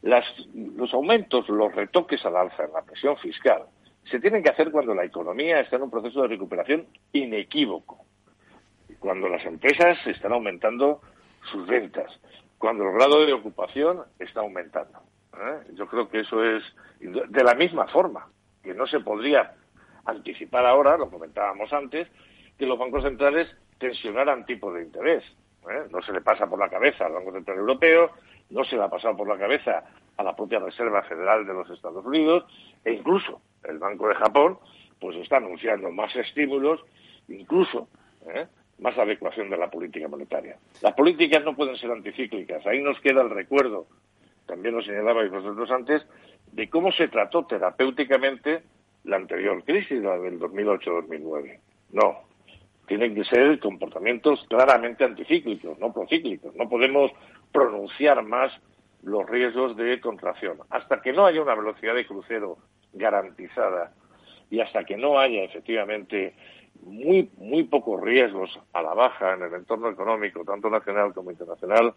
[0.03, 0.24] Las,
[0.55, 3.62] los aumentos, los retoques al alza en la presión fiscal
[4.05, 8.05] se tienen que hacer cuando la economía está en un proceso de recuperación inequívoco,
[8.99, 11.01] cuando las empresas están aumentando
[11.51, 12.11] sus ventas,
[12.59, 15.01] cuando el grado de ocupación está aumentando.
[15.35, 15.73] ¿eh?
[15.74, 16.62] Yo creo que eso es
[17.01, 18.29] de la misma forma,
[18.62, 19.55] que no se podría
[20.05, 22.09] anticipar ahora, lo comentábamos antes,
[22.59, 23.49] que los bancos centrales
[23.79, 25.24] tensionaran tipos de interés.
[25.69, 25.87] ¿eh?
[25.91, 28.11] No se le pasa por la cabeza al Banco Central Europeo,
[28.51, 29.85] no se le ha pasado por la cabeza
[30.16, 32.45] a la propia Reserva Federal de los Estados Unidos
[32.85, 34.59] e incluso el Banco de Japón
[34.98, 36.80] pues está anunciando más estímulos,
[37.28, 37.89] incluso
[38.26, 38.47] ¿eh?
[38.78, 40.59] más adecuación de la política monetaria.
[40.80, 42.64] Las políticas no pueden ser anticíclicas.
[42.66, 43.86] Ahí nos queda el recuerdo,
[44.47, 46.06] también lo señalabais vosotros antes,
[46.52, 48.62] de cómo se trató terapéuticamente
[49.05, 51.59] la anterior crisis, la del 2008-2009.
[51.93, 52.20] No,
[52.86, 56.55] tienen que ser comportamientos claramente anticíclicos, no procíclicos.
[56.56, 57.10] No podemos
[57.51, 58.52] pronunciar más
[59.02, 60.59] los riesgos de contracción.
[60.70, 62.59] Hasta que no haya una velocidad de crucero
[62.93, 63.93] garantizada
[64.51, 66.35] y hasta que no haya efectivamente
[66.85, 71.94] muy muy pocos riesgos a la baja en el entorno económico, tanto nacional como internacional,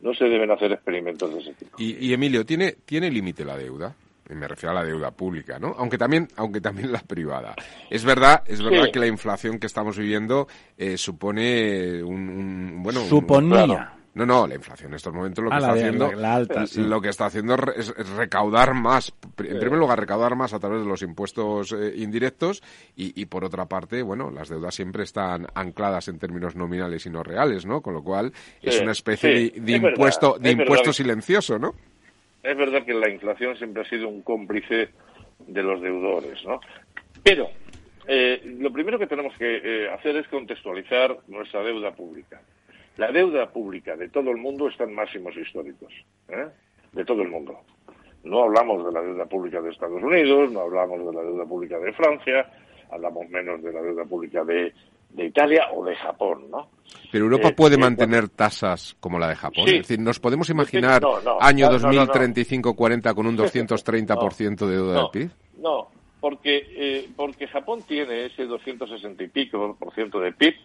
[0.00, 1.76] no se deben hacer experimentos de ese tipo.
[1.78, 3.94] Y, Emilio, ¿tiene, ¿tiene límite la deuda?
[4.28, 5.74] me refiero a la deuda pública, ¿no?
[5.78, 7.54] Aunque también, aunque también la privada.
[7.88, 13.97] Es verdad, es verdad que la inflación que estamos viviendo eh, supone un, bueno, suponía.
[14.18, 16.10] No, no, la inflación en estos momentos lo que está haciendo
[16.88, 20.88] lo que está haciendo es recaudar más, en primer lugar recaudar más a través de
[20.88, 22.60] los impuestos eh, indirectos
[22.96, 27.22] y, por otra parte, bueno, las deudas siempre están ancladas en términos nominales y no
[27.22, 27.80] reales, ¿no?
[27.80, 31.74] Con lo cual es una especie de, impuesto de impuesto silencioso, ¿no?
[32.42, 34.88] Es verdad que la inflación siempre ha sido un cómplice
[35.46, 36.58] de los deudores, ¿no?
[37.22, 37.50] Pero
[38.08, 42.40] eh, lo primero que tenemos que eh, hacer es contextualizar nuestra deuda pública.
[42.98, 45.92] La deuda pública de todo el mundo está en máximos históricos,
[46.28, 46.48] ¿eh?
[46.92, 47.60] de todo el mundo.
[48.24, 51.78] No hablamos de la deuda pública de Estados Unidos, no hablamos de la deuda pública
[51.78, 52.50] de Francia,
[52.90, 54.74] hablamos menos de la deuda pública de,
[55.16, 56.70] Italia o de Japón, ¿no?
[57.12, 59.68] Pero Europa eh, puede eh, mantener tasas como la de Japón.
[59.68, 61.00] Es decir, ¿nos podemos imaginar
[61.40, 65.30] año 2035-40 con un 230% de deuda del PIB?
[65.62, 65.88] No,
[66.20, 70.56] porque, eh, porque Japón tiene ese 260 y pico por ciento de PIB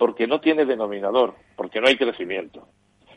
[0.00, 2.66] porque no tiene denominador, porque no hay crecimiento.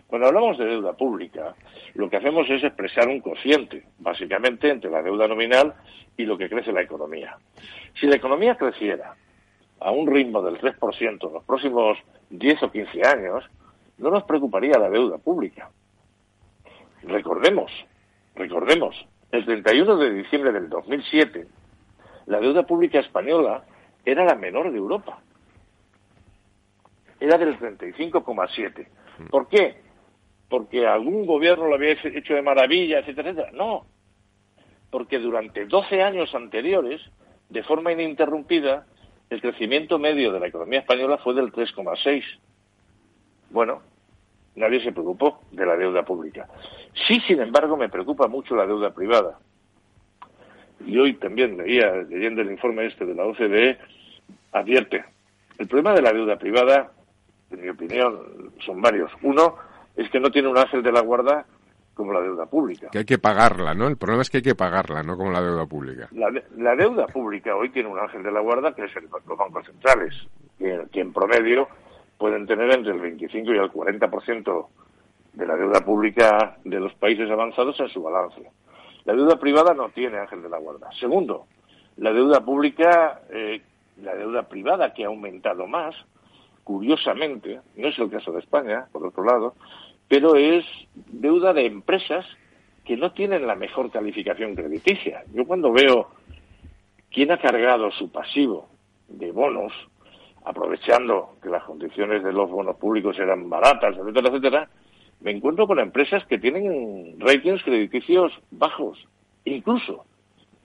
[0.05, 1.55] Cuando hablamos de deuda pública,
[1.93, 5.75] lo que hacemos es expresar un cociente, básicamente entre la deuda nominal
[6.17, 7.37] y lo que crece la economía.
[7.97, 9.15] Si la economía creciera
[9.79, 11.97] a un ritmo del 3% en los próximos
[12.31, 13.45] 10 o 15 años,
[13.97, 15.69] no nos preocuparía la deuda pública.
[17.03, 17.71] Recordemos,
[18.35, 21.47] recordemos, el 31 de diciembre del 2007,
[22.25, 23.63] la deuda pública española
[24.03, 25.21] era la menor de Europa.
[27.23, 28.85] Era del 35,7.
[29.29, 29.77] ¿Por qué?
[30.49, 33.51] Porque algún gobierno lo había hecho de maravilla, etcétera, etcétera.
[33.53, 33.85] No.
[34.91, 36.99] Porque durante 12 años anteriores,
[37.47, 38.85] de forma ininterrumpida,
[39.29, 42.23] el crecimiento medio de la economía española fue del 3,6.
[43.51, 43.81] Bueno,
[44.55, 46.49] nadie se preocupó de la deuda pública.
[47.07, 49.39] Sí, sin embargo, me preocupa mucho la deuda privada
[50.85, 53.77] y hoy también leía, leyendo el informe este de la OCDE,
[54.51, 55.05] advierte,
[55.57, 56.91] el problema de la deuda privada,
[57.53, 59.11] en mi opinión, son varios.
[59.21, 59.55] Uno
[59.95, 61.45] es que no tiene un ángel de la guarda
[61.93, 62.89] como la deuda pública.
[62.91, 63.87] Que hay que pagarla, ¿no?
[63.87, 66.09] El problema es que hay que pagarla, no como la deuda pública.
[66.11, 69.65] La, deuda pública hoy tiene un ángel de la guarda que es el, los bancos
[69.65, 70.13] centrales,
[70.57, 71.67] que, que en promedio
[72.17, 74.67] pueden tener entre el 25 y el 40%
[75.33, 78.41] de la deuda pública de los países avanzados en su balance.
[79.05, 80.89] La deuda privada no tiene ángel de la guarda.
[80.99, 81.45] Segundo,
[81.97, 83.61] la deuda pública, eh,
[84.01, 85.95] la deuda privada que ha aumentado más,
[86.63, 89.55] curiosamente, no es el caso de España, por otro lado,
[90.07, 90.65] pero es
[90.95, 92.25] deuda de empresas
[92.85, 95.23] que no tienen la mejor calificación crediticia.
[95.33, 96.09] Yo cuando veo
[97.11, 98.69] quién ha cargado su pasivo
[99.07, 99.71] de bonos,
[100.45, 104.69] aprovechando que las condiciones de los bonos públicos eran baratas, etcétera, etcétera,
[105.21, 109.07] me encuentro con empresas que tienen ratings crediticios bajos,
[109.45, 110.05] incluso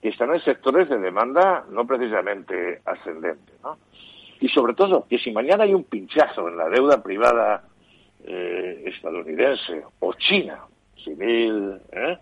[0.01, 3.53] que están en sectores de demanda no precisamente ascendente.
[3.63, 3.77] ¿no?
[4.39, 7.63] Y sobre todo, que si mañana hay un pinchazo en la deuda privada
[8.23, 10.59] eh, estadounidense o china,
[11.03, 12.17] civil, ¿eh?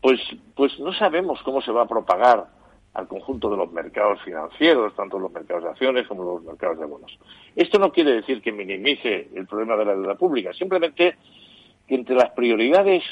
[0.00, 0.20] pues,
[0.54, 2.46] pues no sabemos cómo se va a propagar
[2.94, 6.86] al conjunto de los mercados financieros, tanto los mercados de acciones como los mercados de
[6.86, 7.16] bonos.
[7.54, 11.16] Esto no quiere decir que minimice el problema de la deuda pública, simplemente
[11.86, 13.04] que entre las prioridades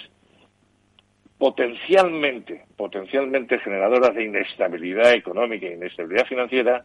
[1.38, 6.84] potencialmente, potencialmente generadoras de inestabilidad económica e inestabilidad financiera,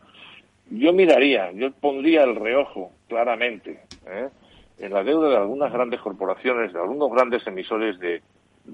[0.72, 4.30] yo miraría, yo pondría el reojo claramente ¿eh?
[4.80, 8.22] en la deuda de algunas grandes corporaciones, de algunos grandes emisores de,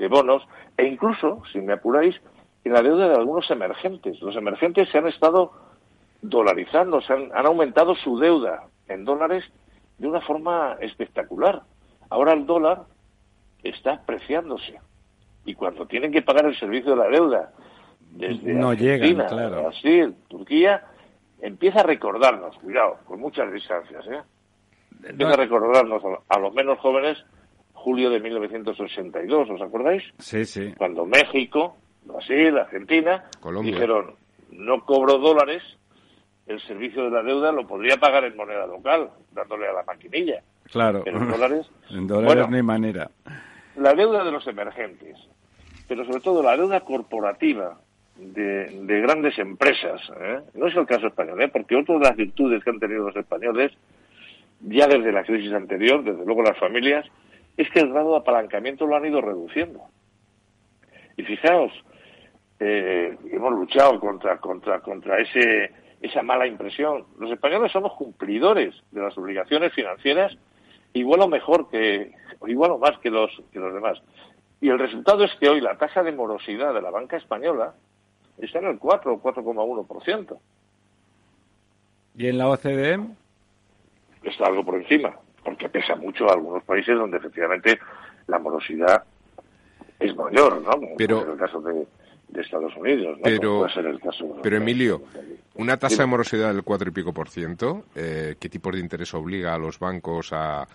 [0.07, 0.47] bonos,
[0.77, 2.15] e incluso, si me apuráis,
[2.63, 4.21] en la deuda de algunos emergentes.
[4.21, 5.51] Los emergentes se han estado
[6.21, 9.43] dolarizando, se han aumentado su deuda en dólares
[9.97, 11.63] de una forma espectacular.
[12.09, 12.83] Ahora el dólar
[13.63, 14.79] está apreciándose.
[15.45, 17.53] Y cuando tienen que pagar el servicio de la deuda
[18.11, 19.63] desde no Argentina, claro.
[19.63, 20.83] Brasil, Turquía,
[21.41, 24.21] empieza a recordarnos, cuidado, con muchas distancias, ¿eh?
[25.03, 27.17] empieza a recordarnos a los menos jóvenes
[27.73, 30.03] julio de 1982, ¿os acordáis?
[30.17, 30.73] Sí, sí.
[30.77, 33.25] Cuando México, Brasil, Argentina
[33.61, 34.15] dijeron,
[34.51, 35.61] no cobro dólares,
[36.47, 40.41] el servicio de la deuda lo podría pagar en moneda local, dándole a la maquinilla.
[40.63, 41.03] Claro.
[41.03, 41.71] Pero en dólares...
[41.89, 43.09] en dólares no hay manera
[43.77, 45.17] la deuda de los emergentes,
[45.87, 47.79] pero sobre todo la deuda corporativa
[48.17, 50.39] de, grandes empresas, ¿eh?
[50.55, 51.49] no es el caso español, ¿eh?
[51.49, 53.71] porque otra de las virtudes que han tenido los españoles,
[54.61, 57.05] ya desde la crisis anterior, desde luego las familias,
[57.55, 59.81] es que el grado de apalancamiento lo han ido reduciendo.
[61.15, 61.71] Y fijaos,
[62.59, 65.71] eh, hemos luchado contra, contra, contra ese,
[66.01, 67.05] esa mala impresión.
[67.19, 70.37] Los españoles somos cumplidores de las obligaciones financieras
[70.93, 72.11] igual o mejor que,
[72.47, 74.01] igual o más que los, que los demás.
[74.61, 77.75] Y el resultado es que hoy la tasa de morosidad de la banca española
[78.37, 80.37] está en el 4 o 4,1%.
[82.15, 82.99] ¿Y en la OCDE?
[84.23, 87.79] Está algo por encima, porque pesa mucho a algunos países donde efectivamente
[88.27, 89.03] la morosidad
[89.99, 90.71] es mayor, ¿no?
[90.97, 91.87] Pero, en el caso de,
[92.35, 93.23] Estados Unidos, ¿no?
[93.23, 95.01] Pero, puede ser el caso, pero Emilio,
[95.55, 99.13] una tasa de morosidad del 4 y pico por ciento, eh, ¿qué tipo de interés
[99.15, 100.67] obliga a los bancos a,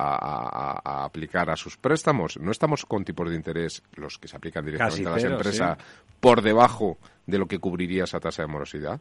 [0.00, 2.38] a, aplicar a sus préstamos.
[2.38, 5.78] No estamos con tipos de interés, los que se aplican directamente a las empresas,
[6.20, 9.00] por debajo de lo que cubriría esa tasa de morosidad.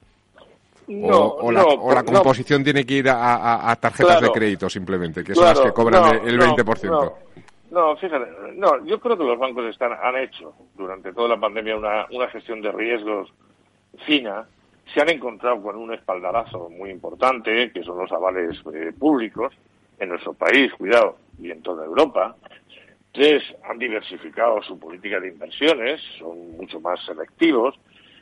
[0.88, 5.72] o, la, composición tiene que ir a, tarjetas de crédito simplemente, que son las que
[5.72, 7.14] cobran el 20%.
[7.72, 11.78] No, fíjate, no, yo creo que los bancos están, han hecho durante toda la pandemia
[11.78, 13.32] una, una gestión de riesgos
[14.06, 14.48] fina.
[14.92, 19.54] Se han encontrado con un espaldarazo muy importante, que son los avales eh, públicos
[20.00, 22.36] en nuestro país, cuidado, y en toda Europa.
[23.12, 27.80] Tres, han diversificado su política de inversiones, son mucho más selectivos,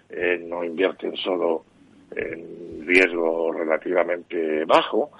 [0.10, 1.66] eh, no invierten solo
[2.16, 5.12] en riesgo relativamente bajo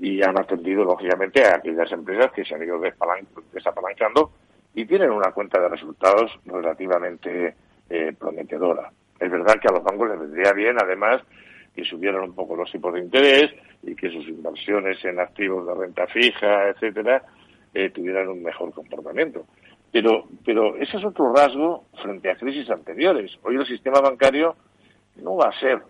[0.00, 2.80] y han atendido lógicamente a aquellas empresas que se han ido
[3.52, 4.30] desapalancando
[4.74, 7.54] y tienen una cuenta de resultados relativamente
[7.90, 8.92] eh, prometedora.
[9.18, 11.22] Es verdad que a los bancos les vendría bien, además,
[11.76, 15.74] que subieran un poco los tipos de interés y que sus inversiones en activos de
[15.74, 17.22] renta fija, etcétera,
[17.74, 19.44] eh, tuvieran un mejor comportamiento.
[19.92, 23.38] Pero, pero ese es otro rasgo frente a crisis anteriores.
[23.42, 24.56] Hoy el sistema bancario
[25.16, 25.82] no va a ser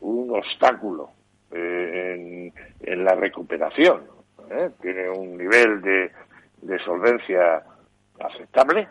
[0.00, 1.10] un obstáculo
[1.52, 4.02] eh, en, la recuperación.
[4.50, 4.70] ¿eh?
[4.82, 6.10] Tiene un nivel de,
[6.62, 7.62] de solvencia
[8.18, 8.88] aceptable,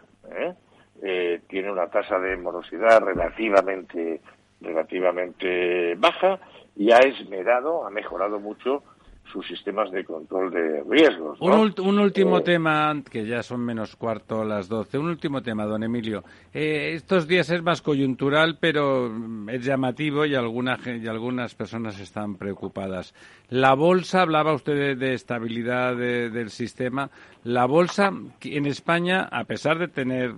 [1.47, 4.21] tiene una tasa de morosidad relativamente,
[4.61, 6.39] relativamente baja
[6.75, 8.83] y ha esmerado, ha mejorado mucho
[9.31, 11.39] sus sistemas de control de riesgos.
[11.41, 14.97] Un, último eh, tema, que ya son menos cuarto las doce.
[14.97, 16.23] Un último tema, don Emilio.
[16.53, 19.11] Eh, estos días es más coyuntural, pero
[19.49, 23.13] es llamativo y, alguna, y algunas personas están preocupadas.
[23.49, 27.09] La bolsa, hablaba usted de, estabilidad del sistema.
[27.43, 28.11] La bolsa
[28.41, 30.33] en España, a pesar de tener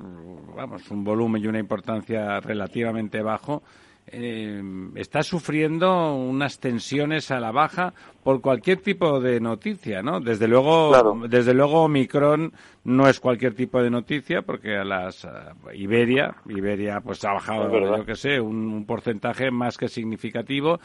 [0.56, 3.64] vamos, un volumen y una importancia relativamente bajo,
[4.12, 4.62] eh,
[4.96, 10.20] está sufriendo unas tensiones a la baja por cualquier tipo de noticia, ¿no?
[10.20, 12.54] Desde luego, desde luego Omicron
[12.84, 15.28] no es cualquier tipo de noticia porque a las
[15.74, 20.80] Iberia, Iberia pues ha bajado, yo que sé, un, porcentaje más que significativo,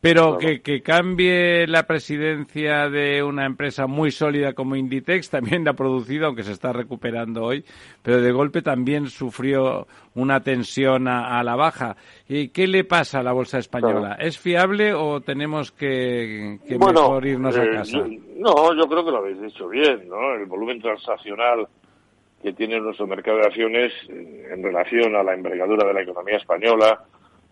[0.00, 5.72] pero que, que, cambie la presidencia de una empresa muy sólida como Inditex también la
[5.72, 7.64] ha producido, aunque se está recuperando hoy,
[8.02, 11.96] pero de golpe también sufrió una tensión a, la baja.
[12.28, 14.16] ¿Y qué le pasa a la bolsa española?
[14.20, 17.98] ¿Es fiable o tenemos que, mejor irnos a eh, casa?
[18.36, 20.34] no, yo creo que lo habéis dicho bien, ¿no?
[20.34, 21.66] El volumen transaccional
[22.42, 27.04] que tiene nuestro mercado de acciones en relación a la envergadura de la economía española,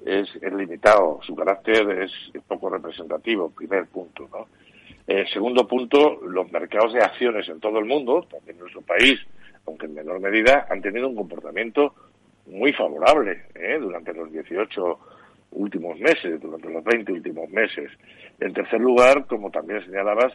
[0.05, 2.13] es, limitado, su carácter es,
[2.47, 4.29] poco representativo, primer punto.
[4.31, 4.49] ¿no?
[5.07, 9.19] Eh, segundo punto, los mercados de acciones en todo el mundo, también en nuestro país,
[9.67, 11.95] aunque en menor medida, han tenido un comportamiento
[12.47, 13.79] muy favorable ¿eh?
[13.81, 14.99] durante los 18
[15.53, 17.91] últimos meses, durante los 20 últimos meses.
[18.39, 20.35] En tercer lugar, como también señalabas,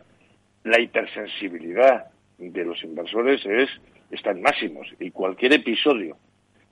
[0.64, 2.06] la hipersensibilidad
[2.38, 3.70] de los inversores es
[4.10, 6.18] está en máximos y cualquier episodio,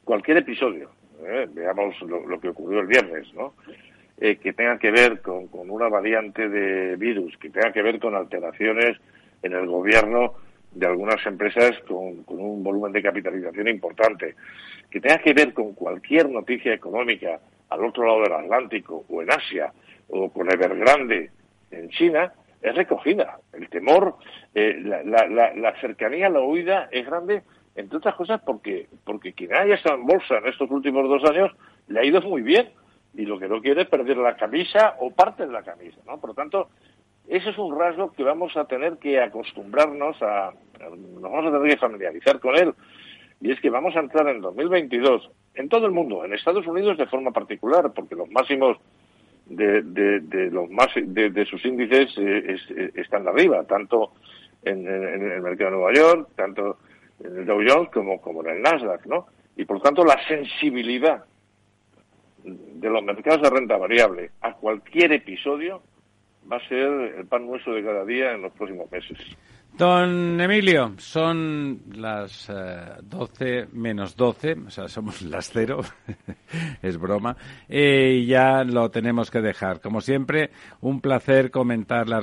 [0.03, 0.89] cualquier episodio
[1.25, 1.47] ¿eh?
[1.51, 3.53] veamos lo, que ocurrió el viernes, ¿no?
[4.19, 8.15] Eh, que tenga que ver con, una variante de virus, que tenga que ver con
[8.15, 8.97] alteraciones
[9.43, 10.33] en el gobierno
[10.71, 14.35] de algunas empresas con, un volumen de capitalización importante,
[14.89, 17.39] que tenga que ver con cualquier noticia económica
[17.69, 19.71] al otro lado del Atlántico o en Asia
[20.09, 21.29] o con Evergrande
[21.69, 23.39] en China, es recogida.
[23.53, 24.15] El temor,
[24.55, 27.43] eh, la, la, la, cercanía, la huida es grande
[27.77, 31.51] entre otras cosas porque, porque quien haya estado en bolsa en estos últimos dos años
[31.87, 32.69] le ha ido muy bien
[33.13, 36.19] y lo que no quiere es perder la camisa o parte de la camisa, ¿no?
[36.19, 36.69] Por lo tanto,
[37.27, 41.71] ese es un rasgo que vamos a tener que acostumbrarnos a, nos vamos a tener
[41.71, 42.73] que familiarizar con él,
[43.41, 46.97] y es que vamos a entrar en 2022 en todo el mundo, en Estados Unidos
[46.97, 48.77] de forma particular, porque los máximos
[49.45, 54.11] de, de, los más de, sus índices eh, eh, están arriba, tanto
[54.63, 56.77] en, el mercado de Nueva York, tanto
[57.19, 59.27] en el Dow Jones como, como en el Nasdaq, ¿no?
[59.55, 61.25] Y por tanto la sensibilidad
[62.43, 65.81] de los mercados de renta variable a cualquier episodio
[66.49, 66.87] va a ser
[67.17, 69.17] el pan nuestro de cada día en los próximos meses.
[69.77, 72.53] Don Emilio, son las eh,
[73.03, 75.81] doce menos doce, o sea, somos las cero,
[76.81, 77.37] es broma,
[77.69, 79.79] y ya lo tenemos que dejar.
[79.79, 80.49] Como siempre,
[80.81, 82.19] un placer comentar la,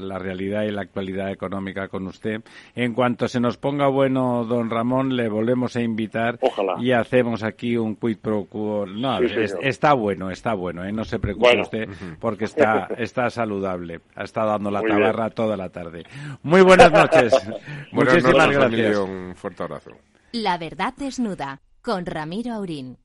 [0.00, 2.42] la, realidad y la actualidad económica con usted.
[2.74, 6.40] En cuanto se nos ponga bueno, don Ramón, le volvemos a invitar
[6.80, 8.86] y hacemos aquí un quid pro quo.
[8.86, 10.90] No, está bueno, está bueno, ¿eh?
[10.90, 11.88] no se preocupe usted
[12.18, 14.00] porque está, está saludable.
[14.16, 16.02] Ha estado dando la tabarra toda la tarde.
[16.42, 17.32] Muy buenas noches.
[17.92, 18.96] Muchísimas gracias.
[18.98, 19.90] Un fuerte abrazo.
[20.32, 22.98] La verdad desnuda con Ramiro Aurín.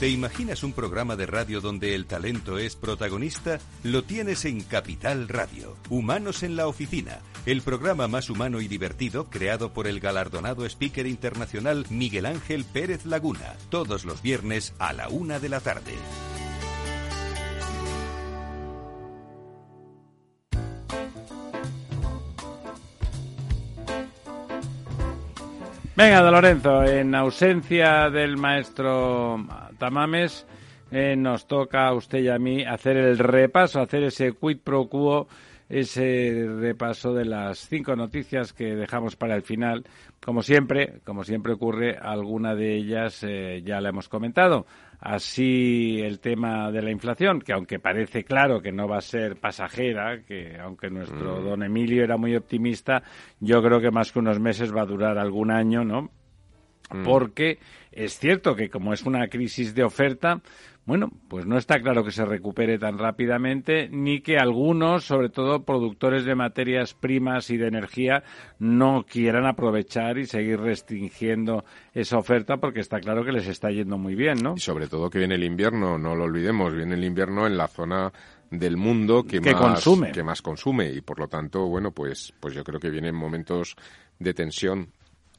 [0.00, 3.60] ¿Te imaginas un programa de radio donde el talento es protagonista?
[3.84, 5.76] Lo tienes en Capital Radio.
[5.90, 11.06] Humanos en la oficina el programa más humano y divertido creado por el galardonado speaker
[11.06, 15.94] internacional Miguel Ángel Pérez Laguna, todos los viernes a la una de la tarde.
[26.02, 29.36] Venga, de Lorenzo, en ausencia del maestro
[29.78, 30.44] Tamames,
[30.90, 34.88] eh, nos toca a usted y a mí hacer el repaso, hacer ese quid pro
[34.88, 35.28] quo,
[35.68, 39.84] ese repaso de las cinco noticias que dejamos para el final.
[40.20, 44.66] Como siempre, como siempre ocurre, alguna de ellas eh, ya la hemos comentado.
[45.04, 49.34] Así el tema de la inflación, que aunque parece claro que no va a ser
[49.34, 51.44] pasajera, que aunque nuestro Mm.
[51.44, 53.02] don Emilio era muy optimista,
[53.40, 56.10] yo creo que más que unos meses va a durar algún año, ¿no?
[56.92, 57.04] Mm.
[57.04, 57.58] porque
[57.90, 60.40] es cierto que como es una crisis de oferta,
[60.84, 65.62] bueno, pues no está claro que se recupere tan rápidamente, ni que algunos, sobre todo
[65.64, 68.24] productores de materias primas y de energía,
[68.58, 71.64] no quieran aprovechar y seguir restringiendo
[71.94, 74.54] esa oferta porque está claro que les está yendo muy bien, ¿no?
[74.56, 77.68] Y sobre todo que viene el invierno, no lo olvidemos, viene el invierno en la
[77.68, 78.12] zona
[78.50, 80.12] del mundo que, Que más consume.
[80.12, 83.76] que más consume y por lo tanto, bueno, pues pues yo creo que vienen momentos
[84.18, 84.88] de tensión.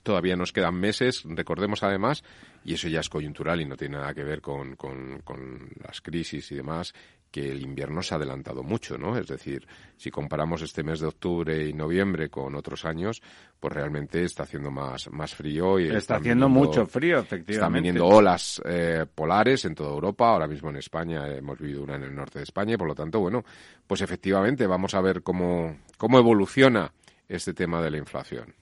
[0.01, 2.23] Todavía nos quedan meses, recordemos además,
[2.65, 6.01] y eso ya es coyuntural y no tiene nada que ver con, con, con las
[6.01, 6.93] crisis y demás,
[7.29, 9.17] que el invierno se ha adelantado mucho, ¿no?
[9.17, 9.67] Es decir,
[9.97, 13.23] si comparamos este mes de octubre y noviembre con otros años,
[13.59, 17.39] pues realmente está haciendo más, más frío y Está están haciendo viniendo- mucho frío, están
[17.39, 17.79] efectivamente.
[17.79, 20.29] viniendo olas eh, polares en toda Europa.
[20.29, 22.93] Ahora mismo en España hemos vivido una en el norte de España y por lo
[22.93, 23.43] tanto, bueno,
[23.87, 26.93] pues efectivamente vamos a ver cómo, cómo evoluciona
[27.27, 28.53] este tema de la inflación.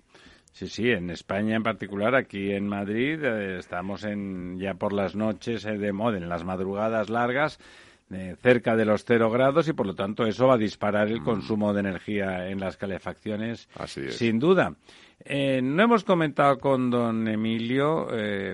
[0.53, 5.15] Sí, sí, en España en particular, aquí en Madrid, eh, estamos en, ya por las
[5.15, 7.57] noches eh, de moda, en las madrugadas largas,
[8.13, 11.23] eh, cerca de los cero grados y por lo tanto eso va a disparar el
[11.23, 14.17] consumo de energía en las calefacciones, Así es.
[14.17, 14.75] sin duda.
[15.23, 18.53] Eh, no hemos comentado con don Emilio eh,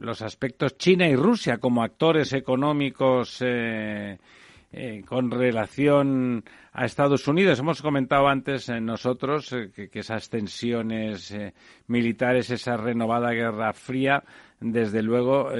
[0.00, 3.44] los aspectos China y Rusia como actores económicos
[4.72, 7.58] eh, con relación a Estados Unidos.
[7.58, 11.52] Hemos comentado antes eh, nosotros eh, que, que esas tensiones eh,
[11.88, 14.22] militares, esa renovada guerra fría,
[14.60, 15.50] desde luego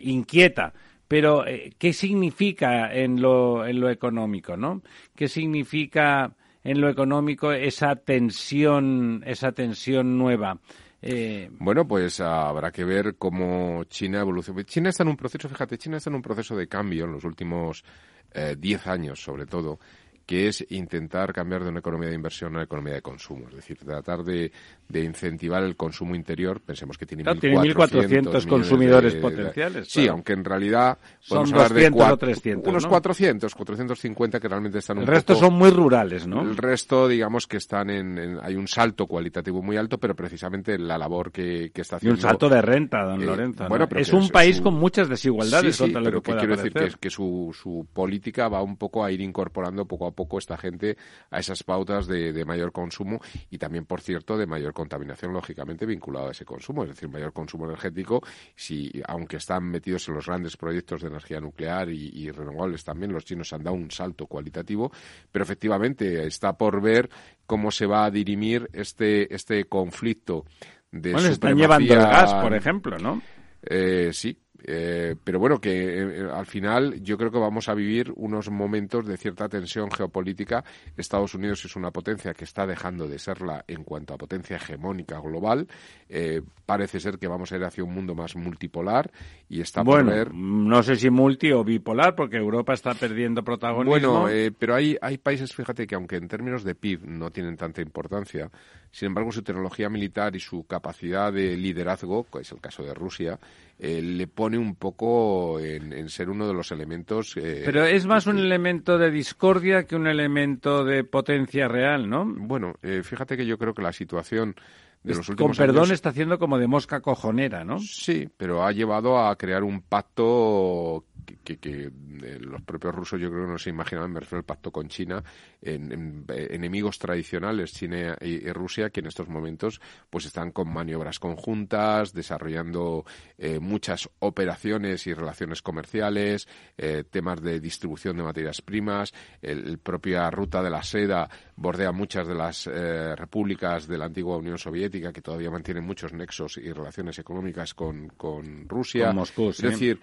[0.00, 0.72] inquieta.
[1.06, 1.44] Pero,
[1.78, 4.80] ¿qué significa en lo, en lo económico, no?
[5.14, 6.32] ¿Qué significa
[6.64, 10.58] en lo económico esa tensión, esa tensión nueva?
[11.06, 14.64] Eh, Bueno, pues habrá que ver cómo China evoluciona.
[14.64, 17.24] China está en un proceso, fíjate, China está en un proceso de cambio en los
[17.24, 17.84] últimos
[18.32, 19.78] eh, 10 años, sobre todo,
[20.24, 23.48] que es intentar cambiar de una economía de inversión a una economía de consumo.
[23.50, 24.50] Es decir, tratar de,
[24.88, 26.60] de incentivar el consumo interior.
[26.60, 30.12] Pensemos que tiene Claro, tiene 1.400 millones consumidores de- potenciales, Sí, claro.
[30.12, 32.88] aunque en realidad Son hablar de 200 o cuat- 300, unos ¿no?
[32.90, 36.42] 400, 450 que realmente están el un resto poco- son muy rurales, ¿no?
[36.42, 40.78] el resto, digamos que están en, en- hay un salto cualitativo muy alto, pero precisamente
[40.78, 42.16] la labor que, que está Y haciendo.
[42.16, 43.62] un salto de renta, don Eh, Lorenzo.
[43.64, 43.68] ¿no?
[43.70, 46.36] bueno, pero es un es- país su- con muchas desigualdades Sí, sí, lo que que
[46.38, 50.10] quiero decir que, que su, su política va un poco a ir incorporando poco a
[50.12, 50.96] poco esta gente
[51.30, 53.20] a esas pautas de, de mayor consumo
[53.50, 57.32] y también, por cierto, de mayor contaminación, lógicamente vinculado a ese consumo, es decir, mayor
[57.32, 58.22] consumo energético.
[58.54, 63.12] Si, aunque están metidos en los grandes proyectos de energía nuclear y, y renovables también,
[63.12, 64.92] los chinos han dado un salto cualitativo,
[65.32, 67.08] pero efectivamente está por ver
[67.46, 70.44] cómo se va a dirimir este, este conflicto
[70.90, 73.22] de Bueno, están llevando el gas, por ejemplo, ¿no?
[73.62, 78.12] eh, sí, eh, pero bueno, que eh, al final yo creo que vamos a vivir
[78.16, 80.64] unos momentos de cierta tensión geopolítica.
[80.96, 85.20] Estados Unidos es una potencia que está dejando de serla en cuanto a potencia hegemónica
[85.20, 85.68] global.
[86.08, 89.10] Eh, parece ser que vamos a ir hacia un mundo más multipolar
[89.48, 90.34] y está Bueno, por ver.
[90.34, 93.90] no sé si multi o bipolar, porque Europa está perdiendo protagonismo.
[93.90, 97.56] Bueno, eh, pero hay, hay países, fíjate, que aunque en términos de PIB no tienen
[97.56, 98.50] tanta importancia,
[98.90, 102.94] sin embargo su tecnología militar y su capacidad de liderazgo, que es el caso de
[102.94, 103.38] Rusia,
[103.78, 107.36] eh, le pone un poco en, en ser uno de los elementos.
[107.36, 112.08] eh, Pero es más un que- elemento de discordia que un elemento de potencia real,
[112.08, 112.24] ¿no?
[112.26, 114.54] Bueno, eh, fíjate que yo creo que la situación
[115.02, 117.78] de los con perdón años- está haciendo como de mosca cojonera, ¿no?
[117.78, 121.90] Sí, pero ha llevado a crear un pacto que, que-
[122.22, 124.88] eh, los propios rusos yo creo que no se imaginaban, me refiero al pacto con
[124.88, 125.22] China,
[125.60, 129.80] en, en- eh, enemigos tradicionales, China y, y Rusia, que en estos momentos
[130.10, 133.04] pues están con maniobras conjuntas, desarrollando
[133.38, 139.78] eh, muchas operaciones y relaciones comerciales, eh, temas de distribución de materias primas, el, el
[139.78, 144.58] propia ruta de la seda bordea muchas de las eh, repúblicas de la antigua Unión
[144.58, 149.06] Soviética que todavía mantienen muchos nexos y relaciones económicas con, con Rusia.
[149.08, 149.66] Con Moscú, sí.
[149.66, 150.00] Es decir,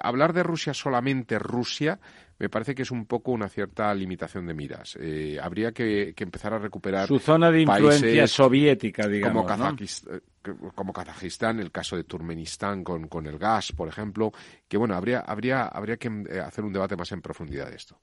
[0.00, 1.98] hablar de Rusia Rusia solamente Rusia,
[2.38, 4.96] me parece que es un poco una cierta limitación de miras.
[5.00, 10.22] Eh, habría que, empezar a recuperar su zona de influencia soviética, digamos, como, Kazajistán,
[10.76, 14.30] como Kazajistán, el caso de Turmenistán con, con el gas, por ejemplo,
[14.68, 17.98] que bueno, habría, habría, habría que eh, hacer un debate más en profundidad de esto.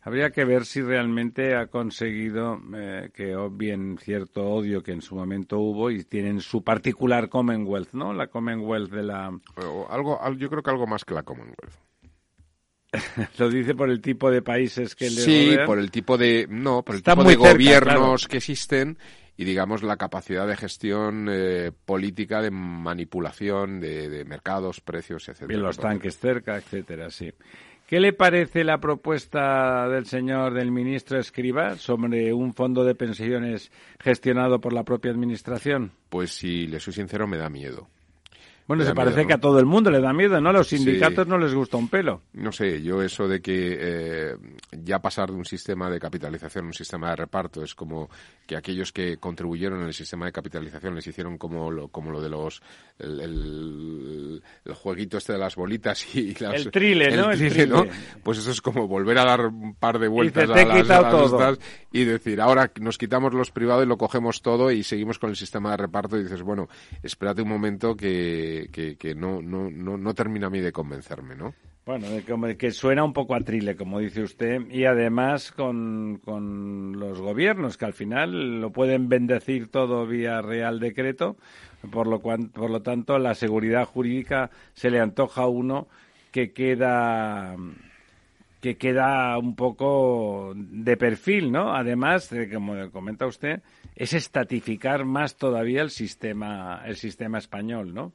[0.00, 5.14] Habría que ver si realmente ha conseguido eh, que obvien cierto odio que en su
[5.14, 8.14] momento hubo y tienen su particular Commonwealth, ¿no?
[8.14, 9.38] La Commonwealth de la...
[9.90, 11.89] algo, yo creo que algo más que la Commonwealth.
[13.38, 16.46] Lo dice por el tipo de países que le Sí, por el tipo de...
[16.48, 18.98] No, por el tipo de gobiernos que existen
[19.36, 25.58] y, digamos, la capacidad de gestión eh, política, de manipulación de, de mercados, precios, etcétera.
[25.58, 27.32] Y los tanques cerca, etcétera, sí.
[27.90, 33.72] ¿Qué le parece la propuesta del señor del ministro Escriba sobre un fondo de pensiones
[33.98, 35.90] gestionado por la propia administración?
[36.08, 37.88] Pues si le soy sincero, me da miedo.
[38.70, 40.50] Bueno, se parece que a todo el mundo le da miedo, ¿no?
[40.50, 42.22] A los sindicatos no les gusta un pelo.
[42.34, 44.36] No sé, yo eso de que eh,
[44.70, 48.08] ya pasar de un sistema de capitalización a un sistema de reparto es como
[48.46, 52.20] que aquellos que contribuyeron en el sistema de capitalización les hicieron como lo, como lo
[52.20, 52.62] de los
[53.00, 54.40] el,
[54.72, 57.32] jueguito este de las bolitas y las, el trile, ¿no?
[57.32, 57.84] el ¿no?
[58.22, 61.58] Pues eso es como volver a dar un par de vueltas a las,
[61.90, 65.36] y decir, ahora nos quitamos los privados y lo cogemos todo y seguimos con el
[65.36, 66.68] sistema de reparto y dices, bueno,
[67.02, 71.54] espérate un momento que que, no, no, no, termina a mí de convencerme, ¿no?
[71.86, 72.06] Bueno,
[72.56, 77.78] que suena un poco a trile, como dice usted, y además con, con los gobiernos,
[77.78, 81.36] que al final lo pueden bendecir todo vía Real Decreto,
[81.90, 85.88] por lo, cual, por lo tanto la seguridad jurídica se le antoja a uno
[86.30, 87.56] que queda
[88.60, 91.74] que queda un poco de perfil, ¿no?
[91.74, 93.62] Además, de, como comenta usted,
[93.96, 98.12] es estatificar más todavía el sistema, el sistema español, ¿no?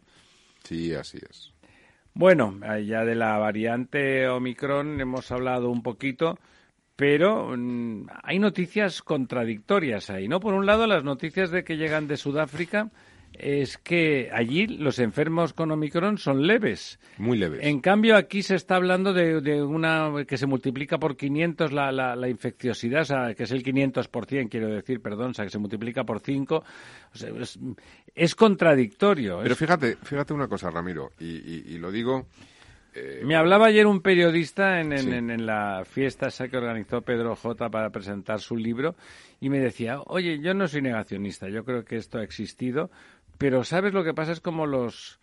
[0.65, 1.53] Sí, así es.
[2.13, 6.39] Bueno, ya de la variante Omicron hemos hablado un poquito,
[6.95, 10.39] pero mm, hay noticias contradictorias ahí, ¿no?
[10.39, 12.89] Por un lado, las noticias de que llegan de Sudáfrica
[13.39, 16.99] es que allí los enfermos con Omicron son leves.
[17.17, 17.61] Muy leves.
[17.63, 22.29] En cambio, aquí se está hablando de, una que se multiplica por 500 la, la,
[22.29, 26.03] infecciosidad, o sea, que es el 500%, quiero decir, perdón, o sea, que se multiplica
[26.03, 26.63] por 5.
[28.15, 29.39] es, contradictorio.
[29.43, 32.27] Pero fíjate, fíjate una cosa, Ramiro, y, lo digo...
[32.97, 37.69] Eh, Me hablaba ayer un periodista en, en, la fiesta esa que organizó Pedro J
[37.69, 38.95] para presentar su libro
[39.41, 42.89] y me decía, oye, yo no soy negacionista, yo creo que esto ha existdo,
[43.37, 44.31] pero ¿sabes lo que pasa?
[44.31, 45.19] Es como los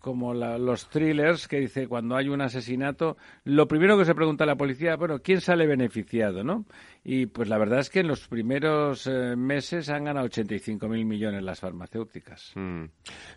[0.00, 4.46] como los thrillers que dice cuando hay un asesinato, lo primero que se pregunta a
[4.46, 6.64] la policía, bueno, ¿quién sale beneficiado, no?
[7.02, 11.42] Y pues la verdad es que en los primeros eh, meses han ganado 85.000 millones
[11.42, 12.52] las farmacéuticas.
[12.54, 12.84] Mm.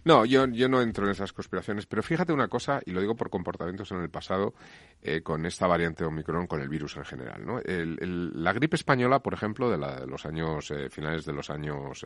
[0.04, 3.16] No, yo, yo no entro en esas conspiraciones, pero fíjate una cosa, y lo digo
[3.16, 4.54] por comportamientos en el pasado,
[5.02, 7.46] eh, con esta variante Omicron, con el virus en general.
[7.46, 7.62] ¿no?
[7.64, 12.06] la gripe española, por ejemplo, de, la, de los años, eh, finales de los años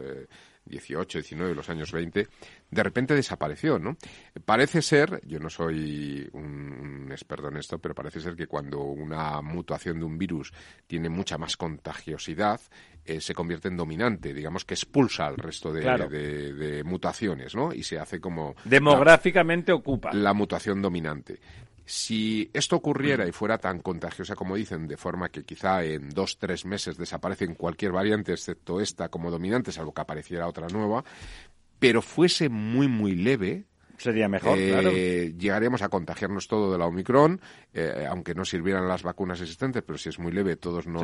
[0.65, 2.27] 18, 19, los años 20,
[2.69, 3.79] de repente desapareció.
[3.79, 3.97] ¿no?
[4.45, 9.41] Parece ser, yo no soy un experto en esto, pero parece ser que cuando una
[9.41, 10.53] mutación de un virus
[10.85, 12.60] tiene mucha más contagiosidad,
[13.06, 17.74] eh, se convierte en dominante, digamos que expulsa al resto de, mutaciones, ¿no?
[17.74, 18.56] Y se hace como...
[18.65, 20.11] Demográficamente ocupa.
[20.11, 21.40] La mutación dominante.
[21.86, 26.38] Si esto ocurriera y fuera tan contagiosa como dicen, de forma que quizá en dos,
[26.38, 31.06] tres meses desaparecen cualquier variante, excepto esta como dominante, salvo que apareciera otra nueva,
[31.80, 33.68] pero fuese muy, muy leve,
[33.98, 34.91] Sería mejor, eh, claro.
[34.91, 37.41] Llegaríamos a contagiarnos todo de la Omicron,
[37.79, 41.03] eh, aunque no sirvieran las vacunas existentes, pero si es muy leve, todos nos,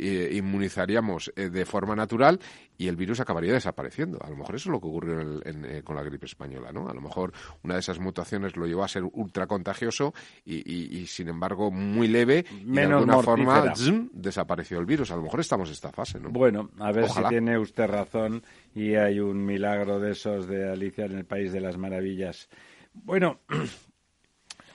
[0.00, 2.40] eh, inmunizaríamos de forma natural
[2.78, 4.18] y el virus acabaría desapareciendo.
[4.22, 5.40] A lo mejor eso es lo que ocurrió
[5.84, 6.88] con la gripe española, ¿no?
[6.88, 7.32] A lo mejor
[7.62, 10.14] una de esas mutaciones lo llevó a ser ultra contagioso
[10.44, 13.72] y, sin embargo, muy leve y de alguna forma
[14.12, 15.10] desapareció el virus.
[15.10, 16.30] A lo mejor estamos en esta fase, ¿no?
[16.30, 18.42] Bueno, a ver si tiene usted razón
[18.74, 22.48] y hay un milagro de esos de Alicia en el País de las Maravillas.
[22.92, 23.40] Bueno,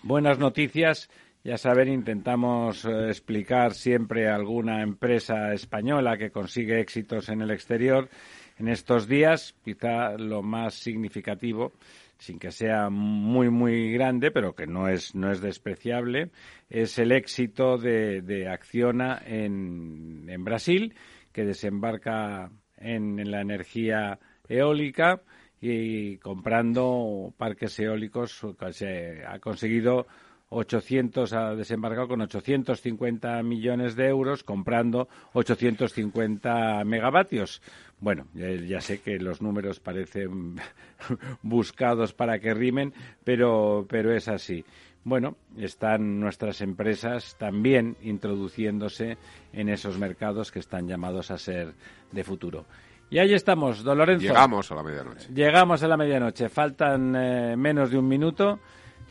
[0.06, 1.10] buenas noticias.
[1.44, 8.10] Ya saben, intentamos eh, explicar siempre alguna empresa española que consigue éxitos en el exterior.
[8.58, 11.74] En estos días, quizá lo más significativo,
[12.18, 16.32] sin que sea muy, muy grande, pero que no es, no es despreciable,
[16.70, 20.96] es el éxito de, de Acciona en, en Brasil,
[21.34, 25.22] que desembarca en, la energía eólica
[25.72, 30.06] y comprando parques eólicos se ha conseguido
[30.50, 37.62] 800 ha desembarcado con 850 millones de euros comprando 850 megavatios.
[38.00, 40.56] Bueno, ya, sé que los números parecen
[41.42, 42.94] buscados para que rimen,
[43.24, 44.64] pero, pero es así.
[45.04, 49.18] bueno, están nuestras empresas también introduciéndose
[49.54, 51.74] en esos mercados que están llamados a ser
[52.12, 52.66] de futuro.
[53.10, 54.26] Y ahí estamos, don Lorenzo.
[54.26, 55.28] Llegamos a la medianoche.
[55.34, 56.50] Llegamos a la medianoche.
[56.50, 58.60] Faltan eh, menos de un minuto.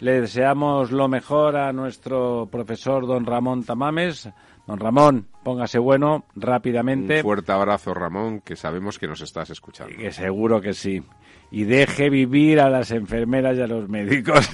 [0.01, 4.29] Le deseamos lo mejor a nuestro profesor don Ramón Tamames.
[4.67, 7.17] Don Ramón, póngase bueno rápidamente.
[7.17, 9.95] Un fuerte abrazo, Ramón, que sabemos que nos estás escuchando.
[9.97, 11.03] Que seguro que sí.
[11.51, 14.49] Y deje vivir a las enfermeras y a los médicos.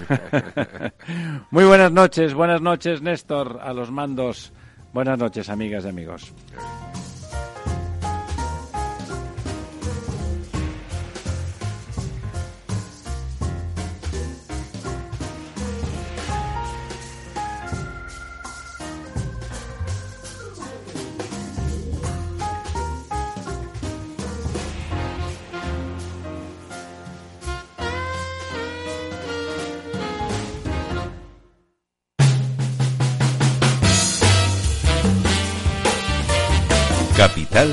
[1.50, 4.52] Muy buenas noches, buenas noches, Néstor, a los mandos.
[4.92, 6.34] Buenas noches, amigas y amigos.